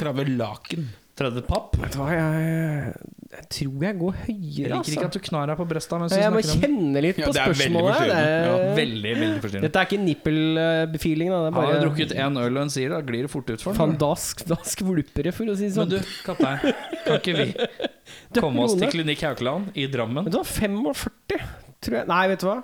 30 0.00 0.36
laken. 0.38 0.88
30 1.20 1.42
papp. 1.44 1.74
Vet 1.76 1.92
du 1.92 1.98
hva, 2.00 2.06
jeg, 2.16 2.92
jeg 3.34 3.42
tror 3.52 3.82
jeg 3.84 3.96
går 4.00 4.14
høyere, 4.22 4.30
Jeg 4.40 4.70
liker 4.70 4.70
ikke 4.72 5.00
altså. 5.04 5.04
at 5.10 5.12
du 5.12 5.20
knar 5.26 5.50
deg 5.50 5.58
på 5.60 5.66
bresta 5.68 5.98
mens 6.00 6.14
du 6.14 6.16
Jeg 6.16 6.32
må 6.32 6.40
snakker 6.40 6.48
om 6.48 6.60
det. 6.60 6.70
kjenne 6.70 7.02
litt 7.04 7.18
Ja, 7.20 7.26
på 7.26 7.32
det 7.34 7.40
er 7.42 7.50
veldig 7.50 7.60
spørsmålet. 7.60 7.90
forstyrrende. 7.90 8.22
Det 8.24 8.46
Ja, 8.46 8.54
er- 8.70 8.78
veldig, 8.78 9.12
veldig 9.20 9.40
forstyrrende. 9.42 9.66
Dette 9.68 9.76
er 9.82 9.88
ikke 9.90 10.00
nippelfeeling, 10.06 11.28
da. 11.28 11.36
Det 11.36 11.44
er 11.44 11.52
Han 11.52 11.52
har 11.52 11.72
bare 11.74 11.82
drukket 11.84 12.14
én 12.16 12.40
øl 12.40 12.56
og 12.56 12.62
en 12.62 12.72
sier, 12.72 12.88
da 12.94 13.00
glir 13.10 13.22
det 13.26 13.30
fort 13.34 13.50
ut 13.50 13.60
for 13.60 13.74
ham. 13.74 13.96
dask, 14.00 14.44
dask 14.48 14.80
vlupere, 14.80 15.32
for 15.36 15.44
å 15.44 15.56
si 15.60 15.68
det 15.68 15.76
Men 15.76 15.76
sånn. 15.76 15.90
du, 15.90 16.00
kaptein, 16.24 16.74
kan 17.04 17.20
ikke 17.20 17.36
vi 17.36 17.46
komme 18.40 18.64
oss 18.64 18.74
til. 18.80 18.88
Klinikk 18.88 19.20
Haukeland 19.28 19.76
i 19.76 19.86
Drammen? 19.92 20.24
Vet 20.24 20.32
du 20.32 20.38
hva, 20.40 20.46
45, 20.48 21.44
tror 21.84 21.98
jeg 22.00 22.08
Nei, 22.08 22.24
vet 22.32 22.40
du 22.40 22.46
hva? 22.48 22.62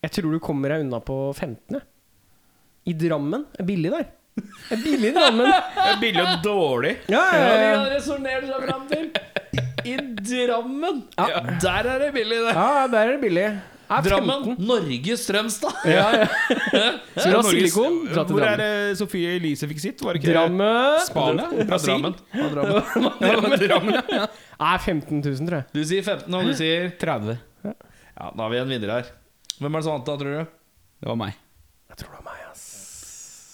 Jeg 0.00 0.10
tror 0.16 0.32
du 0.32 0.38
kommer 0.40 0.72
deg 0.72 0.86
unna 0.86 1.00
på 1.04 1.20
15. 1.36 1.76
jeg. 1.76 1.82
I 2.88 2.94
Drammen. 2.96 3.44
Det 3.52 3.64
er 3.64 3.68
billig 3.68 3.92
der. 3.92 4.06
Det 4.40 4.76
er 4.76 4.84
billig 4.84 5.10
i 5.10 5.16
Drammen. 5.16 5.50
Det 5.50 5.88
er 5.88 5.98
billig 6.00 6.22
og 6.22 6.44
dårlig. 6.44 6.94
Ja, 7.12 7.24
ja, 7.34 7.50
ja. 7.60 7.82
resonnert 7.92 8.46
seg 8.48 8.68
fram 8.68 8.86
til. 8.90 9.10
I 9.90 9.96
Drammen! 10.20 11.02
Ja. 11.18 11.42
Der 11.60 11.90
er 11.94 12.06
det 12.06 12.14
billig, 12.14 12.40
det. 12.46 12.54
ja 12.54 12.86
der 12.92 13.02
er 13.02 13.12
det 13.16 13.20
billig. 13.24 13.50
Er 13.90 14.04
Drammen, 14.06 14.44
15. 14.52 14.66
Norge, 14.68 15.16
Strømstad. 15.18 15.86
Ja, 15.90 16.04
ja. 16.14 16.26
Skal 17.16 17.32
du 17.32 17.38
ha 17.40 17.42
silikon? 17.48 17.96
Dra 18.06 18.22
til 18.22 18.36
Hvor 18.36 18.46
er 18.46 18.60
det 18.60 18.98
Sofie 19.00 19.32
Elise 19.34 19.66
fikk 19.66 19.80
sitt? 19.82 20.04
Var 20.06 20.14
det 20.14 20.22
ikke 20.22 20.36
Drammen 20.36 21.00
Spania? 21.08 21.48
Brasil? 21.66 21.96
Drammen. 21.96 22.14
Drammen. 22.54 23.16
Drammen. 23.18 23.56
Drammen, 23.64 23.98
ja. 24.14 24.28
er 24.30 24.84
15 24.84 25.24
000, 25.24 25.40
tror 25.42 25.58
jeg. 25.58 25.66
Du 25.74 25.82
sier 25.82 26.06
15, 26.06 26.38
og 26.38 26.46
du 26.46 26.54
sier 26.60 26.92
30. 27.02 27.40
Ja, 27.66 27.74
da 28.30 28.44
har 28.44 28.52
vi 28.54 28.62
en 28.62 28.70
vinner 28.76 28.94
her. 28.94 29.10
Hvem 29.58 29.74
er 29.74 29.82
det 29.82 29.88
som 29.88 29.98
vant, 29.98 30.06
da, 30.06 30.16
tror 30.22 30.38
du? 30.38 30.54
Det 31.00 31.10
var 31.10 31.18
meg. 31.26 31.42
Jeg 31.90 32.04
tror 32.04 32.14
det 32.14 32.22
var 32.22 32.30
meg. 32.30 32.39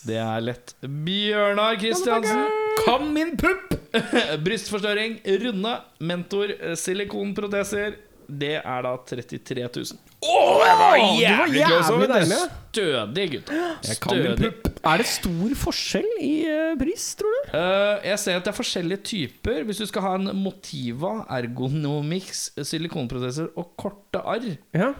Det 0.06 0.18
er 0.22 0.42
lett. 0.44 0.74
Bjørnar 0.86 1.78
Kristiansen. 1.80 2.46
Kom 2.84 3.08
min 3.14 3.34
pupp! 3.40 3.74
Brystforstørring, 4.46 5.20
runde, 5.42 5.72
mentor, 6.04 6.52
eh, 6.52 6.76
silikonproteser. 6.78 7.96
Det 8.26 8.56
er 8.58 8.82
da 8.82 8.92
33 9.06 9.62
000. 9.62 9.98
Oh, 10.26 10.58
det 10.58 10.72
var 10.80 10.96
jævlig 10.98 11.60
jævlig. 11.60 12.38
Stødig, 12.72 13.26
gutta. 13.36 13.58
Stødig. 13.86 14.50
Er 14.86 15.02
det 15.02 15.06
stor 15.06 15.54
forskjell 15.62 16.08
i 16.22 16.32
pris, 16.80 17.06
tror 17.18 17.36
du? 17.36 17.52
Uh, 17.54 18.06
jeg 18.06 18.18
ser 18.22 18.40
at 18.40 18.46
det 18.46 18.52
er 18.52 18.58
forskjellige 18.58 19.02
typer. 19.12 19.62
Hvis 19.68 19.82
du 19.82 19.86
skal 19.86 20.06
ha 20.08 20.14
en 20.18 20.30
Motiva, 20.42 21.20
Ergonomix, 21.38 22.48
silikonproteser 22.58 23.52
og 23.54 23.74
korte 23.78 24.22
arr 24.22 24.56
Ja. 24.74 24.92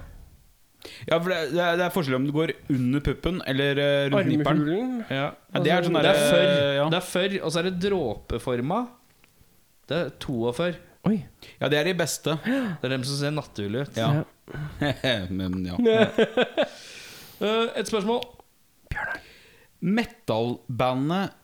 Ja, 1.09 1.19
for 1.19 1.31
det, 1.33 1.39
det, 1.53 1.63
er, 1.63 1.79
det 1.81 1.87
er 1.87 1.95
forskjell 1.95 2.19
om 2.19 2.27
du 2.29 2.33
går 2.37 2.53
under 2.73 3.05
puppen 3.07 3.41
eller 3.49 3.81
eh, 3.83 4.09
rundt 4.13 4.31
nipperen. 4.33 4.63
Armhulen. 4.63 4.93
ja. 5.11 5.29
Ja, 5.55 5.63
det 5.65 5.73
er 5.73 5.87
sånn 5.87 5.99
Det 5.99 6.05
der, 6.07 6.19
er 6.21 6.33
førr, 6.33 6.51
ja. 6.77 6.89
det 6.93 7.03
er 7.03 7.39
og 7.43 7.53
så 7.55 7.63
er 7.63 7.69
det 7.71 7.77
dråpeforma. 7.87 8.81
Det 9.87 10.01
er 10.03 10.11
42. 10.23 10.75
Oi. 11.07 11.21
ja, 11.61 11.69
det 11.71 11.79
er 11.79 11.87
de 11.87 11.95
beste. 11.95 12.35
Det 12.43 12.89
er 12.89 12.93
dem 12.97 13.05
som 13.07 13.19
ser 13.21 13.35
natturlig 13.35 13.85
ut. 13.87 14.01
Ja. 14.01 14.25
Men 15.39 15.63
ja. 15.67 15.79
Eh, 17.37 17.67
et 17.77 17.85
spørsmål. 17.85 18.23
Metal-bandet 19.85 21.35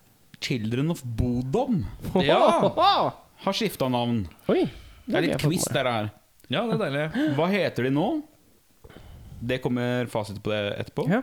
Children 0.41 0.91
of 0.95 1.03
Bodom 1.05 1.83
Ja, 2.25 2.39
har 3.45 3.53
skifta 3.53 3.91
navn. 3.93 4.23
Oi. 4.49 4.63
Det 5.05 5.19
er 5.19 5.27
litt 5.27 5.43
quiz, 5.43 5.67
der. 5.69 5.83
dette 5.85 5.93
her. 5.93 6.09
ja 6.49 6.63
det 6.71 6.79
er 6.79 6.81
deilig. 6.87 7.27
Hva 7.37 7.49
heter 7.53 7.89
de 7.89 7.93
nå? 7.93 8.07
Det 9.43 9.59
kommer 9.65 10.07
fasit 10.13 10.39
på 10.45 10.53
det 10.53 10.61
etterpå. 10.85 11.07
Ja. 11.11 11.23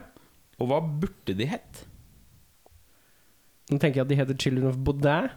Og 0.59 0.67
hva 0.67 0.79
burde 0.83 1.35
de 1.39 1.47
hett? 1.47 1.85
Nå 3.69 3.77
tenker 3.77 4.01
jeg 4.01 4.07
at 4.07 4.11
de 4.11 4.17
heter 4.19 4.39
Children 4.41 4.71
of 4.71 4.79
Baudin. 4.83 5.29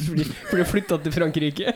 Fordi 0.00 0.24
de 0.24 0.64
flytta 0.64 0.96
til 1.04 1.12
Frankrike. 1.12 1.74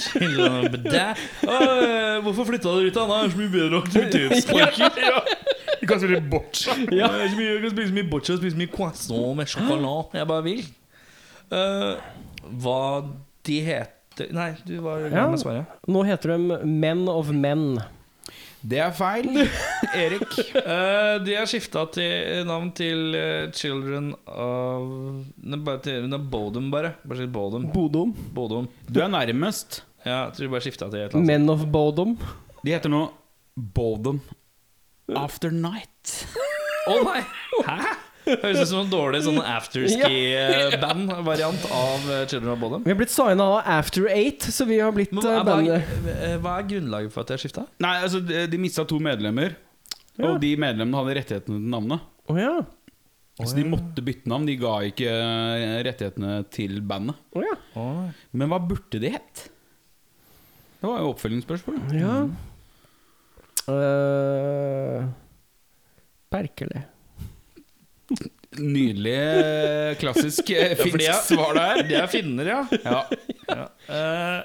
Children 0.00 0.54
of 0.64 0.70
Baudin? 0.72 1.24
Ah, 1.44 2.22
Hvorfor 2.24 2.48
flytta 2.48 2.72
dere 2.72 2.88
ut? 2.88 2.94
da? 2.96 3.04
Det 3.10 3.18
er 3.18 3.34
så 3.34 3.40
mye 3.42 3.52
bedre 3.52 3.80
aktivitetsparker. 3.82 5.00
ja. 5.10 5.20
De 5.80 5.88
kan 5.90 6.00
spille 6.00 6.22
boccia. 6.30 6.76
Ja. 6.94 7.10
Jeg, 7.20 7.34
så 7.34 7.48
kan 7.66 7.74
spise 7.74 7.96
mye 7.98 8.08
boccia 8.10 8.36
og 8.38 8.40
spise 8.40 8.60
mye 8.62 8.72
croissant 8.72 9.36
med 9.36 9.50
sjokolade. 9.52 10.16
Jeg 10.22 10.30
bare 10.32 10.46
vil. 10.46 10.62
Uh, 11.52 11.92
hva 12.62 12.80
de 13.46 13.60
heter 13.62 14.32
Nei, 14.32 14.54
du 14.64 14.78
var 14.80 15.04
gang 15.12 15.34
med 15.34 15.42
svaret. 15.42 15.74
Nå 15.92 16.00
heter 16.08 16.32
de 16.32 16.62
Men 16.64 17.04
of 17.12 17.28
Men. 17.36 17.76
Det 18.66 18.80
er 18.82 18.94
feil. 18.96 19.28
Erik. 20.02 20.32
uh, 20.58 21.16
de 21.22 21.36
har 21.36 21.46
skifta 21.46 21.84
navn 22.48 22.72
til 22.74 23.14
uh, 23.14 23.52
Children 23.54 24.10
of 24.26 24.88
ne, 25.44 25.60
bare 25.62 25.82
til 25.84 26.08
ne, 26.10 26.18
Bodum, 26.18 26.70
bare. 26.72 26.96
Bare 27.06 27.28
Bodum. 27.30 27.68
Bodom. 27.74 28.14
Bodum. 28.34 28.66
Du 28.88 29.00
er 29.00 29.12
nærmest. 29.12 29.84
Ja, 30.04 30.26
jeg 30.26 30.34
tror 30.36 30.46
de 30.46 30.50
bare 30.56 30.66
skifta 30.66 30.90
til 30.90 30.98
et 30.98 31.06
eller 31.06 31.20
annet. 31.20 31.30
Men 31.30 31.50
of 31.50 31.66
Bodum. 31.72 32.16
De 32.64 32.74
heter 32.74 32.90
nå 32.90 33.06
Bodum 33.74 34.20
After 35.14 35.54
Night. 35.54 36.26
Å 36.90 36.98
nei! 37.06 37.22
Hæ? 37.66 37.95
Høres 38.26 38.58
ut 38.64 38.68
som 38.72 38.80
en 38.82 38.88
dårlig 38.90 39.20
sånn 39.26 39.36
afterski-band-variant 39.38 41.62
av 41.70 42.00
eh, 42.10 42.24
Children 42.30 42.50
of 42.54 42.58
Bodom. 42.62 42.82
Vi 42.86 42.90
har 42.90 42.98
blitt 42.98 43.12
signa 43.14 43.44
av 43.52 43.58
After 43.76 44.02
Eight, 44.10 44.42
så 44.52 44.62
vi 44.66 44.78
har 44.82 44.90
blitt 44.96 45.12
Men 45.14 45.22
eh, 45.22 45.26
hva, 45.36 45.44
bandet. 45.46 45.82
er- 46.16 46.38
hva 46.42 46.52
er 46.60 46.64
grunnlaget 46.72 47.10
for 47.14 47.20
at 47.22 47.28
de 47.30 47.34
har 47.36 47.42
skifta? 47.44 47.62
Nei, 47.84 47.94
altså, 48.02 48.18
de, 48.26 48.58
mista 48.60 48.82
to 48.88 48.96
medlemmer. 49.02 49.50
Ja. 50.16 50.24
Og 50.32 50.40
de 50.42 50.50
medlemmene 50.58 50.98
hadde 51.02 51.14
rettighetene 51.20 51.56
til 51.60 51.70
navnet. 51.76 52.00
Oh, 52.26 52.36
ja. 52.40 52.56
Så 53.36 53.52
de 53.54 53.64
måtte 53.68 54.00
bytte 54.02 54.28
navn. 54.32 54.46
De 54.48 54.54
ga 54.58 54.74
ikke 54.88 55.10
eh, 55.12 55.82
rettighetene 55.86 56.32
til 56.56 56.80
bandet. 56.88 57.16
Oh, 57.36 57.42
ja. 57.44 57.56
Men 58.32 58.48
hva 58.50 58.58
burde 58.64 58.98
de 59.02 59.08
hett? 59.12 59.36
Det 60.80 60.86
var 60.88 60.98
jo 61.04 61.12
oppfølgingsspørsmål. 61.14 61.76
ja. 62.00 62.16
Eh, 63.66 65.00
Berkele. 66.32 66.80
Nydelig, 68.62 69.14
eh, 69.16 69.92
klassisk 70.00 70.52
finsk 70.80 71.04
ja, 71.04 71.16
svar 71.24 71.56
der. 71.58 71.82
De 71.88 71.96
er 72.00 72.10
finner, 72.12 72.46
ja. 72.52 72.60
Ja. 72.84 73.00
ja. 73.50 73.66
Uh, 73.90 74.40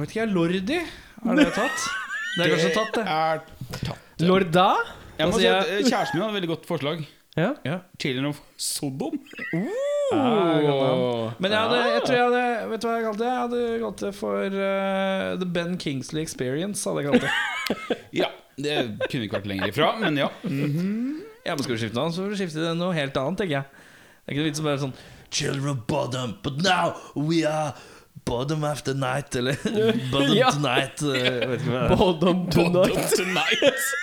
vet 0.00 0.10
ikke 0.10 0.20
jeg, 0.22 0.32
Lordi? 0.34 0.80
Er 1.24 1.38
det 1.40 1.50
tatt? 1.56 1.86
Det 2.34 2.44
er 2.44 2.54
kanskje 2.54 2.72
tatt, 2.74 2.94
det. 2.98 3.04
er 3.06 4.26
Lorda? 4.26 4.68
Jeg 5.14 5.28
må 5.30 5.36
Altså, 5.36 5.40
si 5.40 5.46
at 5.46 5.68
eh, 5.70 5.84
Kjæresten 5.86 6.18
min 6.18 6.24
hadde 6.24 6.34
veldig 6.34 6.50
godt 6.50 6.66
forslag. 6.66 7.04
Ja. 7.36 7.50
Ja. 7.66 7.78
Children 8.02 8.26
of 8.30 8.40
Sodom. 8.56 9.18
Men 10.12 11.50
jeg, 11.50 11.58
hadde, 11.58 11.78
jeg 11.94 12.02
tror 12.04 12.14
jeg 12.14 12.24
hadde 12.24 12.42
Vet 12.70 12.82
du 12.82 12.86
hva 12.86 12.94
jeg 12.94 13.04
kalte 13.06 13.22
det? 13.22 13.30
Jeg 13.30 13.40
hadde 13.40 13.62
kalt 13.80 14.02
det 14.04 14.10
for 14.14 14.56
uh, 14.58 15.28
The 15.40 15.48
Ben 15.56 15.78
Kingsley 15.78 16.22
Experience. 16.22 16.84
Hadde 16.88 17.02
jeg 17.02 17.10
kalt 17.10 17.26
det 17.26 17.98
Ja, 18.22 18.30
det 18.56 18.76
kunne 19.10 19.24
ikke 19.26 19.38
vært 19.40 19.46
lenger 19.50 19.68
ifra, 19.72 19.92
men 20.00 20.16
ja. 20.20 20.28
Ja, 20.44 21.54
men 21.54 21.62
Skal 21.64 21.74
du 21.76 21.80
skifte 21.82 21.98
navn, 21.98 22.12
så 22.12 22.22
får 22.24 22.30
du 22.30 22.36
skifte 22.40 22.62
til 22.62 22.76
noe 22.78 22.94
helt 22.96 23.16
annet, 23.20 23.38
tenker 23.42 23.58
jeg. 23.58 23.64
Det 23.64 24.30
er 24.30 24.32
ikke 24.32 24.40
noe 24.44 24.50
vits 24.50 24.60
i 24.62 24.64
bare 24.68 24.78
sånn 24.84 24.94
Children 25.34 25.68
of 25.74 25.80
Bottom, 25.90 26.36
but 26.42 26.62
now 26.62 26.94
we 27.16 27.42
are 27.44 27.74
Bottom 28.24 28.62
after 28.64 28.94
night, 28.94 29.34
eller 29.36 29.56
Bottom 30.12 30.32
Ja. 30.38 30.50
tonight. 30.54 31.00
Bottom 31.90 32.46
det 32.48 32.56
er. 32.56 32.70
Tonight. 32.70 33.16
Tonight. 33.16 33.84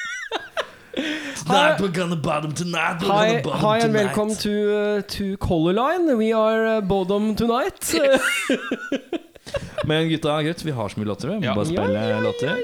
Tonight 1.41 1.79
we're 1.79 1.87
gonna 1.87 2.15
bottom 2.17 2.51
tonight. 2.53 3.01
We're 3.01 3.07
Hi, 3.07 3.27
gonna 3.31 3.41
bottom 3.43 3.59
hi 3.61 3.77
and 3.79 3.93
tonight. 3.93 4.05
welcome 4.17 4.35
to, 4.35 4.51
uh, 4.75 5.01
to 5.07 5.37
Color 5.37 5.73
Line. 5.73 6.17
We 6.17 6.33
are 6.33 6.65
uh, 6.77 6.81
Bodom 6.81 7.35
tonight. 7.35 7.93
Men 9.87 10.09
gutta, 10.09 10.35
greit, 10.43 10.63
vi 10.65 10.71
har 10.71 10.89
så 10.89 10.99
mye 10.99 11.07
låter. 11.07 11.27
Vi 11.27 11.39
må 11.39 11.45
Ja. 11.45 11.55
bare 11.55 11.65
spille 11.65 11.93
ja, 11.93 12.09
ja, 12.09 12.19
låter. 12.19 12.59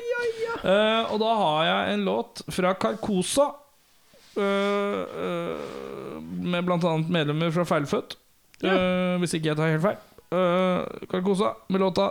Eh, 0.68 1.04
og 1.14 1.20
da 1.24 1.34
har 1.40 1.66
jeg 1.70 1.96
en 1.96 2.06
låt 2.08 2.44
fra 2.52 2.76
Carcosa. 2.76 3.52
Uh, 4.38 5.02
uh, 5.18 6.22
med 6.22 6.70
annet 6.70 7.10
medlemmer 7.10 7.50
fra 7.56 7.66
Feilfødt. 7.66 8.18
Eh, 8.64 9.18
hvis 9.22 9.34
ikke 9.38 9.52
jeg 9.52 9.58
tar 9.58 9.72
helt 9.74 9.86
feil. 9.86 9.98
Uh, 10.32 11.08
Carcosa 11.12 11.54
med 11.70 11.80
låta 11.80 12.10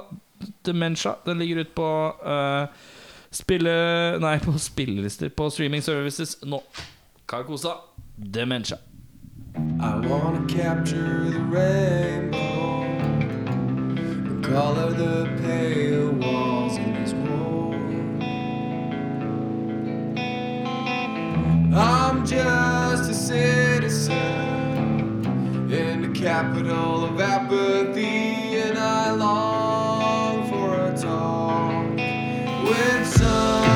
Dementia. 0.66 1.14
Den 1.24 1.38
ligger 1.38 1.60
ute 1.60 1.70
på 1.74 1.88
eh, 2.26 2.66
spille... 3.30 3.72
Nei, 4.20 4.38
på 4.38 4.58
spillelister. 4.58 5.28
På 5.28 5.50
streaming 5.50 5.82
services 5.82 6.36
nå. 6.42 6.62
Carcosa 7.28 7.76
Dementia. 8.16 8.76
I 9.56 9.94
wanna 10.08 10.46
capture 10.48 11.30
the 11.30 11.40
rainbow 11.40 12.82
and 12.84 14.44
color 14.44 14.90
the 14.92 15.24
pale 15.42 16.10
walls 16.20 16.76
in 16.76 16.92
this 16.94 17.12
room. 17.12 17.55
I'm 21.78 22.24
just 22.24 23.10
a 23.10 23.14
citizen 23.14 24.16
in 25.70 26.00
the 26.00 26.18
capital 26.18 27.04
of 27.04 27.20
apathy, 27.20 28.56
and 28.60 28.78
I 28.78 29.10
long 29.10 30.48
for 30.48 30.86
a 30.86 30.96
talk 30.96 31.98
with 32.64 33.06
someone 33.06 33.75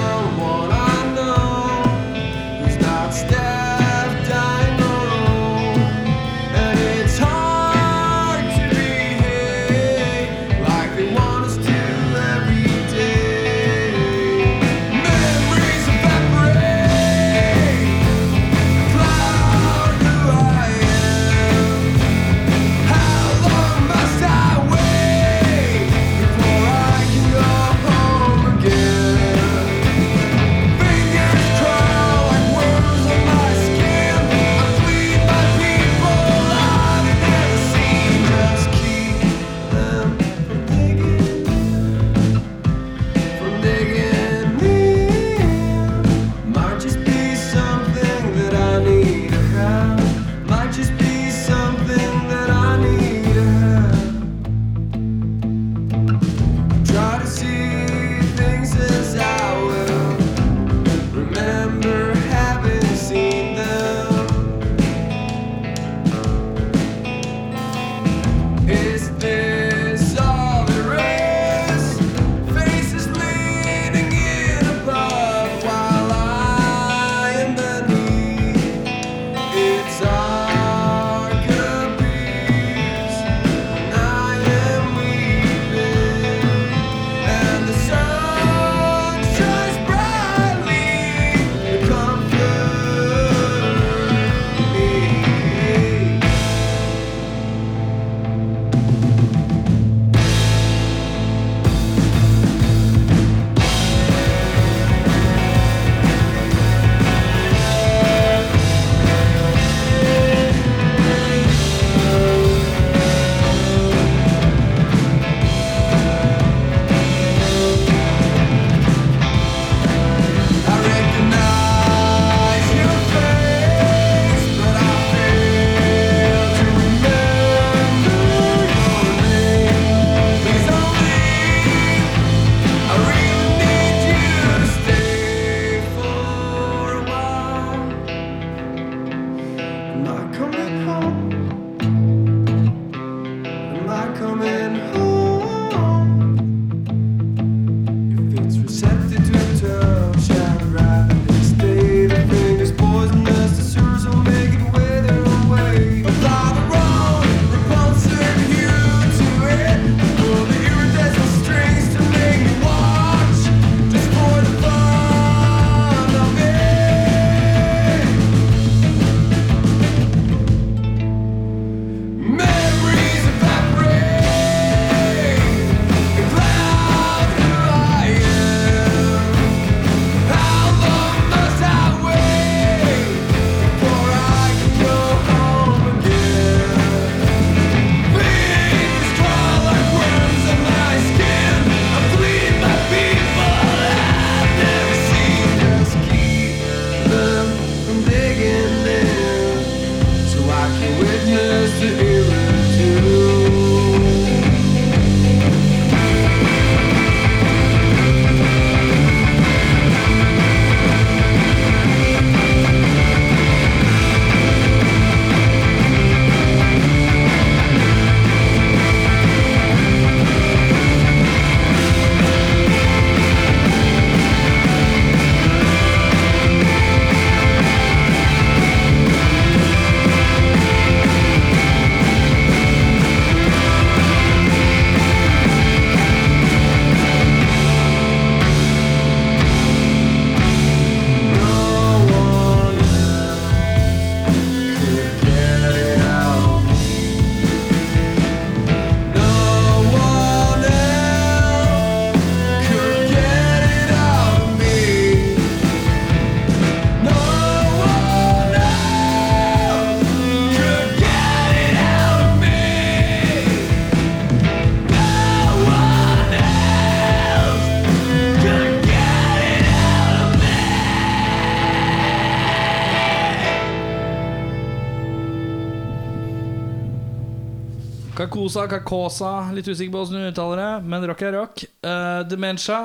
Kakosa, 278.51 278.66
Kakosa, 278.66 279.28
litt 279.55 279.68
usikker 279.70 279.93
på 279.94 280.01
hvordan 280.01 280.24
du 280.24 280.28
uttaler 280.32 280.59
det, 280.59 280.70
men 280.90 281.05
rock 281.06 281.20
er 281.22 281.36
rock. 281.36 281.60
Uh, 281.86 282.27
Dementia 282.27 282.81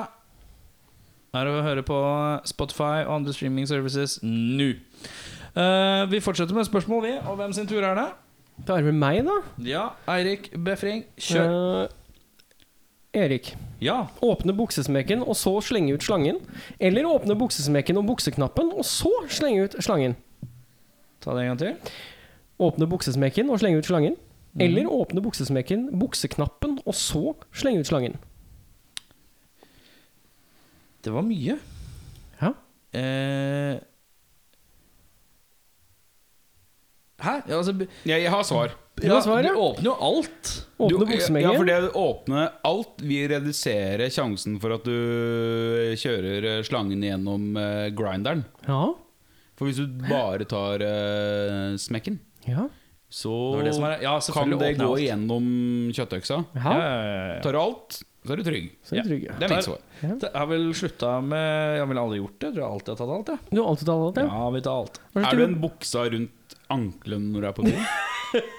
er 1.34 1.48
å 1.50 1.54
høre 1.64 1.82
på 1.82 1.96
Spotify 2.46 3.00
og 3.02 3.16
andre 3.16 3.32
streaming 3.34 3.66
services 3.66 4.20
nå. 4.22 4.68
Uh, 5.56 6.06
vi 6.06 6.20
fortsetter 6.22 6.54
med 6.54 6.68
spørsmål, 6.68 7.00
vi. 7.02 7.14
Og 7.18 7.40
hvem 7.40 7.56
sin 7.56 7.66
tur 7.66 7.82
er 7.82 7.98
det? 7.98 8.04
Det 8.68 8.76
er 8.76 8.86
vel 8.86 8.94
meg, 8.94 9.24
da. 9.26 9.34
Ja, 9.66 9.82
Eirik 10.14 10.52
Befring, 10.54 11.02
kjør. 11.18 11.50
Uh, 11.50 13.16
Erik. 13.18 13.56
Ja. 13.82 14.04
Åpne 14.22 14.54
buksesmekken 14.54 15.24
og 15.26 15.34
så 15.40 15.56
slenge 15.66 15.96
ut 15.96 16.06
slangen. 16.06 16.38
Eller 16.78 17.08
åpne 17.10 17.34
buksesmekken 17.40 17.98
og 17.98 18.06
bukseknappen 18.12 18.70
og 18.70 18.86
så 18.86 19.10
slenge 19.34 19.66
ut 19.66 19.74
slangen. 19.82 20.14
Ta 21.26 21.34
det 21.34 21.42
en 21.42 21.56
gang 21.56 21.64
til. 21.64 21.98
Åpne 22.62 22.86
buksesmekken 22.94 23.50
og 23.50 23.58
slenge 23.64 23.82
ut 23.82 23.90
slangen. 23.90 24.14
Eller 24.62 24.88
åpne 24.88 25.20
buksesmekken, 25.24 25.90
bukseknappen 26.00 26.78
og 26.84 26.94
så 26.96 27.34
slenge 27.52 27.82
ut 27.82 27.90
slangen. 27.90 28.16
Det 31.04 31.12
var 31.14 31.22
mye. 31.26 31.58
Ja. 32.40 32.54
Eh, 32.96 33.76
Hæ? 37.16 37.32
Ja, 37.48 37.56
altså, 37.56 37.72
Jeg, 38.04 38.22
jeg 38.22 38.30
har 38.30 38.42
svar. 38.44 38.74
Du 38.96 39.08
har 39.12 39.20
svar, 39.20 39.44
ja. 39.44 39.52
Du 39.52 39.60
åpner 39.60 39.90
jo 39.90 39.94
alt. 40.00 40.50
Åpne 40.80 41.06
buksemekken. 41.08 41.50
Ja, 41.50 41.56
for 41.56 41.68
det 41.68 41.76
å 41.90 42.04
åpne 42.10 42.44
alt 42.64 43.02
vil 43.04 43.26
redusere 43.32 44.08
sjansen 44.12 44.56
for 44.60 44.72
at 44.76 44.86
du 44.88 45.96
kjører 46.00 46.46
eh, 46.48 46.62
slangen 46.64 47.04
gjennom 47.04 47.56
eh, 47.60 47.88
grinderen. 47.96 48.44
Ja. 48.64 48.94
For 49.56 49.68
hvis 49.68 49.80
du 49.80 49.88
bare 50.08 50.44
tar 50.48 50.82
uh, 50.84 51.76
smekken, 51.80 52.18
Ja. 52.44 52.66
Så 53.08 53.30
det 53.62 53.70
det 53.70 53.78
er, 53.86 54.02
ja, 54.02 54.16
kan 54.34 54.50
det 54.50 54.72
gå 54.78 54.88
alt. 54.90 55.00
gjennom 55.04 55.44
kjøttøksa. 55.94 56.40
ja. 56.58 56.72
Ja. 56.76 57.40
Tar 57.44 57.52
du 57.54 57.58
alt, 57.60 58.00
så 58.26 58.32
er 58.34 58.40
du 58.40 58.42
trygg. 58.42 58.72
Så 58.82 58.96
er 58.96 59.02
du 59.06 59.08
trygg. 59.12 59.26
ja. 59.28 59.36
Det 59.38 59.46
er 59.46 59.54
mitt 59.54 59.68
svar. 59.68 59.78
Det 60.20 60.30
har 60.34 60.46
vel 60.50 60.64
slutta 60.74 61.12
med 61.22 61.76
Jeg 61.76 61.80
har 61.84 61.86
vel 61.92 62.00
aldri 62.02 62.18
gjort 62.18 62.38
det. 62.40 62.48
Jeg 62.50 62.54
tror 62.56 62.64
jeg 62.64 62.72
alltid 62.72 62.88
har 62.92 62.98
tatt 63.00 63.14
alt. 63.16 63.28
Ja. 63.30 63.38
Du 63.52 63.60
har 63.62 63.68
alltid 63.70 63.86
tatt 63.86 64.04
alt, 64.08 64.16
ja? 64.20 64.26
Ja, 64.26 64.50
vi 64.56 64.60
tar 64.66 64.80
alt. 64.82 65.00
Er 65.22 65.38
du 65.38 65.44
en 65.46 65.56
buksa 65.62 66.04
rundt 66.10 66.32
ankelen 66.72 67.30
når 67.32 67.40
du 67.40 67.48
er 67.52 67.56
på 67.60 67.66
byen? 67.68 67.86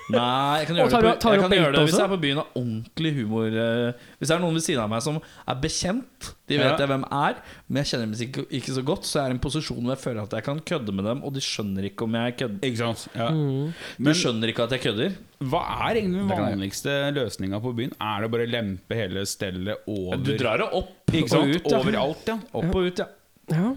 Nei, 0.10 0.62
jeg 0.62 0.68
kan 0.70 0.78
gjøre 0.80 0.90
tar 0.94 1.04
det, 1.04 1.10
på, 1.12 1.20
tar 1.22 1.34
jeg 1.36 1.42
kan 1.44 1.54
gjøre 1.54 1.72
det 1.76 1.82
hvis 1.84 1.98
jeg 1.98 2.06
er 2.06 2.12
på 2.14 2.18
byen 2.24 2.38
og 2.40 2.54
ordentlig 2.56 3.10
humor 3.18 3.58
eh, 3.62 4.06
Hvis 4.18 4.30
det 4.32 4.36
er 4.38 4.40
noen 4.42 4.56
ved 4.56 4.64
siden 4.64 4.80
av 4.86 4.88
meg 4.94 5.02
som 5.04 5.18
er 5.20 5.58
bekjent, 5.62 6.30
de 6.48 6.56
vet 6.58 6.64
Ja. 6.64 6.78
jeg 6.80 6.90
hvem 6.94 7.04
er, 7.04 7.42
men 7.68 7.80
jeg 7.82 7.90
kjenner 7.92 8.08
dem 8.08 8.24
ikke, 8.28 8.46
ikke 8.62 8.76
så 8.78 8.84
godt, 8.88 9.06
så 9.10 9.20
jeg 9.20 9.26
er 9.28 9.34
i 9.34 9.36
en 9.36 9.42
posisjon 9.44 9.82
hvor 9.84 9.92
jeg 9.94 10.02
føler 10.06 10.22
at 10.24 10.36
jeg 10.38 10.46
kan 10.48 10.62
kødde 10.72 10.96
med 10.96 11.10
dem, 11.10 11.22
og 11.28 11.36
de 11.36 11.44
skjønner 11.44 11.90
ikke 11.90 12.08
om 12.08 12.16
jeg 12.18 12.38
kødder. 12.40 12.64
Ikke 12.72 12.80
sant? 12.80 13.04
Ja. 13.20 13.28
Mm. 13.36 13.76
Du 14.08 14.12
skjønner 14.22 14.54
ikke 14.54 14.66
at 14.70 14.78
jeg 14.78 14.84
kødder. 14.88 15.20
Hva 15.52 15.62
er 15.90 16.00
egentlig 16.00 16.24
den 16.24 16.32
vanligste 16.32 16.96
løsninga 17.20 17.62
på 17.68 17.76
byen? 17.78 17.94
Er 18.08 18.24
det 18.24 18.32
bare 18.34 18.48
å 18.48 18.54
lempe 18.56 18.98
hele 19.04 19.28
stellet 19.30 19.92
over 19.92 20.24
Du 20.24 20.34
drar 20.40 20.64
det 20.64 20.72
opp 20.80 21.12
Ikke 21.14 21.36
sant? 21.36 21.44
og 21.44 21.54
ut. 21.60 21.72
Ja. 21.76 21.84
Overalt, 21.84 22.32
ja. 22.32 22.40
Opp 22.64 22.72
og 22.72 22.88
ut, 22.88 23.04
ja. 23.04 23.12
ja. 23.54 23.76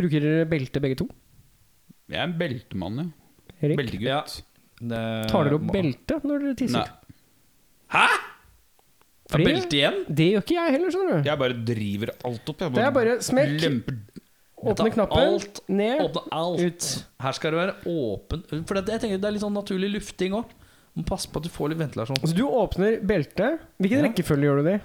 Bruker 0.00 0.24
dere 0.26 0.48
belte 0.50 0.80
begge 0.82 1.02
to? 1.04 1.10
Jeg 2.10 2.24
er 2.24 2.26
en 2.26 2.38
beltemann, 2.40 3.04
ja. 3.04 3.10
Erik? 3.62 3.76
Beltegutt. 3.76 4.08
Ja. 4.08 4.22
Det 4.80 5.28
Tar 5.28 5.44
dere 5.44 5.54
opp 5.58 5.66
beltet 5.72 6.24
når 6.24 6.38
dere 6.46 6.54
tisser? 6.56 6.78
Nei. 6.78 7.16
Hæ? 7.92 8.06
Fordi- 9.30 9.44
belte 9.46 9.76
igjen? 9.78 9.98
Det 10.08 10.26
gjør 10.32 10.42
ikke 10.42 10.56
jeg 10.56 10.72
heller, 10.74 10.90
skjønner 10.90 11.22
du. 11.22 11.28
Jeg 11.28 11.38
bare 11.38 11.56
driver 11.64 12.10
alt 12.24 12.48
opp. 12.50 12.58
Jeg 12.64 12.72
Det 12.74 12.82
er 12.84 12.90
bare 12.90 13.18
smekk, 13.22 13.52
lemper 13.62 13.98
åpne 14.60 14.90
knappen, 14.92 15.18
alt, 15.18 15.60
ned, 15.68 16.00
Åpne 16.00 16.22
alt. 16.32 16.60
ut. 16.60 17.04
Her 17.20 17.32
skal 17.32 17.50
det 17.52 17.60
være 17.60 17.74
åpen 17.86 18.66
For 18.66 18.74
det, 18.74 18.86
jeg 18.88 19.00
tenker 19.00 19.20
det 19.20 19.24
er 19.24 19.32
litt 19.36 19.42
sånn 19.42 19.54
naturlig 19.54 19.92
lufting 19.94 20.32
òg. 20.32 20.44
Må 20.96 21.04
passe 21.06 21.28
på 21.30 21.36
at 21.38 21.44
du 21.44 21.48
får 21.48 21.68
litt 21.70 21.78
ventilasjon. 21.78 22.16
Altså 22.18 22.34
du 22.36 22.42
åpner 22.44 23.00
beltet. 23.06 23.60
Hvilken 23.80 24.02
Ja. 24.02 24.08
rekkefølge 24.08 24.42
gjør 24.48 24.56
du 24.58 24.64
det 24.64 24.80
i? 24.80 24.82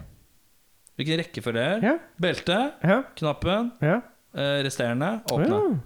Hvilken 1.04 1.18
rekkefølge 1.24 1.84
Ja. 1.84 1.98
Belte, 2.22 2.74
Ja. 2.84 3.04
knappen, 3.18 3.72
ja. 3.82 4.02
eh, 4.36 4.62
resterende, 4.64 5.24
åpne. 5.32 5.50
ja. 5.50 5.80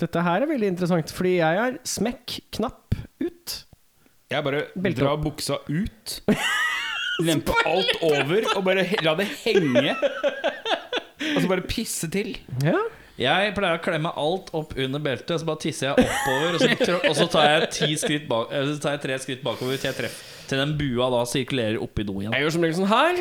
Dette 0.00 0.22
her 0.24 0.44
er 0.44 0.48
veldig 0.48 0.70
interessant, 0.72 1.10
fordi 1.12 1.34
jeg 1.38 1.58
er 1.64 1.74
smekk, 1.88 2.38
knapp, 2.56 2.94
ut. 3.20 3.56
Jeg 4.30 4.44
bare 4.46 4.62
Belte 4.78 5.02
drar 5.02 5.16
opp. 5.18 5.24
buksa 5.26 5.58
ut, 5.68 6.14
lemper 7.26 7.58
alt 7.68 7.90
over 8.06 8.46
og 8.56 8.62
bare 8.64 8.86
la 9.04 9.12
det 9.18 9.26
henge. 9.42 9.96
Og 11.34 11.42
så 11.42 11.50
bare 11.50 11.66
pisse 11.68 12.08
til. 12.12 12.32
Ja. 12.64 12.78
Jeg 13.20 13.52
pleier 13.52 13.76
å 13.76 13.80
klemme 13.84 14.10
alt 14.16 14.48
opp 14.56 14.70
under 14.80 15.02
beltet, 15.04 15.34
så 15.42 15.44
bare 15.44 15.60
tisser 15.60 15.90
jeg 15.90 16.06
oppover. 16.08 16.54
Og 16.56 16.62
så, 16.62 16.98
og 17.04 17.16
så 17.18 17.26
tar 17.28 17.48
jeg, 17.50 17.66
ti 17.76 17.88
skritt 18.00 18.28
bak, 18.30 18.48
eller 18.48 18.72
så 18.72 18.80
tar 18.80 18.94
jeg 18.96 19.02
tre 19.02 19.18
skritt 19.20 19.42
bakover 19.44 19.76
til 19.76 19.90
jeg 19.90 19.96
treffer 19.98 20.36
Til 20.48 20.62
den 20.62 20.72
bua 20.78 21.10
da 21.12 21.18
sirkulerer 21.28 21.76
oppi 21.84 22.06
do 22.08 22.14
igjen. 22.22 22.32
Jeg 22.32 22.46
gjør 22.46 22.54
som 22.54 22.64
regel 22.64 22.78
sånn 22.78 22.88
her, 22.90 23.18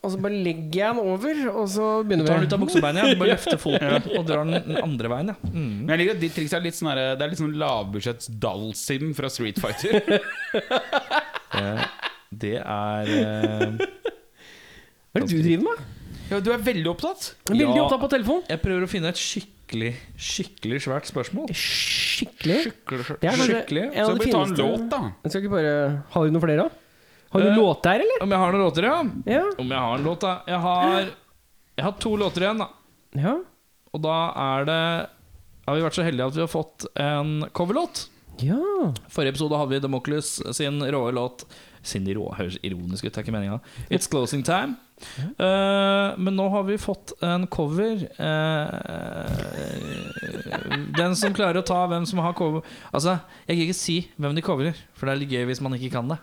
og 0.00 0.14
så 0.14 0.20
bare 0.24 0.38
legger 0.46 0.78
jeg 0.80 0.96
den 0.96 1.12
over, 1.12 1.42
og 1.52 1.66
så 1.74 1.88
begynner 2.08 2.24
begynner 2.24 2.30
tar 2.30 2.40
den 2.40 2.46
vi. 2.46 2.48
ut 2.48 2.56
av 2.56 2.62
buksebeinet, 2.64 3.00
ja. 3.02 3.10
du 3.10 3.20
bare 3.20 3.34
løfter 3.34 3.60
foten 3.60 4.08
og 4.14 4.24
drar 4.30 4.48
den 4.48 4.70
den 4.70 4.80
andre 4.80 5.10
veien. 5.12 5.32
Ja. 5.34 5.50
Mm. 5.52 5.74
Men 5.74 5.92
jeg 5.92 6.00
liker 6.00 6.16
at 6.16 6.22
ditt 6.24 6.36
triks 6.38 6.56
er 6.56 6.64
litt 6.64 6.78
sånn 6.78 6.92
Det 6.94 7.26
er 7.26 7.34
litt 7.34 7.42
sånn 7.42 7.58
lavbudsjetts 7.60 8.30
Dalsim 8.46 9.12
fra 9.18 9.30
Street 9.32 9.60
Fighter. 9.60 10.00
det, 11.58 11.76
Det 12.44 12.56
er 12.62 13.12
uh, 13.12 13.84
Hva 15.12 15.20
er 15.20 15.28
det 15.28 15.28
du 15.28 15.36
driver 15.36 15.68
med? 15.68 15.93
Ja, 16.30 16.40
du 16.40 16.50
er 16.52 16.58
veldig 16.58 16.86
opptatt. 16.94 17.34
Veldig 17.48 17.66
Ja. 17.76 17.82
opptatt 17.84 18.00
på 18.00 18.10
telefon. 18.10 18.42
Jeg 18.48 18.60
prøver 18.62 18.84
å 18.86 18.88
finne 18.90 19.08
et 19.12 19.16
skikkelig, 19.20 19.94
skikkelig 20.16 20.80
svært 20.86 21.06
spørsmål. 21.10 21.48
Skikkelig. 21.54 22.58
Skikkelig, 22.68 23.04
er 23.22 23.36
Skikkelig. 23.44 23.84
en 23.94 24.06
Så 24.06 24.18
vi 24.22 24.30
ta 24.32 24.42
en 24.44 24.54
låt, 24.56 24.88
da. 24.90 25.00
Jeg 25.24 25.30
skal 25.32 25.42
ikke 25.42 25.54
bare 25.56 26.02
Har 26.10 26.24
du 26.24 26.30
noen 26.34 26.44
flere, 26.44 26.56
da? 26.56 26.68
Har 27.34 27.40
du 27.40 27.48
Eh, 27.48 27.56
låt 27.56 27.82
der, 27.82 28.00
eller? 28.00 28.22
Om 28.22 28.30
jeg 28.30 28.38
har 28.38 28.52
noen 28.52 28.64
låter, 28.64 28.82
ja? 28.84 29.02
Ja. 29.26 29.44
Om 29.58 29.68
jeg 29.68 29.78
har 29.78 29.98
en 29.98 30.04
låt, 30.04 30.20
da? 30.20 30.42
Jeg 30.46 30.60
har, 30.60 31.00
jeg 31.76 31.84
har 31.84 31.92
to 31.92 32.16
låter 32.16 32.40
igjen, 32.42 32.58
da. 32.58 32.68
ja. 33.16 33.36
Og 33.94 34.02
da 34.02 34.32
er 34.36 34.64
det 34.64 35.08
Har 35.66 35.76
vi 35.76 35.82
vært 35.82 35.94
så 35.96 36.04
heldige 36.04 36.26
at 36.26 36.34
vi 36.34 36.40
har 36.40 36.48
fått 36.48 36.86
en 36.96 37.40
coverlåt. 37.54 38.08
Ja. 38.42 38.92
Forrige 39.08 39.32
episode 39.32 39.56
hadde 39.56 39.70
vi 39.70 39.78
Democles 39.80 40.42
sin 40.54 40.78
råe 40.82 41.10
låt 41.14 41.44
Sin 41.84 42.06
rå 42.16 42.30
høres 42.38 42.56
ironisk 42.64 43.04
ut, 43.04 43.12
det 43.12 43.20
er 43.20 43.26
ikke 43.26 43.34
meninga. 43.34 43.60
It's 43.92 44.08
Closing 44.10 44.44
Time. 44.46 44.78
Uh, 45.36 46.14
men 46.16 46.36
nå 46.38 46.46
har 46.52 46.64
vi 46.68 46.78
fått 46.80 47.12
en 47.24 47.46
cover. 47.52 48.06
Uh, 48.16 49.28
den 50.96 51.16
som 51.18 51.34
klarer 51.36 51.60
å 51.60 51.66
ta 51.66 51.82
hvem 51.90 52.06
som 52.08 52.22
har 52.22 52.36
cover 52.38 52.62
Altså, 52.94 53.18
jeg 53.44 53.56
kan 53.56 53.64
ikke 53.66 53.78
si 53.78 53.98
hvem 54.16 54.36
de 54.36 54.44
coverer, 54.46 54.78
for 54.94 55.06
det 55.06 55.14
er 55.14 55.22
litt 55.22 55.34
gøy 55.34 55.48
hvis 55.50 55.62
man 55.64 55.76
ikke 55.76 55.92
kan 55.98 56.14
det. 56.14 56.20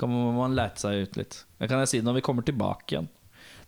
Da 0.00 0.08
må 0.08 0.30
man 0.36 0.56
lete 0.56 0.84
seg 0.84 1.04
ut 1.04 1.20
litt. 1.20 1.42
Det 1.60 1.68
kan 1.68 1.82
jeg 1.82 1.92
si 1.92 2.04
når 2.04 2.20
vi 2.20 2.24
kommer 2.24 2.46
tilbake 2.46 2.94
igjen. 2.94 3.10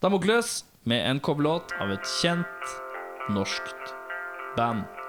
Damokles 0.02 0.62
med 0.88 1.04
en 1.10 1.20
coverlåt 1.22 1.74
av 1.82 1.92
et 1.94 2.08
kjent 2.20 2.76
norskt 3.34 3.94
band. 4.56 5.01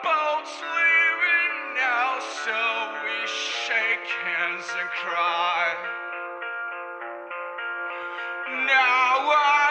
Boat's 0.00 0.56
leaving 0.60 1.54
now, 1.76 2.18
so 2.44 2.58
we 3.04 3.26
shake 3.28 4.08
hands 4.24 4.66
and 4.80 4.88
cry. 4.90 5.66
Now 8.66 9.30
I 9.32 9.61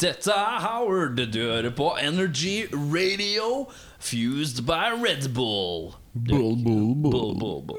Dette 0.00 0.30
er 0.30 0.60
Howard. 0.60 1.16
Du 1.32 1.38
hører 1.38 1.70
på 1.76 1.90
Energy 2.02 2.64
Radio, 2.72 3.68
fused 3.98 4.64
by 4.64 4.96
Red 4.96 5.28
Bull. 5.34 5.92
Bull, 6.14 6.56
bull, 6.64 6.94
bull. 6.94 7.38
bull, 7.38 7.62
bull. 7.66 7.78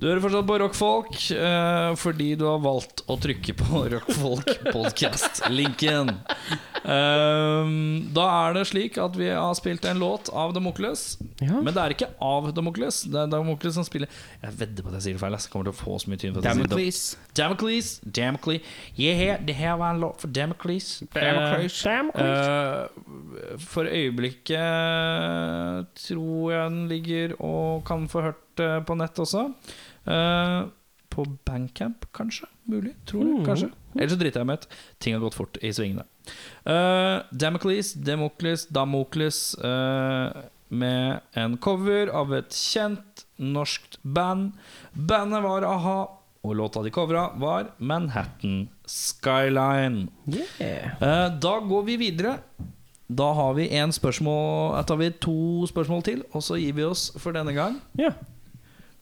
Du 0.00 0.08
hører 0.08 0.22
fortsatt 0.24 0.48
på 0.48 0.58
Rockfolk 0.60 1.16
uh, 1.38 1.94
fordi 2.00 2.34
du 2.40 2.46
har 2.48 2.60
valgt 2.64 3.04
å 3.10 3.18
trykke 3.20 3.56
på 3.58 3.84
Rockfolk 3.94 4.48
podcast-linken. 4.72 6.14
Ehm, 6.84 8.12
da 8.12 8.26
er 8.44 8.58
det 8.58 8.66
slik 8.68 8.98
at 9.00 9.14
vi 9.16 9.30
har 9.32 9.54
spilt 9.56 9.86
en 9.88 9.96
låt 10.02 10.28
av 10.28 10.52
Damokles. 10.52 11.16
Ja. 11.40 11.56
Men 11.56 11.72
det 11.72 11.80
er 11.80 11.94
ikke 11.94 12.10
av 12.22 12.54
Damokles. 12.56 13.02
Det 13.08 13.20
er 13.22 13.26
Damokles 13.32 13.74
som 13.78 13.84
spiller 13.86 14.08
Jeg 14.42 14.52
vedder 14.60 14.82
på 14.84 14.88
at 14.92 14.96
jeg 14.98 15.04
sier 15.06 15.14
det 15.16 15.22
feil. 15.22 15.36
Jeg 15.38 15.50
kommer 15.52 15.66
til 15.70 15.74
å 15.74 15.78
få 15.78 15.92
så 16.02 16.06
mye 16.12 16.20
tyn 16.20 16.34
for. 16.36 16.42
Damocles. 16.44 16.98
Damocles, 17.34 17.88
Damocles 18.04 18.60
yeah, 19.00 19.40
Det 19.40 19.56
her 19.56 19.80
var 19.80 19.88
en 19.94 20.02
låt 20.04 20.20
for 20.20 20.28
Damocles. 20.28 21.02
Damocles. 21.16 21.80
Eh, 21.88 22.26
eh, 22.26 22.84
for 23.64 23.88
øyeblikket 23.88 24.68
tror 26.04 26.52
jeg 26.52 26.68
den 26.68 26.84
ligger 26.92 27.32
og 27.40 27.80
kan 27.88 28.04
få 28.12 28.28
hørt 28.28 28.43
eh, 28.60 28.80
på 28.86 28.96
nett 28.98 29.20
også. 29.22 29.48
Eh, 30.06 30.62
på 31.14 31.24
Bandcamp, 31.46 32.06
kanskje? 32.12 32.48
Mulig? 32.70 32.94
Tror 33.06 33.24
du 33.24 33.44
kanskje. 33.46 33.70
Ellers 33.94 34.16
så 34.16 34.18
driter 34.18 34.42
jeg 34.42 34.48
meg 34.48 34.62
ut. 34.62 34.66
Ting 34.98 35.14
har 35.14 35.22
gått 35.22 35.36
fort 35.38 35.60
i 35.62 35.70
svingene. 35.74 36.06
Uh, 36.66 37.22
Damocles, 37.30 37.92
Demokles, 37.94 38.66
Damokles 38.72 39.38
eh, 39.60 40.42
med 40.74 41.38
en 41.38 41.56
cover 41.62 42.10
av 42.10 42.34
et 42.34 42.56
kjent 42.56 43.24
norsk 43.38 43.98
band. 44.02 44.56
Bandet 44.92 45.44
var 45.44 45.66
a-ha, 45.68 45.98
og 46.44 46.56
låta 46.58 46.82
de 46.84 46.92
covra, 46.92 47.28
var 47.40 47.70
Manhattan 47.78 48.68
Skyline. 48.84 50.08
Yeah. 50.26 50.96
Eh, 51.00 51.28
da 51.40 51.58
går 51.60 51.86
vi 51.88 51.96
videre. 52.00 52.38
Da 53.06 53.30
har 53.36 53.52
vi 53.54 53.66
en 53.76 53.92
spørsmål 53.92 54.72
Da 54.78 54.82
tar 54.88 54.96
vi 54.96 55.10
to 55.20 55.66
spørsmål 55.68 56.02
til, 56.02 56.22
og 56.32 56.42
så 56.42 56.56
gir 56.56 56.72
vi 56.76 56.84
oss 56.88 57.10
for 57.20 57.36
denne 57.36 57.52
gang. 57.52 57.78
Ja. 58.00 58.14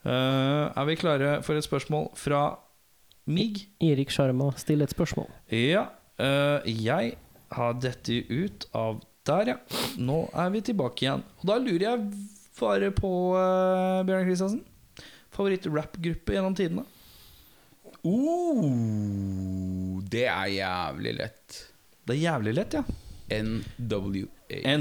Eh, 0.03 0.65
er 0.75 0.87
vi 0.89 0.99
klare 0.99 1.37
for 1.47 1.59
et 1.59 1.67
spørsmål 1.67 2.11
fra 2.19 2.43
Mig? 3.31 3.69
Erik 3.83 4.11
Sjarma, 4.11 4.51
still 4.59 4.83
et 4.83 4.91
spørsmål. 4.91 5.29
Ja. 5.55 5.87
eh, 6.19 6.67
jeg 6.83 7.15
har 7.53 7.75
dette 7.81 8.23
ut 8.31 8.67
av 8.75 9.01
Der, 9.23 9.53
ja. 9.53 9.55
Nå 10.03 10.25
er 10.35 10.49
vi 10.51 10.61
tilbake 10.67 11.05
igjen. 11.05 11.21
Og 11.39 11.45
da 11.47 11.55
lurer 11.63 11.85
jeg 11.85 12.01
bare 12.59 12.89
på, 12.91 13.11
uh, 13.39 14.01
Bjørn 14.03 14.25
Kristiansen. 14.27 14.65
Favoritt-rappgruppe 15.31 16.35
gjennom 16.35 16.57
tidene? 16.59 16.83
Uh, 18.03 20.03
det 20.11 20.25
er 20.27 20.51
jævlig 20.57 21.13
lett. 21.21 21.61
Det 22.03 22.17
er 22.17 22.21
jævlig 22.25 22.57
lett, 22.59 22.75
ja. 22.75 22.83
NWA. 23.31 24.27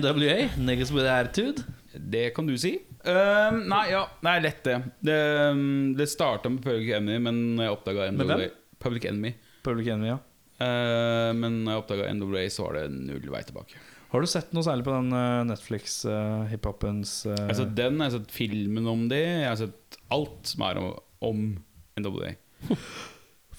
NWA, 0.02 0.40
Niggas 0.58 0.90
With 0.92 1.06
Attitude. 1.06 1.62
Det 1.94 2.32
kan 2.34 2.50
du 2.50 2.58
si. 2.58 2.80
Ehm, 3.10 3.64
nei, 3.72 3.86
ja, 3.92 4.02
det 4.22 4.34
er 4.34 4.44
lett, 4.46 4.60
det. 4.66 4.76
Det, 5.02 5.20
um, 5.52 5.94
det 5.98 6.08
starta 6.12 6.52
med 6.54 6.62
Public 6.66 6.92
Enemy, 6.98 7.18
men 7.26 7.40
når 7.58 7.66
jeg 7.68 7.78
oppdaga 7.78 8.10
NWA? 8.14 8.50
Public 8.82 9.08
Enemy. 9.10 9.32
Public 9.66 9.90
Enemy, 9.94 10.12
ja. 10.12 10.18
uh, 10.62 11.32
men 11.38 11.62
når 11.64 11.74
jeg 11.74 11.84
oppdaga 11.84 12.12
NWA, 12.18 12.44
så 12.54 12.68
var 12.68 12.80
det 12.80 12.86
null 12.94 13.28
vei 13.34 13.42
tilbake. 13.48 13.82
Har 14.12 14.22
du 14.24 14.28
sett 14.28 14.50
noe 14.54 14.66
særlig 14.66 14.84
på 14.86 14.94
den 14.94 15.14
uh, 15.16 15.42
Netflix 15.48 16.02
uh, 16.04 16.44
hiphopens 16.52 17.22
uh, 17.30 17.32
Jeg 17.32 17.48
har 17.54 17.60
sett 17.62 17.78
den, 17.78 18.02
jeg 18.02 18.10
har 18.10 18.18
sett 18.18 18.34
filmen 18.36 18.90
om 18.92 19.06
det, 19.12 19.22
jeg 19.24 19.48
har 19.48 19.62
sett 19.62 20.02
alt 20.12 20.52
som 20.52 20.66
er 20.68 20.82
om, 20.82 20.92
om 21.32 21.46
NWA. 22.02 22.34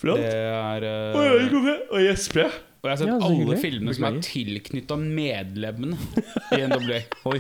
Flott. 0.02 0.18
Det 0.18 0.34
er 0.34 0.84
Oi, 1.14 1.80
Og 1.94 1.98
gjesper 2.02 2.44
jeg. 2.44 2.60
Og 2.82 2.88
jeg 2.90 2.92
har 2.96 2.98
sett 2.98 3.10
Ja, 3.12 3.18
alle 3.22 3.38
hyggelig. 3.38 3.58
filmene 3.62 3.92
som 3.94 4.06
er 4.08 4.16
tilknytta 4.26 4.96
medlemmene 4.98 5.98
i 6.56 6.64
NWA. 6.66 6.98
Oi. 7.30 7.38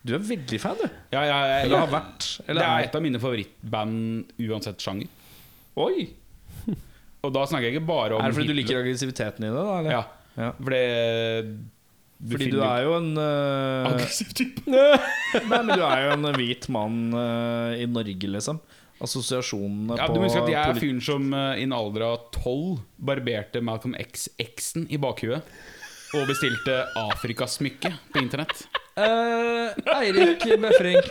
Du 0.00 0.14
er 0.16 0.22
veldig 0.24 0.60
fan, 0.62 0.78
du. 0.80 0.86
Ja, 1.12 1.22
ja, 1.28 1.40
ja, 1.44 1.56
Eller 1.66 1.82
har 1.82 1.90
vært. 1.92 2.24
Det 2.38 2.46
Eller 2.48 2.64
er 2.64 2.70
er 2.70 2.86
et 2.88 2.94
av 2.96 3.02
mine 3.04 3.20
favorittband 3.20 4.32
uansett 4.46 4.80
sjanger. 4.80 5.10
Oi! 5.80 6.06
Og 7.26 7.34
da 7.34 7.44
snakker 7.48 7.68
jeg 7.68 7.76
ikke 7.76 7.88
bare 7.90 8.16
om 8.16 8.24
Er 8.24 8.32
det 8.32 8.38
fordi 8.38 8.48
du 8.48 8.56
liker 8.56 8.80
aggressiviteten 8.80 9.44
i 9.44 9.50
det? 9.50 9.60
da? 9.60 9.76
Eller? 9.82 9.92
Ja. 9.98 10.02
Ja. 10.40 10.50
For 10.56 10.72
det 10.72 10.84
Fordi 12.30 12.50
du 12.54 12.60
er 12.64 12.84
jo 12.86 12.96
en 12.96 13.10
uh, 13.18 13.90
aggressiv 13.90 14.32
type. 14.36 14.64
Nei, 14.72 15.42
men 15.50 15.72
du 15.74 15.84
er 15.84 16.06
jo 16.06 16.14
en 16.16 16.30
hvit 16.38 16.68
mann 16.72 17.00
uh, 17.16 17.76
i 17.76 17.88
Norge, 17.90 18.32
liksom. 18.36 18.60
Assosiasjonene 19.00 19.96
Ja, 19.96 20.08
på 20.08 20.16
du 20.16 20.20
må 20.20 20.28
huske 20.28 20.42
at 20.44 20.52
jeg 20.52 20.60
er 20.60 20.80
fyren 20.80 21.00
som 21.04 21.28
uh, 21.32 21.56
i 21.56 21.64
en 21.64 21.76
alder 21.76 22.04
av 22.08 22.28
tolv 22.36 22.82
barberte 22.96 23.60
Malcolm 23.64 23.96
X-X-en 24.00 24.88
i 24.92 25.00
bakhuet. 25.00 25.44
Og 26.16 26.24
bestilte 26.28 26.82
Afrikasmykke 26.98 27.92
på 28.10 28.24
internett. 28.24 28.64
Eh, 29.00 29.96
Eirik 29.96 30.44
Befring, 30.60 31.10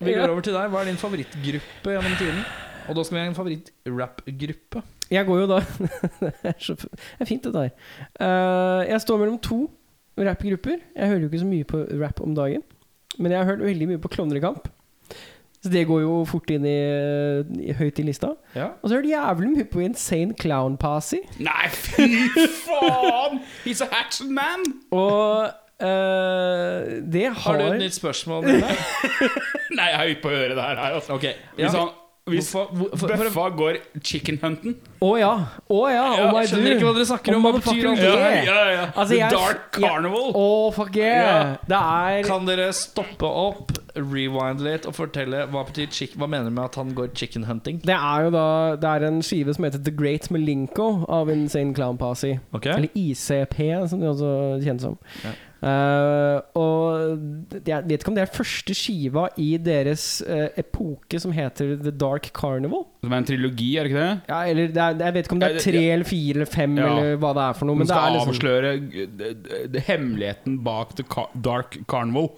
vi 0.00 0.14
går 0.14 0.28
over 0.28 0.42
til 0.44 0.56
deg. 0.56 0.70
Hva 0.72 0.82
er 0.82 0.90
din 0.90 1.00
favorittgruppe 1.00 1.94
gjennom 1.94 2.16
tiden? 2.18 2.42
Og 2.88 2.98
da 2.98 3.04
skal 3.04 3.16
vi 3.16 3.22
ha 3.22 3.30
en 3.30 3.36
favoritt-rap-gruppe. 3.38 4.82
Jeg 5.12 5.26
går 5.28 5.40
jo 5.40 5.46
da 5.48 5.60
Det 6.24 6.50
er 6.50 6.58
så 6.60 6.76
det 6.76 6.90
er 7.20 7.28
fint, 7.28 7.44
det 7.44 7.54
der. 7.54 7.70
Uh, 8.20 8.82
jeg 8.88 9.00
står 9.04 9.20
mellom 9.22 9.38
to 9.38 9.60
rappgrupper. 10.18 10.82
Jeg 10.96 11.08
hører 11.08 11.24
jo 11.24 11.30
ikke 11.30 11.44
så 11.44 11.50
mye 11.50 11.68
på 11.68 11.84
rap 12.02 12.20
om 12.24 12.34
dagen. 12.36 12.64
Men 13.18 13.32
jeg 13.32 13.40
har 13.40 13.46
hørt 13.52 13.64
veldig 13.64 13.88
mye 13.92 14.02
på 14.02 14.08
Klovnekamp. 14.08 14.68
Så 15.64 15.70
det 15.72 15.86
går 15.88 16.02
jo 16.02 16.16
fort 16.28 16.50
inn 16.52 16.66
i, 16.68 16.78
i 17.64 17.72
høyt 17.72 17.98
i 17.98 18.04
lista. 18.04 18.34
Ja. 18.52 18.74
Og 18.82 18.90
så 18.90 18.98
hører 18.98 19.06
jeg 19.08 19.16
jævlig 19.16 19.52
mye 19.54 19.68
på 19.72 19.80
Insane 19.80 20.36
Clown 20.36 20.76
Passy. 20.76 21.22
Nei, 21.40 21.70
fy 21.72 22.26
faen! 22.66 23.40
He's 23.64 23.80
a 23.80 23.88
hatchet 23.88 24.28
man! 24.28 24.66
Og 24.92 25.48
eh, 25.80 27.02
det 27.02 27.26
Har 27.32 27.40
har 27.40 27.58
du 27.58 27.64
et 27.74 27.78
nytt 27.86 27.94
spørsmål? 27.98 28.44
Nei, 29.78 29.90
jeg 29.90 29.98
er 30.00 30.14
ute 30.14 30.22
på 30.24 30.30
å 30.32 30.38
høre 30.38 30.54
det 30.54 30.62
her. 30.62 30.80
Altså. 30.94 31.14
Ok, 31.18 31.28
Hvis, 31.56 31.66
ja. 31.66 31.78
han, 31.80 31.92
hvis 32.30 32.50
for- 32.54 32.70
for- 32.96 33.10
Bøffa 33.10 33.48
går 33.58 33.76
chicken 34.00 34.38
hunten 34.40 34.76
Å 35.04 35.10
ja! 35.20 35.32
Å 35.68 35.80
ja! 35.92 36.04
Oh 36.22 36.30
my 36.32 36.44
skjønner 36.48 36.70
du. 36.70 36.76
ikke 36.78 36.86
hva 36.88 36.94
dere 36.96 37.08
snakker 37.10 37.36
om. 37.36 37.42
Hva 37.44 37.52
betyr 37.58 37.88
det? 37.90 38.04
yeah. 38.06 38.44
ja, 38.46 38.60
ja. 38.72 38.84
Altså, 38.94 39.18
jeg- 39.18 39.34
Dark 39.34 39.66
Carnival. 39.76 40.30
Å, 40.32 40.46
fuck 40.76 40.96
yeah! 40.96 41.56
Det 41.68 41.80
er 41.80 42.28
Kan 42.30 42.46
dere 42.48 42.70
stoppe 42.72 43.28
opp, 43.28 43.74
rewind 43.94 44.62
litt 44.64 44.86
og 44.90 44.94
fortelle 44.96 45.44
hva 45.52 45.60
betyr 45.68 45.86
chick 45.94 46.16
Hva 46.18 46.26
mener 46.26 46.48
du 46.50 46.56
med 46.56 46.64
at 46.64 46.74
han 46.80 46.88
går 46.96 47.12
chicken 47.14 47.44
hunting? 47.46 47.76
Det 47.84 47.94
er 47.94 48.24
jo 48.26 48.32
da 48.34 48.46
Det 48.80 48.88
er 48.90 49.04
en 49.10 49.20
skive 49.22 49.54
som 49.54 49.66
heter 49.68 49.82
The 49.86 49.92
Great 49.94 50.30
Malinko 50.34 50.88
av 51.12 51.28
Insane 51.30 51.74
Clown 51.76 51.98
Posse. 52.00 52.38
Okay. 52.56 52.72
Eller 52.78 52.88
ICP, 52.98 53.60
som 53.92 54.00
de 54.00 54.08
også 54.10 54.32
kjennes 54.64 54.82
som. 54.88 54.96
Ja. 55.22 55.34
Eh, 55.64 56.38
og 56.60 57.60
jeg 57.64 57.86
vet 57.88 58.02
ikke 58.02 58.10
om 58.12 58.16
det 58.18 58.24
er 58.26 58.32
første 58.34 58.74
skiva 58.76 59.22
i 59.40 59.54
deres 59.64 60.04
uh, 60.28 60.50
epoke 60.60 61.16
som 61.22 61.32
heter 61.32 61.78
The 61.80 61.92
Dark 61.96 62.28
Carnival. 62.36 62.84
Som 63.04 63.14
er 63.16 63.22
en 63.22 63.28
trilogi, 63.30 63.70
er 63.80 63.86
det 63.88 63.94
ikke 63.94 64.02
det? 64.02 64.16
Ja, 64.28 64.40
eller 64.50 64.72
det 64.74 64.82
er, 64.84 64.98
Jeg 65.06 65.14
vet 65.16 65.24
ikke 65.28 65.36
om 65.38 65.40
det 65.44 65.50
er 65.54 65.64
tre 65.64 65.80
ja. 65.86 65.92
eller 65.94 66.10
fire 66.10 66.34
eller 66.38 66.50
fem, 66.52 66.76
Ja. 66.76 66.90
eller 66.90 67.16
hva 67.22 67.32
det 67.38 67.44
er 67.48 67.56
for 67.60 67.70
noe. 67.70 67.78
Man 67.80 67.86
Men 67.86 67.88
det 67.88 67.96
skal 67.96 68.18
liksom 68.18 68.34
avsløre 68.34 68.74
d- 69.72 69.84
hemmeligheten 69.88 70.58
bak 70.66 70.92
The 71.00 71.06
Car 71.16 71.30
Dark 71.48 71.78
Carnival. 71.88 72.28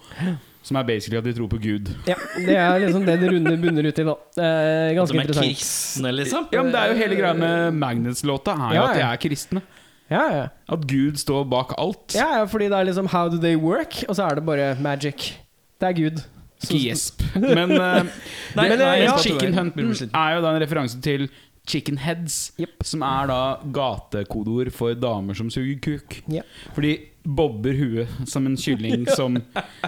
Som 0.67 0.75
er 0.81 0.83
basically 0.87 1.17
at 1.19 1.23
de 1.27 1.31
tror 1.37 1.47
på 1.51 1.59
Gud. 1.63 1.91
Ja, 2.07 2.15
det 2.35 2.55
er 2.59 2.79
liksom 2.83 3.05
det 3.07 3.19
det 3.21 3.29
runde 3.31 3.53
bunner 3.61 3.87
ut 3.87 3.99
i, 3.99 4.03
da. 4.03 4.15
Eh, 4.35 4.95
ganske 4.97 5.13
Som 5.13 5.19
er 5.21 5.27
interessant. 5.27 5.51
kristne, 5.55 6.11
liksom? 6.17 6.47
Ja, 6.51 6.63
men 6.63 6.73
Det 6.75 6.79
er 6.81 6.91
jo 6.91 6.97
hele 7.03 7.15
greia 7.19 7.33
med 7.39 7.73
Magnets-låta, 7.79 8.55
er 8.55 8.73
jo 8.75 8.79
Ja, 8.81 8.87
at 8.89 8.95
de 8.99 9.03
er 9.07 9.21
kristne. 9.23 9.61
Ja, 10.09 10.23
ja. 10.31 10.45
At 10.71 10.85
Gud 10.87 11.17
står 11.19 11.43
bak 11.51 11.73
alt. 11.77 12.15
ja, 12.15 12.27
ja, 12.39 12.43
fordi 12.47 12.69
det 12.71 12.77
er 12.79 12.85
liksom 12.87 13.07
How 13.11 13.27
do 13.29 13.37
they 13.43 13.55
work? 13.59 14.03
Og 14.07 14.15
så 14.15 14.23
er 14.29 14.35
det 14.39 14.45
bare 14.45 14.75
magic. 14.79 15.33
Det 15.81 15.89
er 15.89 15.93
Gud. 15.97 16.21
Så- 16.59 16.73
Ikke 16.73 16.87
gjesp. 16.87 17.21
Men, 17.35 17.71
uh, 17.71 18.07
Nei, 18.55 18.69
men 18.69 18.79
nei, 18.79 18.93
ja, 19.03 19.17
Chicken 19.21 19.53
Hunt 19.53 19.75
Hunten 19.75 20.09
er 20.15 20.35
jo 20.35 20.41
da 20.41 20.55
en 20.55 20.61
referanse 20.63 20.97
til 21.05 21.27
Chicken 21.67 21.97
Heads, 21.99 22.53
yep. 22.59 22.69
som 22.87 23.01
er 23.03 23.27
da 23.27 23.37
gatekodeord 23.75 24.71
for 24.73 24.95
damer 24.95 25.35
som 25.35 25.49
suger 25.51 25.77
kuk. 25.83 26.21
Yep. 26.31 26.45
Fordi 26.73 26.93
bobber 27.27 27.75
huet 27.75 28.07
som 28.31 28.47
en 28.47 28.55
kylling 28.57 29.03
som 29.19 29.35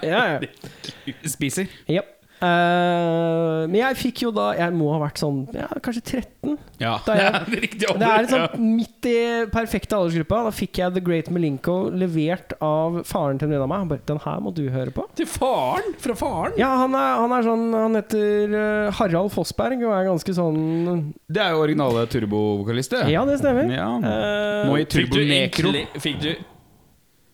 Ja, 0.03 0.35
ja. 0.35 0.39
spiser. 1.25 1.71
Jep. 1.89 2.18
Eh, 2.39 3.67
men 3.67 3.75
jeg 3.75 3.97
fikk 3.99 4.21
jo 4.23 4.29
da 4.31 4.45
Jeg 4.55 4.71
må 4.71 4.87
ha 4.93 4.99
vært 5.01 5.19
sånn 5.19 5.41
ja, 5.53 5.65
kanskje 5.83 6.03
13. 6.21 6.53
Ja, 6.79 6.93
Da 7.05 7.13
det 7.17 7.25
er- 7.25 7.35
er 7.39 7.61
riktig 7.65 7.89
Det 7.99 8.07
er 8.07 8.23
liksom 8.25 8.63
midt 8.77 9.07
i 9.11 9.15
perfekte 9.51 9.97
aldersgruppa. 9.97 10.39
Da 10.47 10.53
fikk 10.55 10.79
jeg 10.79 10.93
The 10.95 11.03
Great 11.03 11.29
Malinko 11.35 11.75
levert 11.91 12.53
av 12.63 13.01
faren 13.09 13.39
til 13.41 13.49
en 13.49 13.53
venn 13.57 13.65
av 13.65 13.69
meg. 13.71 13.79
Han 13.83 13.91
bare 13.91 14.05
'Den 14.07 14.21
her 14.23 14.39
må 14.39 14.53
du 14.55 14.63
høre 14.69 14.91
på'. 14.95 15.07
Til 15.19 15.25
faren? 15.27 15.93
Fra 15.99 16.15
faren? 16.15 16.53
Ja, 16.57 16.69
han 16.79 16.95
er, 16.95 17.11
han 17.23 17.31
er 17.35 17.43
sånn 17.43 17.65
Han 17.75 17.95
heter 17.99 18.55
eh, 18.63 18.91
Harald 18.99 19.31
Fossberg 19.35 19.83
og 19.83 19.93
er 19.99 20.07
ganske 20.09 20.33
sånn 20.33 21.13
Det 21.29 21.41
er 21.43 21.51
jo 21.51 21.63
originale 21.63 22.07
turbovokalist, 22.07 22.91
det. 22.91 23.09
Ja, 23.11 23.25
det 23.25 23.39
stemmer. 23.39 23.67
Ja. 23.69 23.89
Uh, 23.99 24.69
Nå 24.69 24.77
i 24.79 24.85
Fikk 24.85 25.11
du, 25.11 25.19
Turbo 25.19 25.27
Necro. 25.27 25.73
fikk 25.99 26.21
du 26.23 26.31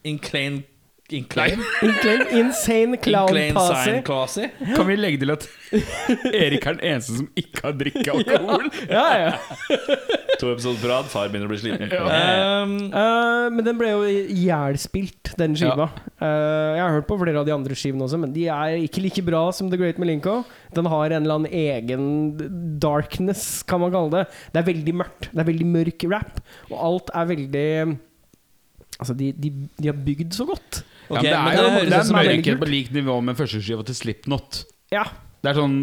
Incline 0.06 0.64
Incline, 1.14 1.62
insane 2.34 2.98
clown 2.98 3.30
Incline 3.30 4.02
posse. 4.02 4.48
Kan 4.74 4.88
vi 4.88 4.96
legge 4.98 5.20
til 5.22 5.34
at 5.36 5.44
Erik 6.32 6.64
er 6.66 6.80
den 6.80 6.80
eneste 6.82 7.18
som 7.20 7.28
ikke 7.38 7.62
har 7.62 7.76
drikket 7.78 8.10
alkohol? 8.10 8.72
Ja, 8.90 9.04
ja. 9.22 9.36
To 10.42 10.50
episoder 10.50 10.80
på 10.82 10.90
rad, 10.90 11.12
far 11.14 11.30
begynner 11.30 11.46
å 11.46 11.52
bli 11.52 11.60
sliten. 11.62 11.94
Ja. 11.94 12.64
Um, 12.64 12.74
uh, 12.90 13.52
men 13.54 13.68
den 13.68 13.78
ble 13.78 13.92
jo 13.92 14.00
ihjelspilt, 14.10 15.36
den 15.38 15.54
skiva. 15.60 15.92
Uh, 16.18 16.74
jeg 16.74 16.82
har 16.82 16.98
hørt 16.98 17.08
på 17.12 17.20
flere 17.22 17.44
av 17.44 17.46
de 17.46 17.54
andre 17.54 17.78
skivene 17.78 18.08
også, 18.08 18.20
men 18.26 18.34
de 18.34 18.48
er 18.56 18.80
ikke 18.88 19.06
like 19.06 19.26
bra 19.30 19.44
som 19.54 19.70
The 19.70 19.78
Great 19.84 20.02
Malinko. 20.02 20.40
Den 20.74 20.90
har 20.90 21.06
en 21.06 21.22
eller 21.22 21.38
annen 21.38 21.54
egen 21.54 22.10
darkness, 22.82 23.62
kan 23.70 23.86
man 23.86 23.94
kalle 23.94 24.24
det. 24.24 24.26
Det 24.58 24.64
er 24.64 24.68
veldig 24.74 24.98
mørkt. 25.06 25.30
Det 25.30 25.46
er 25.46 25.52
veldig 25.54 25.70
mørk 25.78 26.10
rap, 26.18 26.42
og 26.72 26.76
alt 26.90 27.14
er 27.14 27.32
veldig 27.36 27.70
Altså, 28.96 29.12
de, 29.12 29.34
de, 29.36 29.50
de 29.76 29.90
har 29.90 29.98
bygd 30.06 30.38
så 30.38 30.46
godt. 30.48 30.78
Ok, 31.10 31.24
ja, 31.24 31.44
men 31.44 31.52
det 31.52 31.54
men 31.54 31.54
er 31.54 31.62
jo 31.62 31.70
det 31.80 31.90
det 31.92 32.00
er 32.00 32.08
som 32.10 32.60
på 32.64 32.70
lik 32.72 32.92
nivå 32.96 33.16
med 33.24 33.38
førsteskiva 33.38 33.86
til 33.86 33.96
Slipknot. 33.96 34.64
Ja. 34.94 35.04
Det 35.46 35.52
er 35.52 35.60
sånn 35.60 35.78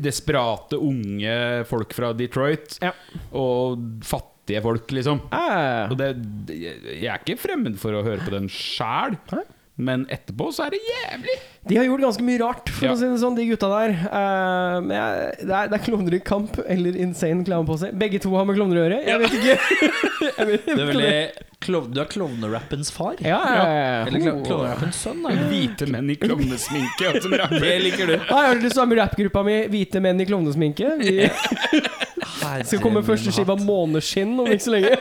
desperate 0.00 0.78
unge 0.80 1.34
folk 1.68 1.92
fra 1.92 2.12
Detroit 2.16 2.78
Ja. 2.80 2.92
og 3.36 3.82
fattige 4.08 4.62
folk, 4.64 4.86
liksom. 4.96 5.20
Eh, 5.30 5.90
Og 5.92 5.96
det, 6.00 6.08
jeg 6.48 7.10
er 7.12 7.20
ikke 7.20 7.36
fremmed 7.38 7.76
for 7.78 7.92
å 7.92 8.02
høre 8.06 8.24
på 8.24 8.32
den 8.32 8.48
sjæl. 8.48 9.18
Men 9.80 10.04
etterpå 10.12 10.50
så 10.52 10.66
er 10.66 10.74
det 10.74 10.80
jævlig. 10.84 11.36
de 11.70 11.76
har 11.78 11.84
gjort 11.88 12.02
ganske 12.06 12.24
mye 12.26 12.40
rart, 12.40 12.68
for 12.72 12.86
Ja. 12.86 12.92
å 12.92 12.98
si 13.00 13.08
det 13.08 13.20
sånn, 13.22 13.36
de 13.36 13.46
gutta 13.48 13.68
der. 13.72 13.90
Uh, 14.12 14.76
men 14.84 14.94
jeg, 14.96 15.30
det, 15.42 15.54
er, 15.56 15.68
det 15.72 15.76
er 15.78 15.84
klovner 15.86 16.16
i 16.16 16.20
kamp 16.24 16.58
eller 16.66 16.96
insane 17.00 17.44
clown 17.48 17.66
på 17.68 17.76
seg. 17.82 17.94
Begge 18.00 18.20
to 18.22 18.32
har 18.36 18.44
med 18.48 18.56
klovner 18.58 18.80
å 18.80 18.84
gjøre. 18.86 18.98
Jeg 19.08 19.22
vet 19.24 19.32
ikke. 19.40 19.56
jeg 20.38 20.50
vet, 20.52 20.66
Du 20.68 20.74
er 20.76 20.90
veldig 20.92 21.14
klov, 21.60 21.88
Du 21.92 22.00
er 22.00 22.08
klovnerappens 22.08 22.92
far? 22.96 23.18
Ja, 23.20 23.40
ja, 23.44 23.64
ja. 23.68 24.06
Eller 24.08 24.24
klo, 24.24 24.34
klovnerappens 24.48 25.00
sønn? 25.04 25.20
Da. 25.26 25.34
Hvite 25.52 25.88
menn 25.92 26.12
i 26.12 26.16
klovnesminke 26.20 27.14
som 27.20 27.36
rapper. 27.40 27.64
Det 27.66 27.76
liker 27.84 28.14
du. 28.14 28.16
Nei, 28.16 28.42
har 28.46 28.56
du 28.56 28.64
lyst 28.64 28.76
til 28.76 28.80
å 28.80 28.84
være 28.86 28.92
med 28.94 28.98
i 28.98 29.02
rappgruppa 29.02 29.44
mi 29.48 29.58
Hvite 29.74 30.04
menn 30.04 30.20
i 30.24 30.28
klovnesminke? 30.28 30.94
Vi 31.00 31.16
skal 32.70 32.80
komme 32.80 33.00
med 33.00 33.08
første 33.08 33.32
skive 33.34 33.52
av 33.56 33.64
Måneskinn 33.64 34.32
om 34.40 34.48
ikke 34.48 34.66
så 34.68 34.76
lenge. 34.76 34.96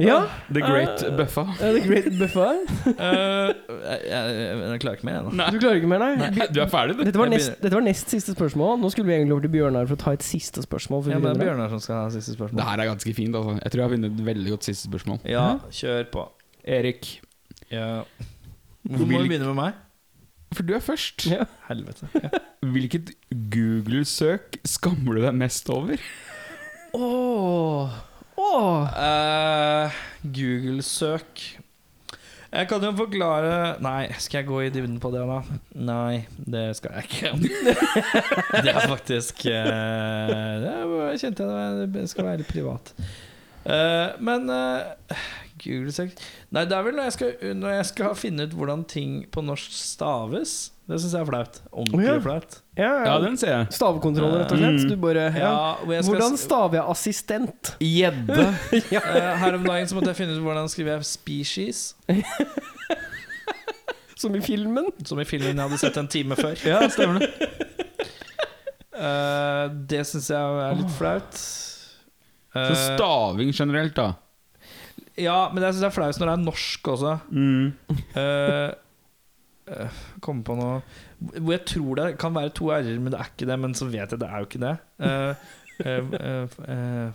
Ja. 0.00 0.18
The 0.52 0.60
Great 0.64 1.02
Buffa. 1.18 1.42
uh, 1.42 1.56
The 1.60 1.80
Great 1.86 2.08
Buffa. 2.18 2.46
uh, 2.88 2.94
jeg, 2.96 4.00
jeg, 4.08 4.58
jeg 4.62 4.80
klarer 4.84 4.96
ikke 4.98 5.08
mer, 5.08 5.18
jeg 5.18 5.24
nå. 5.24 5.46
Du 5.52 5.58
klarer 5.62 5.80
ikke 5.80 5.90
mer, 5.92 6.04
nei? 6.04 6.46
Du 6.54 6.60
er 6.64 6.70
ferdig, 6.72 6.96
du. 6.98 7.04
Dette 7.08 7.18
var, 7.20 7.30
nest, 7.32 7.52
dette 7.62 7.74
var 7.76 7.84
nest 7.86 8.10
siste 8.14 8.34
spørsmål. 8.36 8.78
Nå 8.82 8.90
skulle 8.94 9.10
vi 9.10 9.16
egentlig 9.18 9.36
over 9.36 9.46
til 9.48 9.54
Bjørnar 9.56 9.86
for 9.90 9.98
å 9.98 10.02
ta 10.04 10.14
et 10.16 10.26
siste 10.26 10.64
spørsmål. 10.64 11.06
Ja, 11.12 11.18
men 11.20 11.32
det 11.32 11.42
er. 11.42 11.44
Bjørnar 11.50 11.72
som 11.74 11.82
skal 11.84 12.04
ha 12.04 12.10
siste 12.14 12.32
Det 12.32 12.38
spørsmål. 12.40 12.64
her 12.70 12.84
er 12.86 12.90
ganske 12.92 13.14
fint. 13.20 13.36
Altså. 13.36 13.58
Jeg 13.62 13.72
tror 13.74 13.82
jeg 13.82 13.88
har 13.88 13.94
vunnet 13.96 14.12
et 14.20 14.26
veldig 14.32 14.54
godt 14.56 14.68
siste 14.70 14.88
spørsmål. 14.90 15.22
Ja, 15.28 15.46
kjør 15.82 16.04
på. 16.14 16.26
Erik, 16.64 17.14
Ja. 17.72 17.88
Hvorfor 18.82 19.06
må 19.06 19.22
du 19.22 19.28
begynne 19.30 19.46
med 19.52 19.58
meg? 19.60 19.80
for 20.52 20.66
du 20.68 20.74
er 20.76 20.82
først. 20.84 21.24
Ja. 21.30 21.46
Helvete. 21.70 22.04
Hvilket 22.60 23.14
Google-søk 23.54 24.58
skammer 24.68 25.16
du 25.16 25.22
deg 25.24 25.32
mest 25.40 25.70
over? 25.72 25.96
Åh. 26.92 27.94
Åh. 28.42 28.88
Uh, 28.96 29.98
Google-søk 30.22 31.42
Jeg 32.52 32.68
kan 32.68 32.84
jo 32.84 32.90
forklare 32.96 33.76
Nei, 33.84 34.10
skal 34.18 34.42
jeg 34.42 34.48
gå 34.50 34.60
i 34.64 34.70
dybden 34.72 34.98
på 35.02 35.12
det, 35.14 35.22
da? 35.28 35.38
Nei, 35.78 36.24
det 36.36 36.64
skal 36.78 36.98
jeg 36.98 37.08
ikke. 37.10 37.32
det 38.64 38.74
er 38.74 38.88
faktisk 38.90 39.46
uh, 39.46 40.64
Det 40.64 40.72
er- 40.72 41.20
kjente 41.22 41.46
jeg 41.46 41.92
det 41.92 42.08
skal 42.10 42.24
være 42.24 42.40
litt 42.40 42.48
privat. 42.50 42.94
Uh, 43.62 44.16
men 44.24 44.48
uh, 44.50 45.22
Google-søk 45.62 46.16
Nei, 46.50 46.66
det 46.66 46.76
er 46.76 46.86
vel 46.86 46.98
når 46.98 47.10
jeg, 47.10 47.16
skal, 47.18 47.54
når 47.60 47.76
jeg 47.76 47.88
skal 47.92 48.18
finne 48.18 48.48
ut 48.48 48.56
hvordan 48.58 48.84
ting 48.90 49.22
på 49.32 49.44
norsk 49.44 49.76
staves. 49.76 50.72
Det 50.88 50.98
syns 50.98 51.14
jeg 51.14 51.22
er 51.22 51.30
flaut. 51.30 51.62
Ordentlig 51.70 52.08
oh, 52.08 52.14
ja. 52.16 52.20
flaut. 52.24 52.61
Ja, 52.78 52.84
Ja, 52.88 53.04
ja. 53.04 53.16
den 53.20 53.34
ser 53.36 53.50
jeg. 53.52 53.66
Stavekontroll, 53.76 54.32
rett 54.40 54.52
og 54.54 54.60
slett. 54.62 54.86
Du 54.88 54.94
bare, 54.96 55.26
ja. 55.36 55.40
Ja, 55.44 55.56
jeg 55.92 56.04
skal 56.06 56.14
Hvordan 56.14 56.38
staver 56.40 56.78
jeg 56.78 56.84
assistent? 56.94 57.72
Gjedde. 57.84 58.46
ja. 58.94 59.02
her 59.42 59.58
om 59.58 59.66
dagen 59.66 59.90
så 59.90 59.98
måtte 59.98 60.08
jeg 60.14 60.20
finne 60.22 60.38
ut 60.38 60.44
hvordan 60.46 60.70
skriver 60.72 60.94
jeg 60.96 61.04
'species'. 61.10 61.82
Som 64.22 64.36
i 64.38 64.40
filmen? 64.40 64.86
Som 65.04 65.18
i 65.20 65.24
filmen 65.26 65.56
jeg 65.58 65.66
hadde 65.66 65.78
sett 65.82 65.96
en 65.98 66.08
time 66.08 66.36
før. 66.38 66.54
Ja, 66.64 66.80
stemmer 66.88 67.18
det. 67.24 67.30
uh, 68.94 69.66
det 69.90 70.04
syns 70.06 70.28
jeg 70.30 70.38
er 70.68 70.76
litt 70.78 70.94
flaut. 70.98 71.34
Så 71.34 71.78
Eh, 72.52 72.74
staving 72.76 73.48
generelt, 73.56 73.94
da. 73.96 74.10
ja, 75.16 75.48
men 75.54 75.62
jeg 75.64 75.72
syns 75.72 75.80
det 75.80 75.88
er 75.88 75.94
flaut 75.96 76.18
når 76.20 76.28
det 76.28 76.32
er 76.34 76.42
norsk 76.44 76.88
også. 76.92 77.14
Mm. 77.32 77.72
Uh, 78.12 79.88
Komme 80.20 80.44
på 80.44 80.56
noe 80.58 80.82
Hvor 81.38 81.52
jeg 81.54 81.64
tror 81.68 81.98
det 82.00 82.06
kan 82.20 82.34
være 82.34 82.52
to 82.56 82.70
r-er, 82.72 82.98
men 82.98 83.12
det 83.14 83.20
er 83.20 83.30
ikke 83.30 83.48
det. 83.50 83.58
Men 83.64 83.74
så 83.78 83.88
vet 83.90 84.14
jeg 84.14 84.20
det 84.22 84.28
er 84.28 84.38
jo 84.42 84.48
ikke 84.48 84.62
det. 84.62 84.76
Eh, 85.02 85.34
eh, 85.86 86.02
eh, 86.68 87.08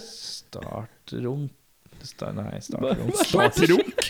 Startrunk 0.00 1.50
Sta- 2.00 2.32
Nei, 2.32 2.60
startrunk. 2.64 3.14
Startrunk. 3.28 4.06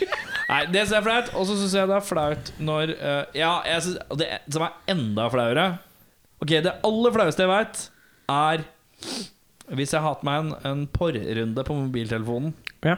Nei, 0.51 0.61
det 0.71 0.85
synes 0.87 0.93
jeg 0.95 1.01
er 1.01 1.07
flaut. 1.07 1.31
Og 1.35 1.47
så 1.49 1.57
syns 1.59 1.75
jeg 1.75 1.91
det 1.91 1.97
er 1.97 2.07
flaut 2.07 2.53
når 2.63 2.93
uh, 2.95 3.25
Ja, 3.35 3.53
jeg 3.67 3.83
synes, 3.87 3.99
det 4.21 4.29
som 4.55 4.67
er 4.67 4.77
enda 4.95 5.27
flauere 5.33 5.67
Ok, 6.41 6.55
det 6.65 6.73
aller 6.87 7.13
flaueste 7.17 7.45
jeg 7.45 7.51
veit, 7.51 7.81
er 8.33 8.63
hvis 9.77 9.93
jeg 9.95 10.01
har 10.03 10.15
hatt 10.15 10.23
meg 10.27 10.39
en, 10.41 10.53
en 10.67 10.81
porrrunde 10.91 11.63
på 11.67 11.75
mobiltelefonen. 11.77 12.55
Ja. 12.87 12.95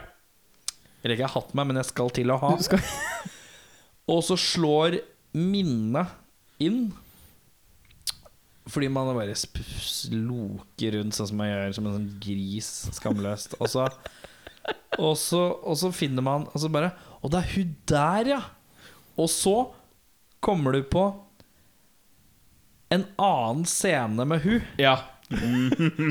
Eller 1.03 1.17
ikke 1.17 1.25
jeg 1.25 1.31
har 1.33 1.41
hatt 1.43 1.55
meg, 1.59 1.67
men 1.71 1.81
jeg 1.81 1.89
skal 1.91 2.11
til 2.15 2.31
å 2.31 2.39
ha. 2.43 2.53
Du 2.59 2.63
skal 2.67 2.83
Og 4.13 4.21
så 4.27 4.37
slår 4.39 5.01
minnet 5.35 6.11
inn. 6.63 6.91
Fordi 8.71 8.89
man 8.93 9.11
bare 9.17 9.35
loker 10.15 10.95
rundt 10.99 11.17
sånn 11.17 11.29
som 11.33 11.41
man 11.41 11.49
gjør, 11.51 11.73
som 11.77 11.89
en 11.91 11.97
sånn 11.97 12.11
gris 12.23 12.69
skamløst. 12.95 13.57
Og 13.59 13.71
så, 13.73 13.89
og 15.03 15.17
så, 15.19 15.41
og 15.67 15.75
så 15.81 15.91
finner 15.91 16.23
man 16.23 16.45
Og 16.53 16.61
så 16.63 16.69
bare 16.71 16.93
Å, 17.19 17.27
det 17.33 17.41
er 17.41 17.49
hun 17.57 17.73
der, 17.91 18.29
ja! 18.37 18.41
Og 19.19 19.27
så 19.33 19.57
kommer 20.43 20.77
du 20.79 20.85
på 20.87 21.03
en 22.93 23.05
annen 23.19 23.65
scene 23.67 24.25
med 24.29 24.43
hun 24.45 24.63
Ja. 24.79 24.95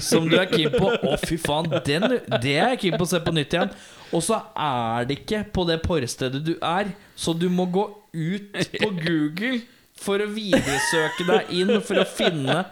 som 0.02 0.26
du 0.28 0.34
er 0.40 0.48
keen 0.50 0.74
på. 0.74 0.88
Å, 0.90 1.16
fy 1.22 1.38
faen, 1.38 1.68
den, 1.86 2.08
det 2.42 2.56
er 2.58 2.72
jeg 2.74 2.80
keen 2.88 2.98
på 2.98 3.06
å 3.06 3.12
se 3.12 3.20
på 3.22 3.34
nytt 3.36 3.54
igjen. 3.54 3.74
Og 4.12 4.24
så 4.26 4.42
er 4.60 5.08
det 5.08 5.22
ikke 5.22 5.44
på 5.56 5.66
det 5.70 5.80
porrestedet 5.86 6.42
du 6.46 6.56
er, 6.58 6.92
så 7.16 7.34
du 7.38 7.48
må 7.52 7.68
gå 7.72 7.86
ut 8.12 8.60
på 8.76 8.90
Google 9.06 9.62
for 10.02 10.24
å 10.24 10.30
videresøke 10.34 11.28
deg 11.28 11.52
inn 11.62 11.76
for 11.86 12.02
å 12.02 12.08
finne 12.10 12.64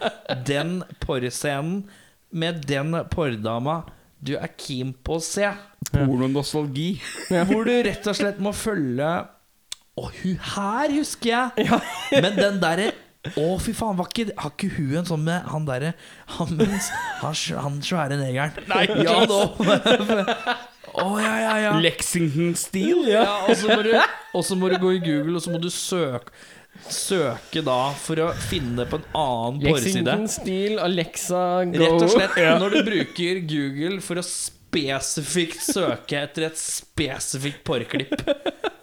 den 0.47 0.79
porrscenen 1.03 1.83
med 2.29 2.63
den 2.69 2.93
porrdama 3.13 3.83
du 4.19 4.33
er 4.35 4.51
keen 4.59 4.91
på 5.05 5.15
å 5.15 5.23
se. 5.23 5.47
Pornonostalgi. 5.93 6.89
Hvor 7.49 7.67
du 7.69 7.75
rett 7.85 8.07
og 8.09 8.17
slett 8.17 8.41
må 8.43 8.51
følge 8.53 9.07
Å, 9.99 10.09
hun 10.21 10.41
her 10.53 10.91
husker 10.93 11.31
jeg! 11.31 11.79
Men 12.19 12.35
den 12.35 12.59
derre 12.61 12.91
å, 13.35 13.57
fy 13.59 13.73
faen, 13.75 13.97
var 13.99 14.07
ikke, 14.07 14.31
har 14.39 14.53
ikke 14.53 14.69
hun 14.77 15.01
en 15.01 15.07
sånn 15.07 15.25
med 15.25 15.47
han 15.51 15.65
derre 15.67 15.89
Han, 16.37 16.53
han, 17.19 17.33
han 17.65 17.81
svære 17.83 18.19
negeren? 18.19 18.55
Nei, 18.69 18.85
ja, 19.03 19.17
nå 19.27 19.41
Å, 21.03 21.09
ja, 21.21 21.33
ja, 21.43 21.55
ja. 21.63 21.73
Lexington-stil. 21.83 23.03
ja 23.09 23.25
og, 23.45 23.51
så 23.57 23.71
må 23.71 23.81
du, 23.85 23.91
og 24.35 24.45
så 24.45 24.57
må 24.59 24.71
du 24.71 24.77
gå 24.81 24.95
i 24.97 25.01
Google, 25.03 25.37
og 25.39 25.45
så 25.45 25.53
må 25.53 25.61
du 25.61 25.69
søke 25.73 26.33
Søke 26.79 27.59
da 27.65 27.89
for 27.99 28.21
å 28.23 28.27
finne 28.39 28.85
på 28.87 28.99
en 29.01 29.07
annen 29.17 29.57
porrside. 29.65 29.99
Lexington-stil, 30.05 30.77
Alexa, 30.79 31.41
Go. 31.67 31.81
Rett 31.81 32.05
og 32.05 32.13
slett 32.13 32.37
når 32.61 32.75
du 32.75 32.79
bruker 32.87 33.41
Google 33.49 33.99
for 34.05 34.21
å 34.21 34.23
spesifikt 34.23 35.65
søke 35.65 36.21
etter 36.21 36.47
et 36.47 36.61
spesifikt 36.61 37.65
porrklipp. 37.67 38.23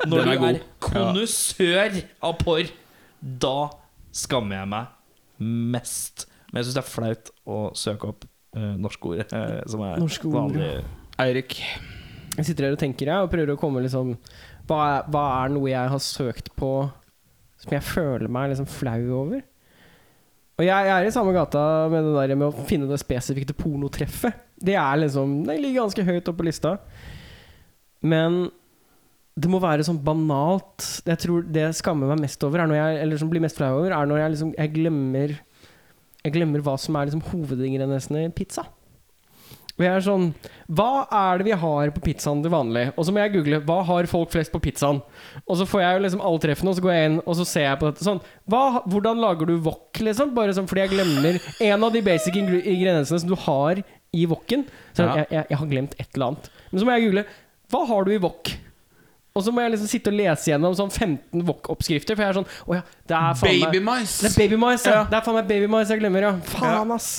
Når 0.06 0.22
er 0.22 0.28
du 0.28 0.46
er 0.50 0.60
konnoissør 0.82 2.00
av 2.26 2.36
porr, 2.42 2.68
da 3.20 3.70
skammer 4.14 4.60
jeg 4.60 4.72
meg 4.74 4.92
mest. 5.76 6.26
Men 6.50 6.60
jeg 6.60 6.68
syns 6.68 6.78
det 6.78 6.82
er 6.84 6.90
flaut 6.90 7.32
å 7.48 7.60
søke 7.76 8.12
opp 8.12 8.26
uh, 8.56 8.74
norske 8.80 9.12
ord, 9.12 9.24
eh, 9.24 9.60
som 9.68 9.82
er 9.86 10.00
Norske 10.02 10.28
ord, 10.30 10.36
vanlig. 10.36 10.70
Eirik. 11.22 11.58
Jeg 12.36 12.50
sitter 12.50 12.68
her 12.68 12.76
og 12.76 12.80
tenker 12.80 13.08
jeg, 13.08 13.24
og 13.24 13.32
prøver 13.32 13.54
å 13.54 13.60
komme 13.60 13.82
liksom 13.84 14.14
hva 14.68 14.78
er, 14.84 15.10
hva 15.12 15.24
er 15.40 15.52
noe 15.54 15.70
jeg 15.70 15.92
har 15.92 16.02
søkt 16.02 16.50
på 16.58 16.70
som 17.56 17.72
jeg 17.72 17.84
føler 17.86 18.28
meg 18.32 18.50
liksom 18.52 18.68
flau 18.68 19.00
over? 19.22 19.44
Og 20.56 20.64
jeg, 20.64 20.88
jeg 20.88 20.92
er 20.92 21.06
i 21.06 21.12
samme 21.12 21.34
gata 21.36 21.62
med 21.92 22.06
det 22.06 22.14
der 22.16 22.38
med 22.38 22.48
å 22.48 22.66
finne 22.68 22.88
det 22.88 23.00
spesifikke 23.02 23.56
pornotreffet. 23.56 24.44
Det 24.56 24.76
er 24.80 25.02
liksom 25.02 25.42
Det 25.44 25.58
ligger 25.60 25.82
ganske 25.84 26.04
høyt 26.06 26.30
oppe 26.30 26.40
på 26.40 26.46
lista. 26.48 26.76
Men 28.00 28.46
det 29.36 29.50
må 29.52 29.60
være 29.60 29.84
sånn 29.84 30.00
banalt. 30.00 30.86
Jeg 31.04 31.20
tror 31.26 31.44
det 31.52 31.66
jeg 31.66 31.76
skammer 31.82 32.08
meg 32.08 32.22
mest 32.24 32.44
over, 32.46 32.62
er 32.64 32.72
jeg, 32.72 33.02
eller 33.04 33.20
som 33.20 33.28
blir 33.32 33.44
mest 33.44 33.60
flau 33.60 33.82
over, 33.82 33.92
er 33.92 34.08
når 34.08 34.22
jeg 34.22 34.32
liksom 34.36 34.54
Jeg 34.56 34.72
glemmer 34.78 35.36
Jeg 36.24 36.34
glemmer 36.34 36.64
hva 36.64 36.78
som 36.80 36.96
er 36.96 37.10
liksom 37.10 37.24
hovedingrediensene 37.28 38.24
i 38.24 38.32
pizza. 38.32 38.64
Og 39.76 39.84
jeg 39.84 39.92
er 39.92 40.04
sånn 40.06 40.30
Hva 40.72 41.04
er 41.12 41.38
det 41.42 41.46
vi 41.50 41.56
har 41.60 41.90
på 41.92 42.00
pizzaen 42.06 42.40
til 42.42 42.50
vanlig? 42.54 42.86
Og 42.96 43.04
så 43.04 43.12
må 43.12 43.20
jeg 43.20 43.34
google 43.34 43.58
hva 43.68 43.82
har 43.84 44.08
folk 44.08 44.30
flest 44.32 44.52
på 44.54 44.60
pizzaen. 44.64 45.02
Og 45.44 45.58
så 45.60 45.66
får 45.68 45.82
jeg 45.84 45.96
jo 45.98 46.04
liksom 46.06 46.22
alle 46.24 46.40
treffene, 46.46 46.72
og 46.72 46.78
så 46.78 46.84
går 46.86 46.94
jeg 46.96 47.10
inn 47.10 47.18
og 47.26 47.36
så 47.36 47.44
ser 47.48 47.66
jeg 47.68 47.80
på 47.82 47.90
dette 47.90 48.06
sånn 48.06 48.20
hva, 48.48 48.62
Hvordan 48.88 49.20
lager 49.20 49.46
du 49.52 49.56
wok, 49.66 50.00
liksom? 50.00 50.32
Bare 50.36 50.56
sånn 50.56 50.68
fordi 50.70 50.86
jeg 50.86 50.94
glemmer 50.96 51.40
en 51.68 51.84
av 51.84 51.92
de 51.92 52.02
basic 52.06 52.34
ingre- 52.40 52.62
ingrediensene 52.64 53.20
som 53.20 53.28
du 53.28 53.36
har 53.46 53.82
i 54.16 54.24
woken. 54.30 54.64
Så 54.96 55.04
Ja. 55.04 55.14
jeg, 55.20 55.26
jeg, 55.30 55.46
jeg 55.50 55.58
har 55.58 55.66
glemt 55.74 55.94
et 56.00 56.08
eller 56.14 56.26
annet. 56.32 56.48
Men 56.72 56.80
så 56.80 56.86
må 56.88 56.96
jeg 56.96 57.04
google 57.10 57.26
hva 57.70 57.86
har 57.90 58.04
du 58.06 58.12
i 58.14 58.18
wok? 58.22 58.52
Og 59.36 59.42
så 59.44 59.52
må 59.52 59.60
jeg 59.60 59.72
liksom 59.74 59.88
sitte 59.90 60.08
og 60.08 60.16
lese 60.16 60.48
gjennom 60.48 60.72
sånn 60.78 60.88
15 60.88 61.42
wok-oppskrifter, 61.44 62.16
for 62.16 62.24
jeg 62.24 62.30
er 62.32 62.36
sånn 62.38 62.46
Å 62.64 62.76
ja, 62.78 62.82
det 63.10 63.16
er 63.18 63.34
faen 63.36 63.58
meg 63.60 63.66
Babymais! 63.68 64.14
Det 64.24 64.30
er 64.30 64.36
babymais, 64.40 64.86
ja. 64.88 64.94
Ja. 64.94 65.02
Det 65.10 65.18
er 65.18 65.26
faen 65.26 65.36
meg 65.36 65.50
babymais 65.50 65.90
jeg 65.92 66.00
glemmer, 66.00 66.24
ja. 66.24 66.30
Faen, 66.54 66.94
ass. 66.96 67.10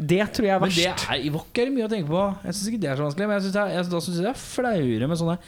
Det 0.00 0.20
tror 0.32 0.46
jeg 0.48 0.54
er 0.56 0.60
verst. 0.62 0.78
Men 0.80 0.96
det 0.96 1.08
er, 1.12 1.24
i 1.26 1.30
wok 1.34 1.58
er 1.60 1.68
det 1.68 1.74
mye 1.76 1.84
å 1.84 1.90
tenke 1.92 2.08
på. 2.08 2.20
Jeg 2.46 2.56
syns 2.56 2.68
ikke 2.70 2.80
det 2.80 2.90
er 2.90 2.96
så 3.00 3.04
vanskelig. 3.04 3.26
Men 3.28 3.36
jeg 3.36 3.42
synes 3.46 3.56
det 3.56 3.62
er, 3.62 3.72
jeg, 3.76 3.88
da 3.92 4.00
syns 4.06 4.16
jeg 4.16 4.24
det 4.24 4.30
er 4.32 4.40
flauere 4.40 5.08
med 5.10 5.20
sånne 5.20 5.38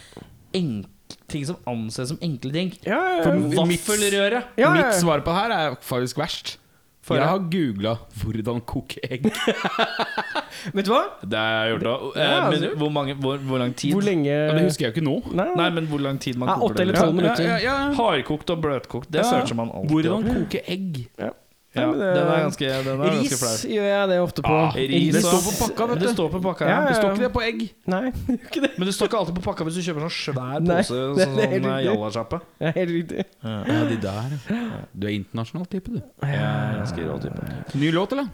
enkle 0.58 0.90
ting 1.32 1.44
som 1.48 1.56
anses 1.68 2.08
som 2.12 2.18
enkle 2.24 2.52
ting. 2.52 2.72
Ja, 2.84 2.98
ja, 2.98 3.22
ja. 3.24 3.36
Vaffelrøre. 3.56 4.42
Ja, 4.56 4.66
ja, 4.66 4.72
Mitt 4.76 4.98
svar 5.00 5.24
på 5.24 5.32
det 5.32 5.38
her 5.40 5.54
er 5.56 5.78
faktisk 5.84 6.20
verst. 6.20 6.58
For 7.02 7.18
jeg 7.18 7.26
har 7.26 7.40
googla 7.50 7.96
'hvordan 8.14 8.60
koke 8.62 9.00
egg'. 9.02 9.24
Vet 10.76 10.86
du 10.86 10.92
hva? 10.92 11.00
Det 11.26 11.34
har 11.38 11.66
jeg 11.66 11.72
gjort 11.72 11.88
òg. 11.90 12.04
Men 12.14 12.44
altså. 12.46 12.68
hvor, 12.78 12.90
mange, 12.94 13.14
hvor, 13.18 13.40
hvor 13.42 13.58
lang 13.58 13.74
tid? 13.74 13.92
Hvor 13.96 14.04
lenge 14.06 14.30
Ja, 14.30 14.52
det 14.54 14.62
husker 14.68 14.86
jeg 14.86 14.92
jo 14.92 15.00
ikke 15.00 15.06
nå. 15.08 15.16
Nei, 15.34 15.48
Nei, 15.58 15.68
men 15.70 15.88
hvor 15.90 15.98
lang 15.98 16.20
tid 16.22 16.38
man 16.38 16.52
Ja, 16.52 16.54
koker 16.60 16.76
åtte 16.76 16.84
eller 16.84 16.94
det? 16.94 17.00
tolv 17.02 17.14
minutter. 17.18 17.44
Ja, 17.44 17.56
ja, 17.58 17.74
ja. 17.88 17.92
Hardkokt 17.98 18.50
og 18.54 18.62
bløtkokt, 18.62 19.10
det 19.10 19.24
Ja. 19.24 19.30
søker 19.32 19.58
man 19.58 19.72
alltid. 19.74 19.90
Hvordan 19.90 20.28
koke 20.30 20.62
egg. 20.68 21.08
Ja, 21.18 21.30
men 21.74 21.98
det- 21.98 22.14
den 22.14 22.26
er 22.28 22.40
ganske, 22.44 22.66
den 22.84 23.00
er 23.00 23.10
Ris 23.16 23.30
ganske 23.32 23.68
gjør 23.72 23.86
jeg 23.88 24.08
det 24.12 24.18
ofte 24.20 24.42
på. 24.44 24.52
Ah, 24.52 24.72
Ris 24.76 25.14
Det 25.14 25.22
står 25.24 25.40
på 25.46 25.52
pakka, 25.62 25.86
vet 25.92 26.00
Det 26.02 26.10
står 26.12 26.28
på 26.34 26.40
pakka, 26.44 26.64
Ja, 26.64 26.70
ja. 26.70 26.80
ja. 26.82 26.88
Det 26.88 26.96
står 26.96 27.10
ikke 27.12 27.24
det 27.24 27.32
på 27.32 27.42
egg. 27.46 27.62
Nei, 27.86 28.02
ikke 28.36 28.60
det. 28.66 28.70
Men 28.78 28.86
det 28.90 28.94
står 28.94 29.08
ikke 29.08 29.18
alltid 29.22 29.34
på 29.40 29.44
pakka 29.48 29.64
hvis 29.64 29.74
du 29.74 29.82
kjøper 29.86 30.04
sånn 30.08 30.16
svær 30.18 30.60
Nei, 30.60 30.76
pose. 30.82 30.92
det- 30.92 31.26
Sånn 31.26 31.36
det 31.36 31.48
er 31.48 31.56
sånn 31.60 31.86
jallasjappe. 31.88 32.40
eh, 32.60 32.68
jalla-sjappe. 32.68 32.76
Helt 32.76 32.90
riktig. 32.98 33.24
Ja, 33.42 33.82
de 33.88 33.96
der. 33.96 34.38
Du 34.92 35.06
er 35.06 35.14
internasjonal 35.16 35.66
type, 35.72 35.88
du. 35.96 36.00
Er 36.22 36.78
ganske 36.82 37.08
rå 37.08 37.18
type. 37.22 37.74
Ny 37.74 37.90
låt, 37.92 38.12
eller? 38.12 38.28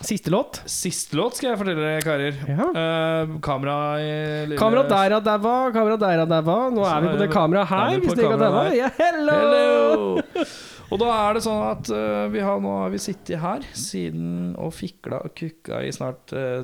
Siste 0.00 0.30
låt. 0.32 0.62
Siste 0.66 1.14
låt 1.14 1.36
skal 1.36 1.50
jeg 1.50 1.58
fortelle 1.60 1.82
dere, 1.84 2.00
karer. 2.02 2.38
Ja. 2.48 2.66
Uh, 2.72 3.34
kamera 3.44 3.74
i 4.00 4.46
lille 4.48 4.56
Kamera 4.58 4.82
der 4.88 5.12
er 5.16 5.20
daua, 5.20 5.70
kamera 5.72 5.96
der 6.00 6.22
er 6.24 6.26
daua. 6.26 6.70
Nå 6.72 6.84
er 6.88 7.00
vi 7.04 7.08
på 7.12 7.18
det 7.20 7.30
kameraet 7.30 7.68
er 7.70 7.76
her, 7.76 7.98
hvis 8.00 8.14
det 8.16 8.24
ikke 8.24 8.32
er 8.32 8.44
daua. 8.44 8.64
Hello! 8.98 9.36
Hello! 9.38 10.22
Og 10.94 11.00
da 11.02 11.10
er 11.10 11.34
det 11.34 11.42
sånn 11.42 11.62
at 11.66 11.90
uh, 11.90 12.28
vi 12.30 12.42
har, 12.44 12.60
nå 12.62 12.70
har 12.84 12.92
vi 12.94 13.02
sittet 13.02 13.42
her 13.42 13.64
siden 13.74 14.52
og 14.62 14.70
fikla 14.76 15.18
og 15.26 15.34
kukka 15.34 15.82
i 15.82 15.90
snart 15.94 16.30
uh, 16.38 16.62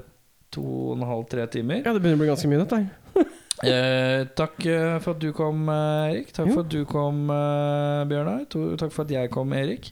to 0.54 0.62
og 0.62 0.96
en 0.96 1.06
halv, 1.08 1.26
tre 1.30 1.46
timer. 1.50 1.82
Ja, 1.82 1.94
det 1.94 2.02
begynner 2.02 2.18
å 2.18 2.22
bli 2.22 2.30
ganske 2.30 2.50
mye, 2.50 2.64
dette 2.64 2.82
her. 2.82 2.90
Eh, 3.60 4.22
takk 4.32 4.64
eh, 4.64 4.94
for 5.04 5.12
at 5.12 5.18
du 5.20 5.34
kom, 5.36 5.66
Erik. 5.68 6.30
Takk 6.32 6.46
Jo. 6.48 6.54
for 6.54 6.64
at 6.64 6.70
du 6.72 6.78
kom, 6.88 7.18
eh, 7.28 8.06
Bjørnar. 8.08 8.46
Takk 8.80 8.94
for 8.94 9.04
at 9.04 9.12
jeg 9.12 9.28
kom, 9.34 9.52
Erik. 9.52 9.90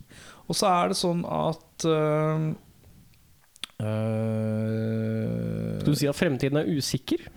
Og 0.49 0.57
så 0.57 0.71
er 0.71 0.89
det 0.89 0.97
sånn 0.97 1.21
at 1.29 1.85
eh, 1.85 2.47
Skal 5.83 5.93
du 5.93 6.01
si 6.01 6.09
at 6.09 6.17
fremtiden 6.17 6.63
er 6.63 6.71
usikker? 6.73 7.29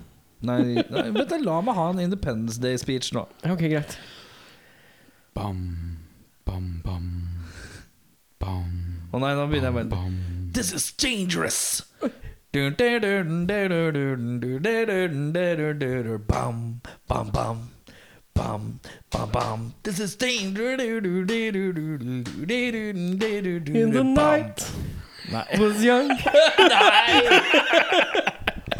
Nei, 0.47 0.79
nei 0.87 1.03
vent, 1.13 1.35
la 1.43 1.59
meg 1.67 1.75
ha 1.75 1.89
en 1.91 1.99
Independence 2.05 2.63
Day-speech 2.63 3.11
nå. 3.17 3.27
Ok, 3.51 3.67
greit. 3.67 3.99
Bam, 5.35 5.90
bam, 6.51 6.81
bam. 6.83 7.27
Bam, 8.39 9.01
Å 9.13 9.19
nei, 9.21 9.33
nå 9.37 9.45
begynner 9.47 9.69
jeg 9.69 9.73
bare 9.77 9.85
bam. 9.91 10.15
This 10.51 10.71
is 10.73 10.91
dangerous! 10.91 11.83
Bam, 16.27 16.81
bam, 17.07 17.29
bam. 17.31 17.69
Bam, 18.33 18.79
bam, 19.11 19.29
bam. 19.31 19.73
This 19.83 19.99
is 19.99 20.15
dangerous. 20.15 20.79
In 20.81 22.23
the 23.91 24.03
night 24.03 24.71
was 25.59 25.83
young. 25.83 26.09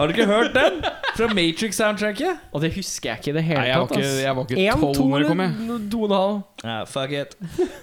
Har 0.02 0.10
du 0.10 0.16
ikke 0.18 0.26
hørt 0.26 0.56
den? 0.58 0.80
Fra 1.14 1.28
Matrix-soundtracket? 1.38 2.46
Og 2.56 2.64
det 2.64 2.72
husker 2.74 3.12
jeg 3.12 3.22
ikke 3.22 3.34
i 3.36 3.38
det 3.38 3.44
hele 3.52 3.60
Nei, 3.62 3.68
jeg 3.70 3.82
var 3.84 3.90
tatt. 3.92 3.98
ikke, 4.00 4.08
ass. 4.12 4.22
jeg 4.24 4.36
var 4.38 4.48
ikke 4.48 4.62
En, 4.64 4.80
tolv 4.82 4.96
to 4.98 5.10
når 5.12 5.20
det 5.22 5.28
kom, 5.30 5.44
jeg. 5.46 5.58
eller 5.62 5.84
to 5.92 6.00
og 6.02 6.08
en 6.10 6.16
halv. 6.18 6.40
Ja, 6.66 6.78
fuck 6.90 7.12
it. 7.20 7.36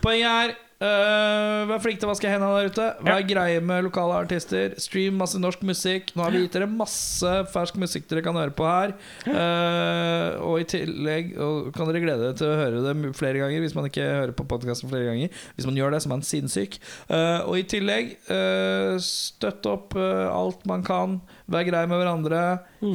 Poenget 0.02 0.32
er 0.32 0.56
øh, 0.88 1.68
Vær 1.68 1.80
flink 1.84 1.98
til 2.00 2.08
å 2.08 2.10
vaske 2.12 2.30
hendene 2.30 2.58
der 2.58 2.72
ute. 2.72 2.88
Vær 3.06 3.22
greie 3.28 3.62
med 3.70 3.86
lokale 3.86 4.18
artister. 4.24 4.74
Stream 4.82 5.16
masse 5.20 5.38
norsk 5.42 5.62
musikk. 5.66 6.10
Nå 6.16 6.24
har 6.26 6.34
vi 6.34 6.42
gitt 6.44 6.58
dere 6.58 6.68
masse 6.70 7.32
fersk 7.54 7.78
musikk 7.82 8.06
dere 8.10 8.22
kan 8.26 8.38
høre 8.38 8.54
på 8.58 8.66
her. 8.66 8.94
Eh, 9.28 10.38
og 10.42 10.58
i 10.62 10.66
tillegg 10.74 11.34
og 11.38 11.70
kan 11.76 11.90
dere 11.90 12.02
glede 12.02 12.22
dere 12.24 12.38
til 12.38 12.50
å 12.50 12.58
høre 12.64 12.82
det 12.88 13.14
flere 13.18 13.42
ganger 13.44 13.62
hvis 13.62 13.74
man 13.78 13.88
ikke 13.90 14.06
hører 14.06 14.34
på 14.38 14.46
podkasten 14.50 14.90
flere 14.90 15.10
ganger. 15.12 15.34
Hvis 15.58 15.68
man 15.70 15.78
gjør 15.78 15.94
det, 15.94 16.02
så 16.02 16.10
er 16.10 16.14
man 16.16 16.26
sinnssyk. 16.26 16.78
Eh, 17.10 17.40
og 17.46 17.58
i 17.58 17.66
tillegg, 17.74 18.14
uh, 18.30 18.94
støtt 19.02 19.66
opp 19.70 19.98
eh, 19.98 20.26
alt 20.30 20.64
man 20.70 20.86
kan. 20.86 21.20
Vær 21.48 21.64
grei 21.68 21.82
med 21.88 22.00
hverandre. 22.02 22.42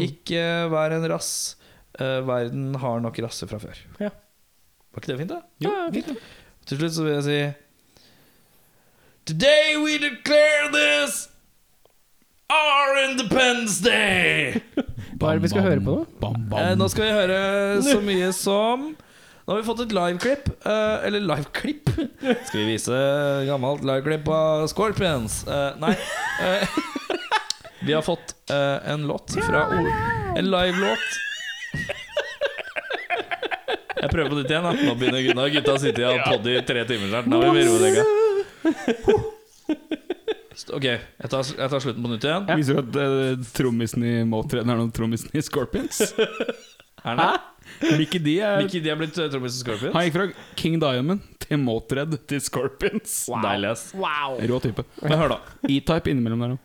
Ikke 0.06 0.44
vær 0.74 0.94
en 0.98 1.08
rass. 1.10 1.32
Uh, 2.00 2.22
verden 2.26 2.74
har 2.82 3.02
nok 3.04 3.18
rasser 3.26 3.50
fra 3.50 3.60
før. 3.62 3.78
Ja. 4.02 4.10
Var 4.94 5.02
ikke 5.02 5.12
det 5.12 5.20
fint, 5.24 5.34
da? 5.34 5.42
Ja, 5.66 5.76
fint. 5.94 6.10
Til 6.70 6.80
slutt 6.80 6.96
så 6.96 7.04
vil 7.06 7.16
jeg 7.18 7.24
si 7.28 7.40
Today 9.26 9.78
we 9.82 9.98
declare 10.04 10.70
this 10.74 11.30
our 12.52 12.98
Independence 13.10 13.80
Day! 13.84 14.60
Hva 15.20 15.32
er 15.32 15.40
det 15.40 15.46
vi 15.46 15.52
skal 15.54 15.64
høre 15.66 15.82
på 15.84 15.94
nå? 15.96 16.06
Bam, 16.22 16.44
Eh, 16.60 16.74
nå 16.78 16.88
skal 16.92 17.08
vi 17.08 17.14
høre 17.16 17.38
så 17.92 18.00
mye 18.04 18.30
som 18.36 18.90
Nå 19.44 19.52
har 19.52 19.60
vi 19.60 19.66
fått 19.68 19.82
et 19.84 19.92
liveklipp. 19.96 20.46
Eh, 20.64 21.06
eller 21.08 21.20
liveklipp? 21.28 21.90
Skal 22.48 22.62
vi 22.62 22.68
vise 22.70 22.96
gammelt 23.50 23.82
liveklipp 23.84 24.30
av 24.32 24.64
Scorpions? 24.72 25.42
Eh, 25.52 25.82
nei. 25.84 25.92
Eh, 27.84 27.88
vi 27.88 27.94
har 27.94 28.02
fått 28.02 28.36
eh, 28.50 28.92
en 28.92 29.08
låt 29.08 29.32
fra 29.48 29.68
Ol... 29.68 29.88
En 30.38 30.52
livelåt. 30.52 31.00
Jeg 34.02 34.12
prøver 34.12 34.30
på 34.30 34.36
nytt 34.36 34.50
igjen. 34.52 34.64
da 34.64 34.72
Nå 34.74 34.96
begynner 35.00 35.22
Gunnar 35.24 35.52
gutta 35.54 35.76
å 35.76 35.80
sitte 35.80 36.02
i 36.02 36.08
en 36.08 36.24
pod 36.26 36.48
i 36.48 36.58
tre 36.68 36.84
timer 36.90 37.12
snart. 37.12 37.30
Nå 37.30 37.40
vil 37.44 37.54
vi 37.60 37.64
roe 37.68 37.80
dere. 37.84 38.04
Ok, 40.74 40.86
jeg 40.86 41.30
tar, 41.32 41.48
jeg 41.58 41.70
tar 41.72 41.82
slutten 41.84 42.04
på 42.04 42.12
nytt 42.12 42.26
igjen. 42.28 42.50
Viser 42.60 42.78
du 42.78 42.82
at 42.84 42.98
uh, 43.00 43.46
trommisen 43.56 44.04
i 44.06 44.14
Motörhead 44.28 44.70
er 44.70 44.80
noen 44.80 44.92
trommisen 44.96 45.34
i 45.36 45.44
Scorpions? 45.44 46.02
Er 47.04 47.18
det? 47.20 47.32
Mickey 48.00 48.20
D 48.24 48.38
er 48.40 48.62
Mickey 48.62 48.80
D 48.80 48.88
er 48.88 48.96
blitt 48.96 49.18
uh, 49.20 49.26
trommis 49.28 49.58
i 49.58 49.60
Scorpions. 49.60 49.92
Han 49.92 50.06
gikk 50.06 50.14
fra 50.16 50.28
King 50.56 50.78
Diamond 50.80 51.26
til 51.44 51.60
Motred 51.60 52.16
til 52.32 52.40
Scorpions. 52.44 53.18
Deilig, 53.44 53.74
ass. 53.74 53.90
Rå 53.92 54.60
type. 54.64 54.86
Men 55.02 55.20
hør, 55.20 55.34
da. 55.36 55.58
E-Type 55.68 56.14
innimellom 56.14 56.46
der 56.46 56.56
òg. 56.56 56.62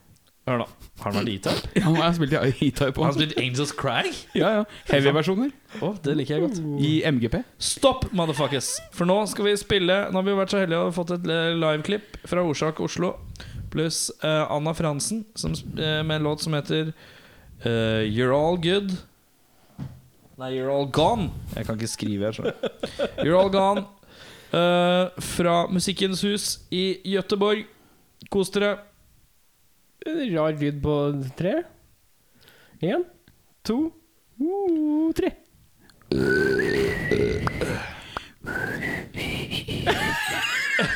Hør 0.48 0.62
da 0.62 0.66
Har 1.02 1.12
han 1.12 1.18
vært 1.20 1.30
E-Type? 1.34 1.68
Ja, 1.78 1.82
han 1.86 1.96
har 2.00 2.14
spilt 2.16 2.32
i 2.34 2.38
E-Type 2.68 2.96
Har 2.98 3.04
han 3.04 3.12
òg. 3.12 3.18
spilt 3.18 3.36
Angels 3.42 3.72
Cry? 3.78 4.12
Ja, 4.38 4.48
ja. 4.56 4.62
Heavy-versjoner 4.90 5.52
Å, 5.84 5.90
det 6.06 6.14
liker 6.18 6.38
jeg 6.38 6.44
godt. 6.46 6.58
i 6.88 6.92
MGP. 7.12 7.36
Stopp, 7.62 8.08
motherfuckers! 8.16 8.72
For 8.96 9.06
nå 9.10 9.18
skal 9.30 9.46
vi 9.50 9.54
spille 9.60 9.98
Nå 10.10 10.18
har 10.22 10.26
vi 10.26 10.36
vært 10.40 10.54
så 10.56 10.62
heldige 10.64 10.80
og 10.88 10.94
fått 10.96 11.12
et 11.18 11.28
eh, 11.30 11.52
liveklipp 11.60 12.16
fra 12.30 12.42
Orsak 12.48 12.80
Oslo. 12.86 13.12
Pluss 13.70 14.06
eh, 14.24 14.44
Anna 14.48 14.72
Fransen 14.74 15.22
som, 15.36 15.52
sp- 15.58 15.76
eh, 15.78 16.00
med 16.08 16.18
en 16.22 16.26
låt 16.30 16.42
som 16.46 16.56
heter 16.56 16.88
eh, 16.88 18.08
You're 18.08 18.32
All 18.34 18.56
Good. 18.64 18.96
Nei, 20.38 20.52
You're 20.54 20.70
All 20.72 20.86
Gone. 20.94 21.28
Jeg 21.56 21.66
kan 21.66 21.76
ikke 21.78 21.90
skrive 21.90 22.28
her, 22.30 22.36
skjønner 22.36 22.54
du. 22.54 22.90
You're 23.26 23.38
All 23.40 23.50
Gone. 23.52 23.84
eh, 24.54 25.22
fra 25.34 25.56
Musikkens 25.70 26.22
Hus 26.24 26.44
i 26.74 26.84
Gøteborg. 27.12 27.66
Kos 28.32 28.50
dere. 28.54 28.76
Rar 30.06 30.52
lyd 30.60 30.82
på 30.82 30.94
tre. 31.36 31.54
Én, 32.80 33.02
to, 33.66 33.78
uh, 34.38 35.10
tre. 35.18 35.32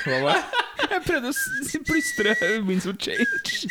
Hva 0.03 0.19
var 0.23 0.37
det? 0.39 0.61
Jeg 0.93 1.03
prøvde 1.07 1.31
å 1.33 1.83
plystre 1.89 2.35
Winds 2.69 2.87
of 2.87 2.99
Change. 3.03 3.71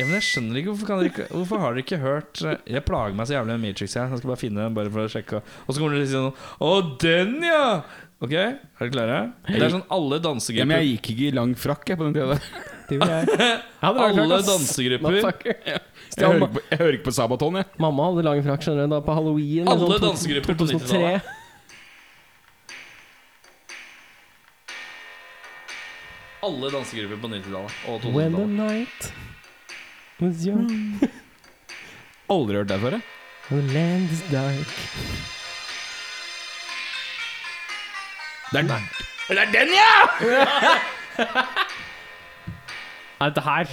Ja, 0.00 0.06
men 0.06 0.16
jeg 0.16 0.24
skjønner 0.30 0.60
ikke 0.60 0.70
Hvorfor, 0.72 0.88
kan 0.88 1.00
dere 1.00 1.10
ikke, 1.10 1.26
hvorfor 1.34 1.60
har 1.60 1.74
dere 1.74 1.82
ikke 1.84 1.98
hørt 2.00 2.40
eh, 2.48 2.56
Jeg 2.72 2.82
plager 2.86 3.16
meg 3.18 3.28
så 3.28 3.34
jævlig 3.36 3.52
med 3.52 3.64
Matrix. 3.68 3.96
Jeg, 3.98 4.08
jeg 4.08 4.20
skal 4.22 4.30
bare 4.32 4.40
finne 4.40 4.64
den 4.64 4.76
bare 4.78 4.92
for 4.94 5.04
å 5.04 5.12
sjekke. 5.12 5.42
Og 5.66 5.70
så 5.74 5.76
kommer 5.76 5.98
dere 5.98 6.06
til 6.08 6.08
å 6.08 6.10
si 6.10 6.16
sånn 6.16 6.64
Å, 6.64 6.72
den, 7.04 7.34
ja! 7.44 7.66
Ok, 8.20 8.34
er 8.36 8.56
dere 8.80 8.92
klare? 8.94 9.20
Det 9.48 9.60
er 9.64 9.74
sånn 9.76 9.86
alle 9.92 10.20
Ja, 10.22 10.66
men 10.68 10.78
jeg 10.78 10.94
gikk 10.94 11.12
ikke 11.14 11.26
i 11.28 11.36
lang 11.36 11.52
frakk 11.58 11.92
jeg, 11.92 12.00
på 12.00 12.08
den 12.08 12.16
tida. 12.16 12.36
der. 12.36 12.79
Det 13.00 13.08
jeg. 13.10 13.26
Jeg 13.38 13.60
hadde 13.80 14.00
lang 14.00 14.18
Alle 14.18 14.26
klart, 14.26 14.40
ass. 14.40 14.48
dansegrupper. 14.50 15.06
Motherfucker. 15.10 15.54
Jeg 15.64 16.26
hører 16.26 16.34
ikke 16.40 16.52
på, 16.54 16.60
jeg 16.70 16.78
hører 16.78 16.92
ikke 16.98 17.04
på 17.04 17.14
Sabaton, 17.14 17.54
jeg. 17.60 17.64
Mamma 17.78 18.08
hadde 18.10 18.24
lang 18.26 18.42
frakk 18.44 18.62
skjønner 18.66 18.88
du, 18.88 18.94
da 18.96 19.00
på 19.06 19.14
halloween. 19.14 19.62
i 19.62 19.70
Alle 19.70 19.86
sånn 19.86 19.94
to- 19.94 20.06
dansegrupper 20.08 20.58
på 20.58 20.66
2003. 20.72 21.20
Alle 26.42 26.70
dansegrupper 26.72 27.18
på 27.20 27.28
90-tallet 27.28 27.72
og 27.90 28.04
When 28.16 28.32
the 28.32 28.44
2000-tallet. 28.44 28.56
night 28.56 29.12
was 30.20 30.46
young 30.46 30.70
Aldri 32.30 32.56
hørt 32.60 32.68
det 32.70 32.78
før. 32.80 32.90
jeg. 32.90 33.02
and 33.50 33.68
the 33.68 33.74
land 33.74 34.10
is 34.14 34.20
dark. 34.30 34.68
Det 38.52 38.58
det 39.36 39.46
er 39.46 39.50
den, 39.52 39.68
ja! 39.74 39.90
Nei, 43.20 43.28
dette 43.28 43.42
her 43.44 43.68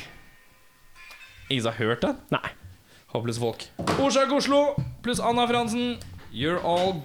Ingen 1.49 1.64
som 1.64 1.72
har 1.72 1.78
hørt 1.78 2.02
den? 2.02 2.18
Nei. 2.30 2.49
Håpløse 3.07 3.40
folk. 3.40 3.64
Orsak 4.03 4.32
Oslo 4.36 4.76
pluss 5.03 5.19
Anna 5.24 5.45
Fransen. 5.48 5.95
You're 6.34 6.60
all 6.60 7.02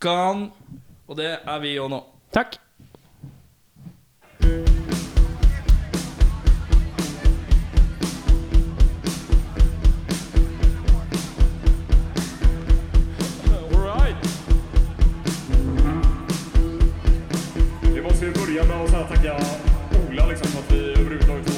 gone. 0.00 0.50
Og 1.08 1.16
det 1.16 1.38
er 1.46 1.58
vi 1.64 1.78
òg 1.80 1.88
nå. 1.88 2.02
Takk. 2.32 2.58
Vi 17.94 18.02
måste 18.02 18.24
ju 18.24 18.32
börja 18.32 18.64
med 18.64 18.84
att 18.84 18.90
så 18.90 18.96
här 18.96 19.08
tacka 19.08 19.36
Ola 20.08 20.26
liksom 20.26 20.58
At 20.58 20.64
att 20.64 20.72
vi 20.72 20.92
överhuvudtaget 20.92 21.53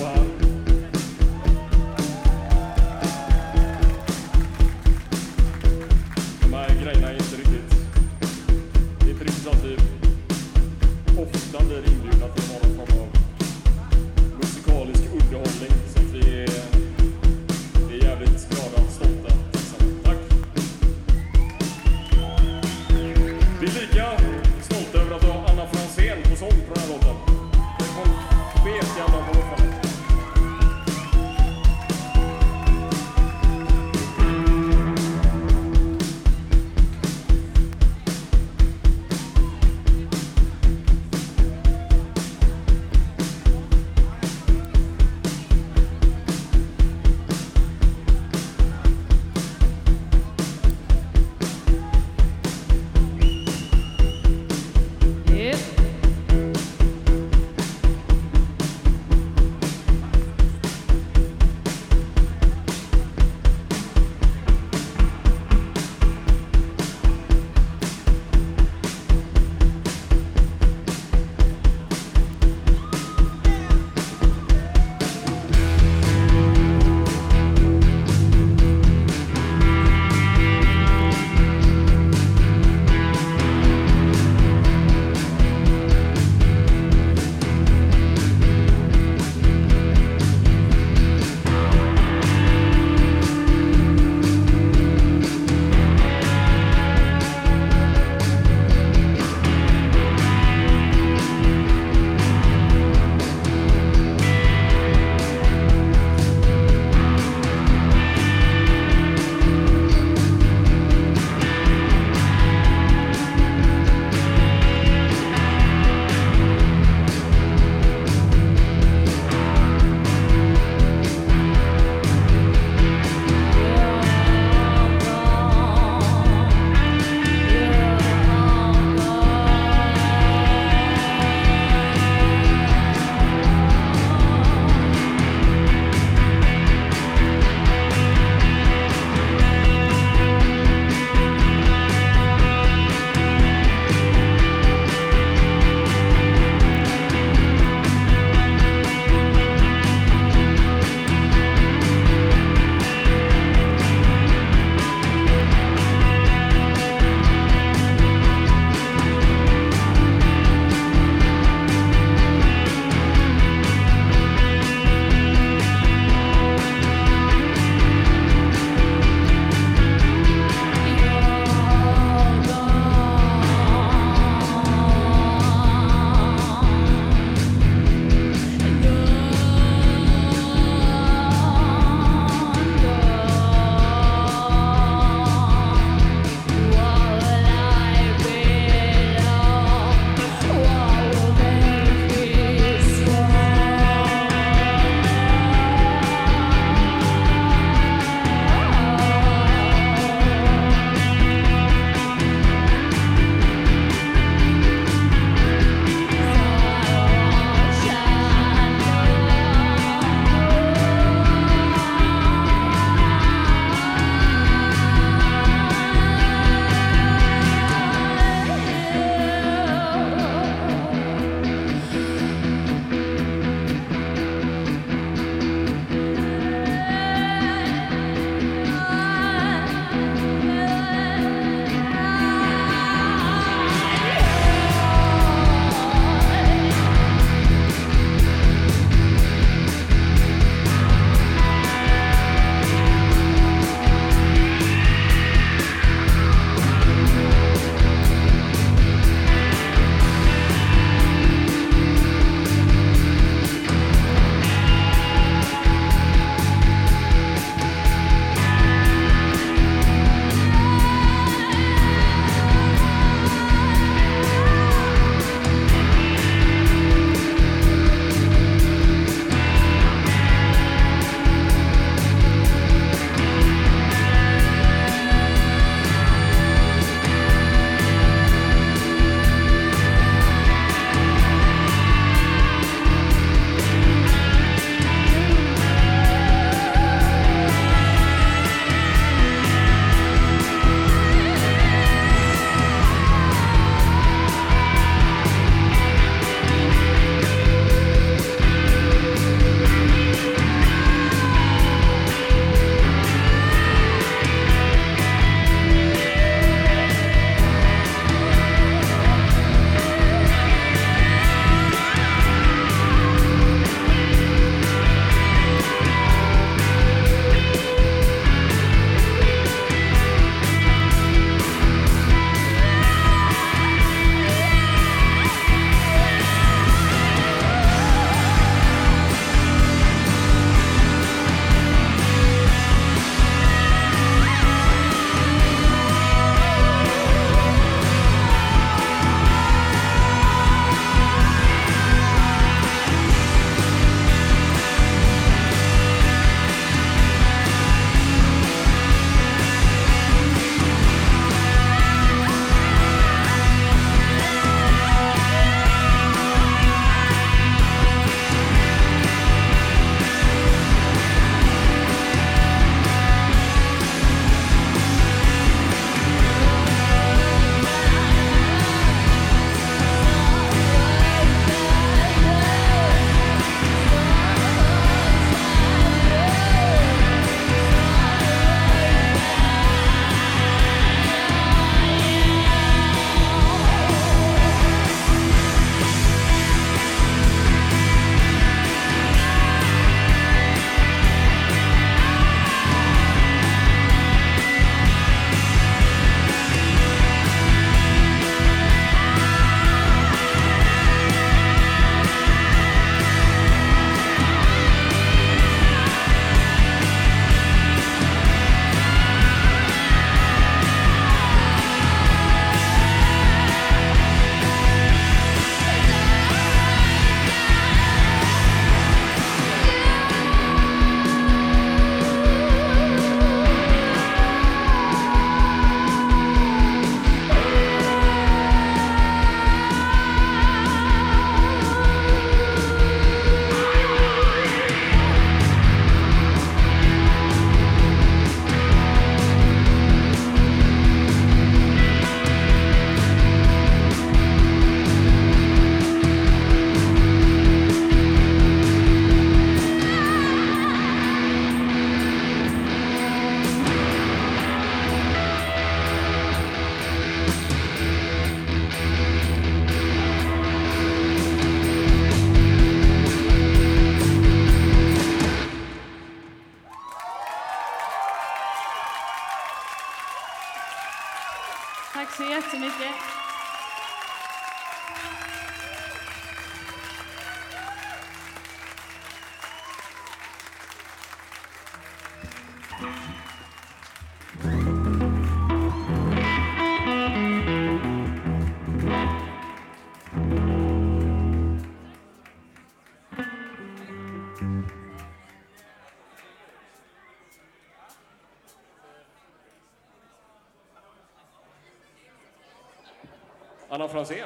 Franzén. 503.97 504.26